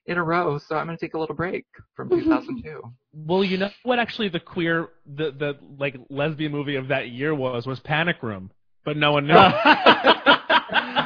in 0.06 0.18
a 0.18 0.24
row. 0.24 0.58
So 0.58 0.76
I'm 0.76 0.86
going 0.86 0.98
to 0.98 1.06
take 1.06 1.14
a 1.14 1.20
little 1.20 1.36
break 1.36 1.66
from 1.96 2.10
2002. 2.10 2.82
Well, 3.14 3.44
you 3.44 3.58
know 3.58 3.70
what? 3.84 4.00
Actually, 4.00 4.30
the 4.30 4.40
queer, 4.40 4.90
the 5.06 5.32
the 5.32 5.58
like 5.78 5.96
lesbian 6.10 6.52
movie 6.52 6.76
of 6.76 6.88
that 6.90 7.10
year 7.10 7.34
was 7.36 7.66
was 7.66 7.80
Panic 7.80 8.22
Room, 8.22 8.52
but 8.86 8.98
no 8.98 9.12
one 9.14 9.28
knew. 9.28 9.34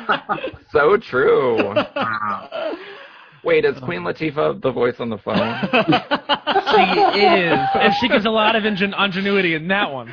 so 0.72 0.98
true. 0.98 1.58
Wow. 1.64 2.74
Wait, 3.44 3.64
is 3.66 3.80
Queen 3.80 4.02
Latifah 4.02 4.62
the 4.62 4.72
voice 4.72 4.96
on 5.00 5.10
the 5.10 5.18
phone? 5.20 5.38
she 5.72 7.20
is, 7.20 7.60
and 7.76 7.94
she 8.00 8.10
gives 8.10 8.26
a 8.26 8.30
lot 8.30 8.56
of 8.56 8.66
ingen- 8.66 8.94
ingenuity 8.94 9.54
in 9.54 9.68
that 9.70 9.90
one. 9.90 10.12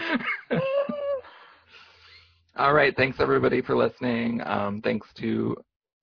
All 2.56 2.72
right. 2.72 2.94
Thanks 2.96 3.18
everybody 3.18 3.60
for 3.60 3.76
listening. 3.76 4.40
Um, 4.44 4.80
thanks 4.82 5.08
to 5.14 5.56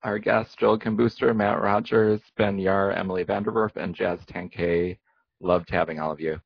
our 0.04 0.18
guests, 0.18 0.54
Joel 0.56 0.78
Kim 0.78 0.96
Booster, 0.96 1.32
Matt 1.32 1.60
Rogers, 1.60 2.20
Ben 2.36 2.58
Yahr, 2.58 2.92
Emily 2.92 3.24
VanDerWerff, 3.24 3.76
and 3.76 3.94
Jazz 3.94 4.20
Tangcay. 4.26 4.98
Loved 5.40 5.70
having 5.70 6.00
all 6.00 6.12
of 6.12 6.20
you. 6.20 6.40